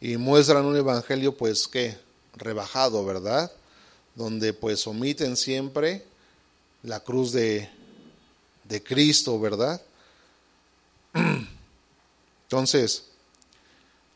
Y 0.00 0.16
muestran 0.16 0.64
un 0.66 0.76
evangelio, 0.76 1.36
pues, 1.36 1.66
que 1.66 1.96
rebajado, 2.34 3.04
¿verdad? 3.04 3.50
Donde, 4.14 4.52
pues, 4.52 4.86
omiten 4.86 5.36
siempre 5.36 6.04
la 6.82 7.00
cruz 7.00 7.32
de, 7.32 7.70
de 8.64 8.82
Cristo, 8.82 9.40
¿verdad? 9.40 9.80
Entonces, 12.42 13.04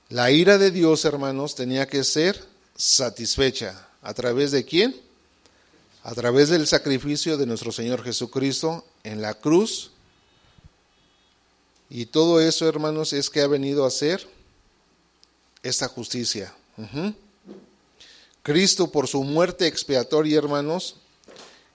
la 0.09 0.31
ira 0.31 0.59
de 0.59 0.71
Dios, 0.71 1.05
hermanos, 1.05 1.55
tenía 1.55 1.87
que 1.87 2.05
ser 2.05 2.45
satisfecha. 2.77 3.90
¿A 4.03 4.15
través 4.15 4.51
de 4.51 4.65
quién? 4.65 4.95
A 6.03 6.15
través 6.15 6.49
del 6.49 6.67
sacrificio 6.67 7.37
de 7.37 7.47
nuestro 7.47 7.73
Señor 7.73 8.03
Jesucristo 8.03 8.85
en 9.05 9.21
la 9.21 9.35
cruz. 9.35 9.91
Y 11.91 12.07
todo 12.07 12.41
eso, 12.41 12.69
hermanos, 12.69 13.13
es 13.13 13.29
que 13.29 13.41
ha 13.41 13.47
venido 13.47 13.85
a 13.85 13.89
hacer 13.89 14.27
esta 15.63 15.89
justicia. 15.89 16.55
Cristo, 18.43 18.91
por 18.91 19.07
su 19.07 19.23
muerte 19.23 19.67
expiatoria, 19.67 20.39
hermanos, 20.39 20.97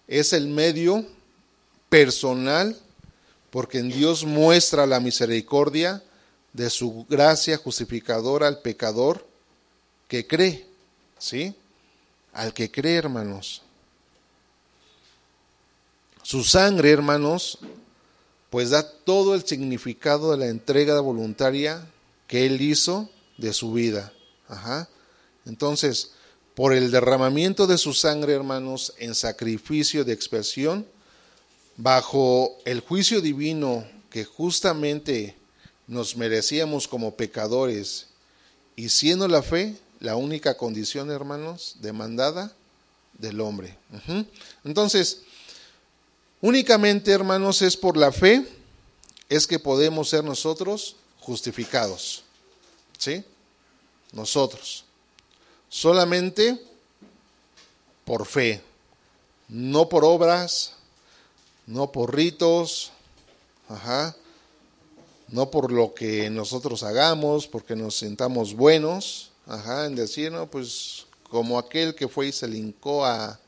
es 0.08 0.34
el 0.34 0.48
medio 0.48 1.06
personal 1.90 2.76
porque 3.56 3.80
en 3.80 3.90
Dios 3.90 4.26
muestra 4.26 4.86
la 4.86 5.00
misericordia 5.00 6.04
de 6.52 6.70
su 6.70 7.06
gracia 7.10 7.58
justificadora 7.58 8.48
al 8.48 8.60
pecador 8.60 9.26
que 10.08 10.28
cree, 10.28 10.68
¿sí? 11.18 11.56
Al 12.36 12.54
que 12.54 12.70
cree, 12.70 12.98
hermanos. 12.98 13.62
Su 16.22 16.44
sangre, 16.44 16.92
hermanos, 16.92 17.60
pues 18.50 18.72
da 18.72 18.88
todo 18.88 19.36
el 19.36 19.46
significado 19.46 20.32
de 20.32 20.38
la 20.38 20.48
entrega 20.48 21.00
voluntaria 21.00 21.88
que 22.28 22.46
él 22.46 22.62
hizo 22.62 23.10
de 23.38 23.54
su 23.54 23.72
vida. 23.72 24.12
Ajá. 24.50 24.90
Entonces, 25.46 26.12
por 26.56 26.74
el 26.74 26.92
derramamiento 26.92 27.68
de 27.68 27.78
su 27.78 27.94
sangre, 27.94 28.34
hermanos, 28.34 28.94
en 28.98 29.16
sacrificio 29.16 30.04
de 30.04 30.12
expiación, 30.12 30.86
bajo 31.78 32.58
el 32.66 32.82
juicio 32.82 33.22
divino 33.22 33.88
que 34.10 34.26
justamente 34.26 35.38
nos 35.88 36.18
merecíamos 36.18 36.90
como 36.90 37.16
pecadores 37.16 38.08
y 38.76 38.90
siendo 38.90 39.30
la 39.30 39.42
fe 39.42 39.78
la 40.00 40.16
única 40.16 40.58
condición, 40.58 41.12
hermanos, 41.12 41.78
demandada 41.80 42.54
del 43.14 43.41
hombre. 43.41 43.78
Entonces, 44.64 45.22
únicamente, 46.41 47.12
hermanos, 47.12 47.62
es 47.62 47.78
por 47.78 47.98
la 47.98 48.12
fe 48.12 48.46
es 49.30 49.48
que 49.48 49.60
podemos 49.60 50.10
ser 50.10 50.24
nosotros 50.24 50.96
justificados. 51.20 52.24
¿Sí? 52.98 53.24
Nosotros. 54.12 54.86
Solamente 55.70 56.62
por 58.06 58.26
fe, 58.26 58.62
no 59.50 59.89
por 59.89 60.06
obras, 60.06 60.74
no 61.66 61.91
por 61.91 62.16
ritos, 62.16 62.91
ajá, 63.68 64.16
no 65.28 65.50
por 65.50 65.72
lo 65.72 65.93
que 65.93 66.30
nosotros 66.30 66.84
hagamos, 66.84 67.48
porque 67.48 67.76
nos 67.76 67.98
sintamos 67.98 68.54
buenos, 68.54 69.32
ajá, 69.46 69.86
en 69.86 69.96
decir, 69.96 70.32
no, 70.32 70.50
pues 70.50 71.06
como 71.30 71.58
aquel 71.58 71.96
que 71.96 72.08
fue 72.08 72.28
y 72.28 72.32
se 72.32 72.48
lincó 72.48 73.06
a, 73.06 73.39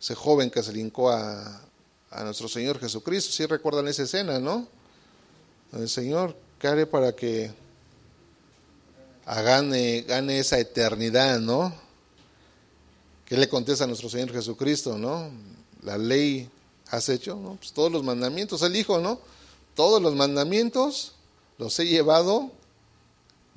ese 0.00 0.14
joven 0.14 0.50
que 0.50 0.62
se 0.62 0.72
lincó 0.72 1.10
a, 1.10 1.62
a 2.10 2.24
nuestro 2.24 2.48
Señor 2.48 2.78
Jesucristo, 2.78 3.32
si 3.32 3.46
recuerdan 3.46 3.88
esa 3.88 4.04
escena, 4.04 4.38
¿no? 4.38 4.68
El 5.72 5.88
Señor, 5.88 6.36
¿qué 6.58 6.68
haré 6.68 6.86
para 6.86 7.14
que 7.14 7.52
gane, 9.26 10.02
gane 10.02 10.38
esa 10.38 10.58
eternidad, 10.58 11.40
¿no? 11.40 11.74
¿Qué 13.24 13.36
le 13.36 13.48
contesta 13.48 13.84
a 13.84 13.86
nuestro 13.86 14.08
Señor 14.08 14.32
Jesucristo, 14.32 14.96
no? 14.96 15.30
La 15.82 15.98
ley 15.98 16.48
has 16.90 17.08
hecho, 17.08 17.36
¿no? 17.36 17.56
Pues 17.56 17.72
todos 17.72 17.90
los 17.90 18.04
mandamientos, 18.04 18.62
el 18.62 18.76
Hijo, 18.76 19.00
¿no? 19.00 19.20
Todos 19.74 20.00
los 20.00 20.14
mandamientos 20.14 21.12
los 21.58 21.78
he 21.80 21.86
llevado 21.86 22.52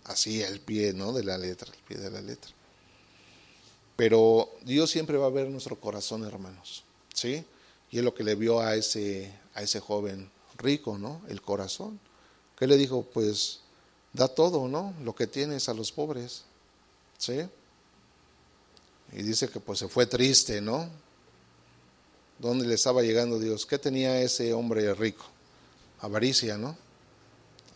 así 0.10 0.44
al 0.44 0.60
pie, 0.60 0.92
¿no? 0.94 1.14
De 1.14 1.24
la 1.24 1.38
letra, 1.38 1.72
al 1.72 1.84
pie 1.84 1.98
de 1.98 2.10
la 2.10 2.22
letra. 2.22 2.52
Pero 3.96 4.50
Dios 4.64 4.90
siempre 4.90 5.18
va 5.18 5.28
a 5.28 5.32
ver 5.32 5.48
nuestro 5.50 5.80
corazón, 5.80 6.26
hermanos, 6.26 6.84
¿sí? 7.14 7.46
Y 7.92 8.00
es 8.00 8.04
lo 8.04 8.14
que 8.14 8.24
le 8.24 8.36
vio 8.36 8.60
a 8.60 8.76
ese, 8.76 9.32
a 9.54 9.62
ese 9.62 9.80
joven 9.80 10.30
rico, 10.58 10.98
¿no? 10.98 11.22
El 11.30 11.42
corazón. 11.42 12.00
¿Qué 12.58 12.68
le 12.68 12.78
dijo? 12.78 13.04
Pues 13.04 13.62
da 14.14 14.28
todo, 14.28 14.68
¿no? 14.68 14.94
Lo 15.04 15.16
que 15.16 15.28
tienes 15.28 15.70
a 15.70 15.74
los 15.74 15.92
pobres, 15.92 16.44
¿sí? 17.18 17.42
Y 19.12 19.24
dice 19.24 19.50
que 19.50 19.60
pues 19.60 19.80
se 19.80 19.88
fue 19.88 20.06
triste, 20.06 20.60
¿no? 20.62 20.90
¿Dónde 22.40 22.66
le 22.66 22.76
estaba 22.76 23.02
llegando 23.02 23.38
Dios? 23.38 23.66
¿Qué 23.66 23.78
tenía 23.78 24.22
ese 24.22 24.54
hombre 24.54 24.94
rico? 24.94 25.26
Avaricia, 26.00 26.58
¿no? 26.58 26.76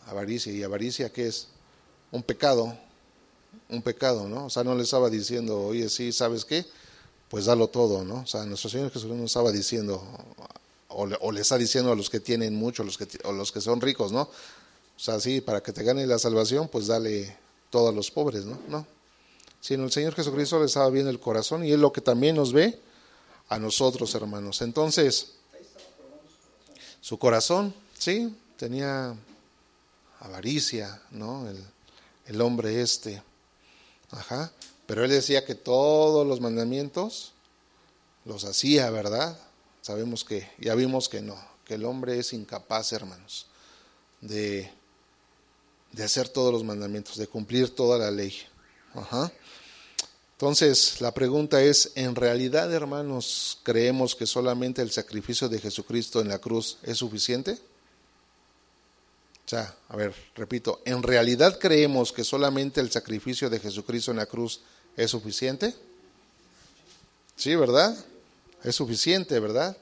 Avaricia. 0.06 0.52
¿Y 0.52 0.62
avaricia 0.62 1.12
qué 1.12 1.28
es? 1.28 1.48
Un 2.14 2.22
pecado. 2.22 2.78
Un 3.68 3.82
pecado, 3.82 4.28
¿no? 4.28 4.46
O 4.46 4.50
sea, 4.50 4.62
no 4.62 4.76
le 4.76 4.84
estaba 4.84 5.10
diciendo, 5.10 5.60
oye, 5.60 5.88
sí, 5.88 6.12
¿sabes 6.12 6.44
qué? 6.44 6.64
Pues 7.28 7.46
dalo 7.46 7.66
todo, 7.66 8.04
¿no? 8.04 8.20
O 8.20 8.26
sea, 8.26 8.44
nuestro 8.44 8.70
Señor 8.70 8.92
Jesús 8.92 9.10
no 9.10 9.24
estaba 9.24 9.50
diciendo, 9.50 10.00
o, 10.86 11.32
le, 11.32 11.40
está 11.40 11.58
diciendo 11.58 11.90
a 11.90 11.96
los 11.96 12.08
que 12.08 12.20
tienen 12.20 12.54
mucho, 12.54 12.84
los 12.84 12.96
que, 12.96 13.08
o 13.24 13.32
los 13.32 13.50
que 13.50 13.60
son 13.60 13.80
ricos, 13.80 14.12
¿no? 14.12 14.22
O 14.22 15.00
sea, 15.00 15.18
sí, 15.18 15.40
para 15.40 15.60
que 15.60 15.72
te 15.72 15.82
gane 15.82 16.06
la 16.06 16.20
salvación, 16.20 16.68
pues 16.68 16.86
dale 16.86 17.36
todo 17.68 17.88
a 17.88 17.92
los 17.92 18.12
pobres, 18.12 18.44
¿no? 18.44 18.60
No. 18.68 18.86
Sino 19.60 19.82
el 19.82 19.90
Señor 19.90 20.14
Jesucristo 20.14 20.60
le 20.60 20.66
estaba 20.66 20.88
viendo 20.90 21.10
el 21.10 21.18
corazón 21.18 21.64
y 21.64 21.72
es 21.72 21.80
lo 21.80 21.92
que 21.92 22.00
también 22.00 22.36
nos 22.36 22.52
ve 22.52 22.78
a 23.48 23.58
nosotros, 23.58 24.14
hermanos. 24.14 24.62
Entonces, 24.62 25.32
su 27.00 27.18
corazón, 27.18 27.74
sí, 27.98 28.36
tenía 28.56 29.16
avaricia, 30.20 31.02
¿no? 31.10 31.48
El, 31.48 31.73
el 32.26 32.40
hombre 32.40 32.80
este. 32.80 33.22
Ajá. 34.10 34.52
Pero 34.86 35.04
él 35.04 35.10
decía 35.10 35.44
que 35.44 35.54
todos 35.54 36.26
los 36.26 36.40
mandamientos 36.40 37.32
los 38.24 38.44
hacía, 38.44 38.90
¿verdad? 38.90 39.38
Sabemos 39.82 40.24
que, 40.24 40.50
ya 40.58 40.74
vimos 40.74 41.08
que 41.08 41.20
no, 41.20 41.36
que 41.64 41.74
el 41.74 41.84
hombre 41.84 42.18
es 42.18 42.32
incapaz, 42.32 42.92
hermanos, 42.92 43.46
de, 44.20 44.70
de 45.92 46.04
hacer 46.04 46.28
todos 46.28 46.52
los 46.52 46.64
mandamientos, 46.64 47.16
de 47.16 47.26
cumplir 47.26 47.74
toda 47.74 47.98
la 47.98 48.10
ley. 48.10 48.34
Ajá. 48.94 49.32
Entonces, 50.32 51.00
la 51.00 51.14
pregunta 51.14 51.62
es, 51.62 51.92
¿en 51.94 52.14
realidad, 52.14 52.72
hermanos, 52.72 53.60
creemos 53.62 54.16
que 54.16 54.26
solamente 54.26 54.82
el 54.82 54.90
sacrificio 54.90 55.48
de 55.48 55.60
Jesucristo 55.60 56.20
en 56.20 56.28
la 56.28 56.38
cruz 56.38 56.78
es 56.82 56.98
suficiente? 56.98 57.58
O 59.44 59.48
sea, 59.48 59.74
a 59.88 59.96
ver, 59.96 60.14
repito, 60.34 60.80
¿en 60.84 61.02
realidad 61.02 61.58
creemos 61.58 62.12
que 62.12 62.24
solamente 62.24 62.80
el 62.80 62.90
sacrificio 62.90 63.50
de 63.50 63.60
Jesucristo 63.60 64.10
en 64.10 64.16
la 64.16 64.26
cruz 64.26 64.62
es 64.96 65.10
suficiente? 65.10 65.74
Sí, 67.36 67.54
¿verdad? 67.54 67.94
Es 68.62 68.76
suficiente, 68.76 69.38
¿verdad? 69.40 69.76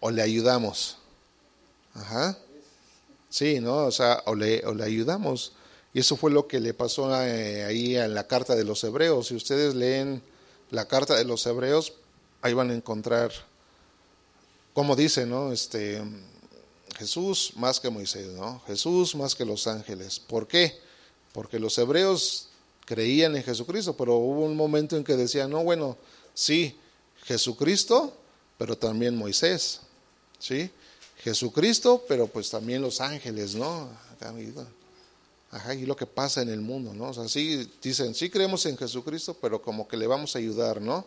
¿O 0.00 0.10
le 0.10 0.22
ayudamos? 0.22 0.98
Ajá. 1.94 2.36
Sí, 3.30 3.60
¿no? 3.60 3.86
O 3.86 3.90
sea, 3.92 4.22
o 4.26 4.34
le, 4.34 4.66
o 4.66 4.74
le 4.74 4.84
ayudamos. 4.84 5.52
Y 5.92 6.00
eso 6.00 6.16
fue 6.16 6.32
lo 6.32 6.48
que 6.48 6.58
le 6.58 6.74
pasó 6.74 7.14
eh, 7.22 7.64
ahí 7.64 7.96
en 7.96 8.14
la 8.14 8.26
carta 8.26 8.56
de 8.56 8.64
los 8.64 8.82
hebreos. 8.82 9.28
Si 9.28 9.36
ustedes 9.36 9.76
leen 9.76 10.22
la 10.70 10.88
carta 10.88 11.14
de 11.14 11.24
los 11.24 11.46
hebreos, 11.46 11.92
ahí 12.42 12.52
van 12.52 12.70
a 12.70 12.74
encontrar, 12.74 13.30
como 14.72 14.96
dice, 14.96 15.24
¿no? 15.24 15.52
Este, 15.52 16.02
Jesús 16.94 17.52
más 17.56 17.80
que 17.80 17.90
Moisés, 17.90 18.28
¿no? 18.28 18.60
Jesús 18.66 19.14
más 19.14 19.34
que 19.34 19.44
los 19.44 19.66
ángeles. 19.66 20.18
¿Por 20.18 20.46
qué? 20.46 20.78
Porque 21.32 21.58
los 21.58 21.76
hebreos 21.78 22.48
creían 22.84 23.36
en 23.36 23.42
Jesucristo, 23.42 23.96
pero 23.96 24.14
hubo 24.16 24.44
un 24.44 24.56
momento 24.56 24.96
en 24.96 25.04
que 25.04 25.16
decían, 25.16 25.50
no, 25.50 25.62
bueno, 25.64 25.96
sí, 26.32 26.76
Jesucristo, 27.24 28.12
pero 28.58 28.76
también 28.76 29.16
Moisés, 29.16 29.80
¿sí? 30.38 30.70
Jesucristo, 31.18 32.04
pero 32.06 32.26
pues 32.26 32.50
también 32.50 32.82
los 32.82 33.00
ángeles, 33.00 33.54
¿no? 33.54 33.88
Ajá, 35.50 35.74
y 35.74 35.86
lo 35.86 35.96
que 35.96 36.06
pasa 36.06 36.42
en 36.42 36.48
el 36.48 36.60
mundo, 36.60 36.92
¿no? 36.92 37.10
O 37.10 37.14
sea, 37.14 37.28
sí 37.28 37.70
dicen, 37.82 38.14
sí 38.14 38.28
creemos 38.28 38.66
en 38.66 38.76
Jesucristo, 38.76 39.36
pero 39.40 39.62
como 39.62 39.86
que 39.86 39.96
le 39.96 40.06
vamos 40.06 40.34
a 40.34 40.38
ayudar, 40.38 40.80
¿no? 40.80 41.06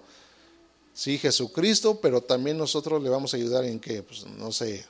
Sí, 0.93 1.17
Jesucristo, 1.17 1.99
pero 2.01 2.21
también 2.21 2.57
nosotros 2.57 3.03
le 3.03 3.09
vamos 3.09 3.33
a 3.33 3.38
ayudar 3.38 3.65
en 3.65 3.79
que, 3.79 4.01
pues, 4.01 4.25
no 4.25 4.51
sé, 4.51 4.85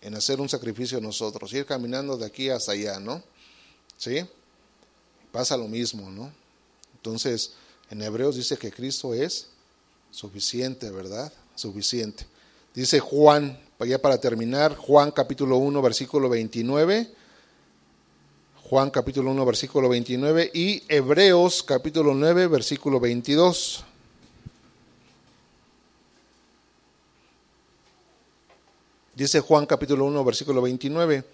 en 0.00 0.14
hacer 0.14 0.40
un 0.40 0.48
sacrificio 0.48 1.00
nosotros, 1.00 1.52
ir 1.52 1.66
caminando 1.66 2.16
de 2.16 2.26
aquí 2.26 2.48
hasta 2.48 2.72
allá, 2.72 2.98
¿no? 2.98 3.22
¿Sí? 3.96 4.24
Pasa 5.32 5.56
lo 5.56 5.68
mismo, 5.68 6.10
¿no? 6.10 6.32
Entonces, 6.94 7.52
en 7.90 8.02
Hebreos 8.02 8.36
dice 8.36 8.56
que 8.56 8.70
Cristo 8.70 9.14
es 9.14 9.48
suficiente, 10.10 10.90
¿verdad? 10.90 11.32
Suficiente. 11.54 12.26
Dice 12.74 13.00
Juan, 13.00 13.58
ya 13.86 14.00
para 14.00 14.18
terminar, 14.18 14.76
Juan 14.76 15.10
capítulo 15.10 15.56
1, 15.56 15.82
versículo 15.82 16.28
29 16.28 17.20
Juan 18.70 18.90
capítulo 18.90 19.32
1, 19.32 19.44
versículo 19.46 19.88
29 19.88 20.52
y 20.54 20.84
Hebreos 20.86 21.64
capítulo 21.64 22.14
9, 22.14 22.46
versículo 22.46 23.00
22. 23.00 23.84
Dice 29.20 29.40
Juan 29.40 29.66
capítulo 29.66 30.06
1, 30.06 30.24
versículo 30.24 30.62
29. 30.62 31.24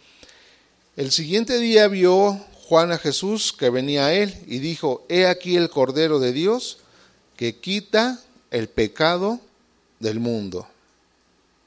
El 0.97 1.13
siguiente 1.13 1.57
día 1.61 1.87
vio 1.87 2.33
Juan 2.65 2.91
a 2.91 2.99
Jesús 2.99 3.53
que 3.53 3.71
venía 3.71 4.07
a 4.07 4.13
él 4.13 4.37
y 4.49 4.59
dijo, 4.59 5.07
he 5.09 5.29
aquí 5.29 5.55
el 5.55 5.71
Cordero 5.71 6.19
de 6.19 6.33
Dios 6.33 6.79
que 7.37 7.61
quita 7.61 8.21
el 8.51 8.69
pecado 8.69 9.39
del 10.01 10.19
mundo. 10.19 10.67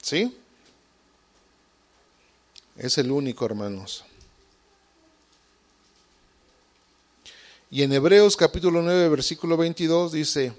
¿Sí? 0.02 0.36
Es 2.76 2.98
el 2.98 3.12
único, 3.12 3.46
hermanos. 3.46 4.04
Y 7.72 7.84
en 7.84 7.94
Hebreos 7.94 8.36
capítulo 8.36 8.82
9, 8.82 9.08
versículo 9.08 9.56
22 9.56 10.12
dice, 10.12 10.52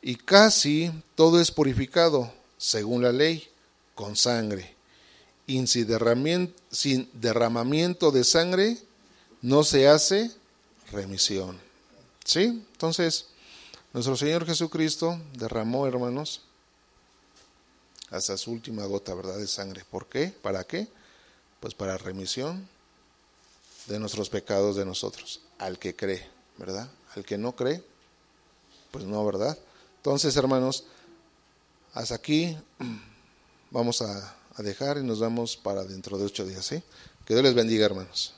y 0.00 0.14
casi 0.14 0.90
todo 1.16 1.38
es 1.38 1.50
purificado, 1.50 2.32
según 2.56 3.02
la 3.02 3.12
ley, 3.12 3.49
con 4.00 4.16
sangre. 4.16 4.74
Y 5.46 5.64
sin 5.66 7.10
derramamiento 7.12 8.10
de 8.10 8.24
sangre 8.24 8.78
no 9.42 9.62
se 9.62 9.88
hace 9.88 10.30
remisión. 10.90 11.60
¿Sí? 12.24 12.64
Entonces, 12.72 13.26
nuestro 13.92 14.16
Señor 14.16 14.46
Jesucristo 14.46 15.20
derramó, 15.34 15.86
hermanos, 15.86 16.40
hasta 18.10 18.38
su 18.38 18.52
última 18.52 18.86
gota, 18.86 19.12
¿verdad?, 19.14 19.36
de 19.36 19.46
sangre. 19.46 19.84
¿Por 19.90 20.06
qué? 20.06 20.28
¿Para 20.28 20.64
qué? 20.64 20.88
Pues 21.60 21.74
para 21.74 21.98
remisión 21.98 22.66
de 23.86 23.98
nuestros 23.98 24.30
pecados 24.30 24.76
de 24.76 24.86
nosotros, 24.86 25.42
al 25.58 25.78
que 25.78 25.94
cree, 25.94 26.26
¿verdad? 26.56 26.88
Al 27.14 27.24
que 27.24 27.36
no 27.36 27.54
cree, 27.54 27.82
pues 28.92 29.04
no, 29.04 29.24
¿verdad? 29.26 29.58
Entonces, 29.96 30.36
hermanos, 30.36 30.84
hasta 31.92 32.14
aquí 32.14 32.56
vamos 33.70 34.02
a, 34.02 34.36
dejar 34.58 34.98
y 34.98 35.02
nos 35.02 35.20
vamos 35.20 35.56
para 35.56 35.84
dentro 35.84 36.18
de 36.18 36.26
ocho 36.26 36.44
días, 36.44 36.66
¿sí? 36.66 36.82
Que 37.24 37.32
Dios 37.32 37.44
les 37.44 37.54
bendiga, 37.54 37.86
hermanos. 37.86 38.34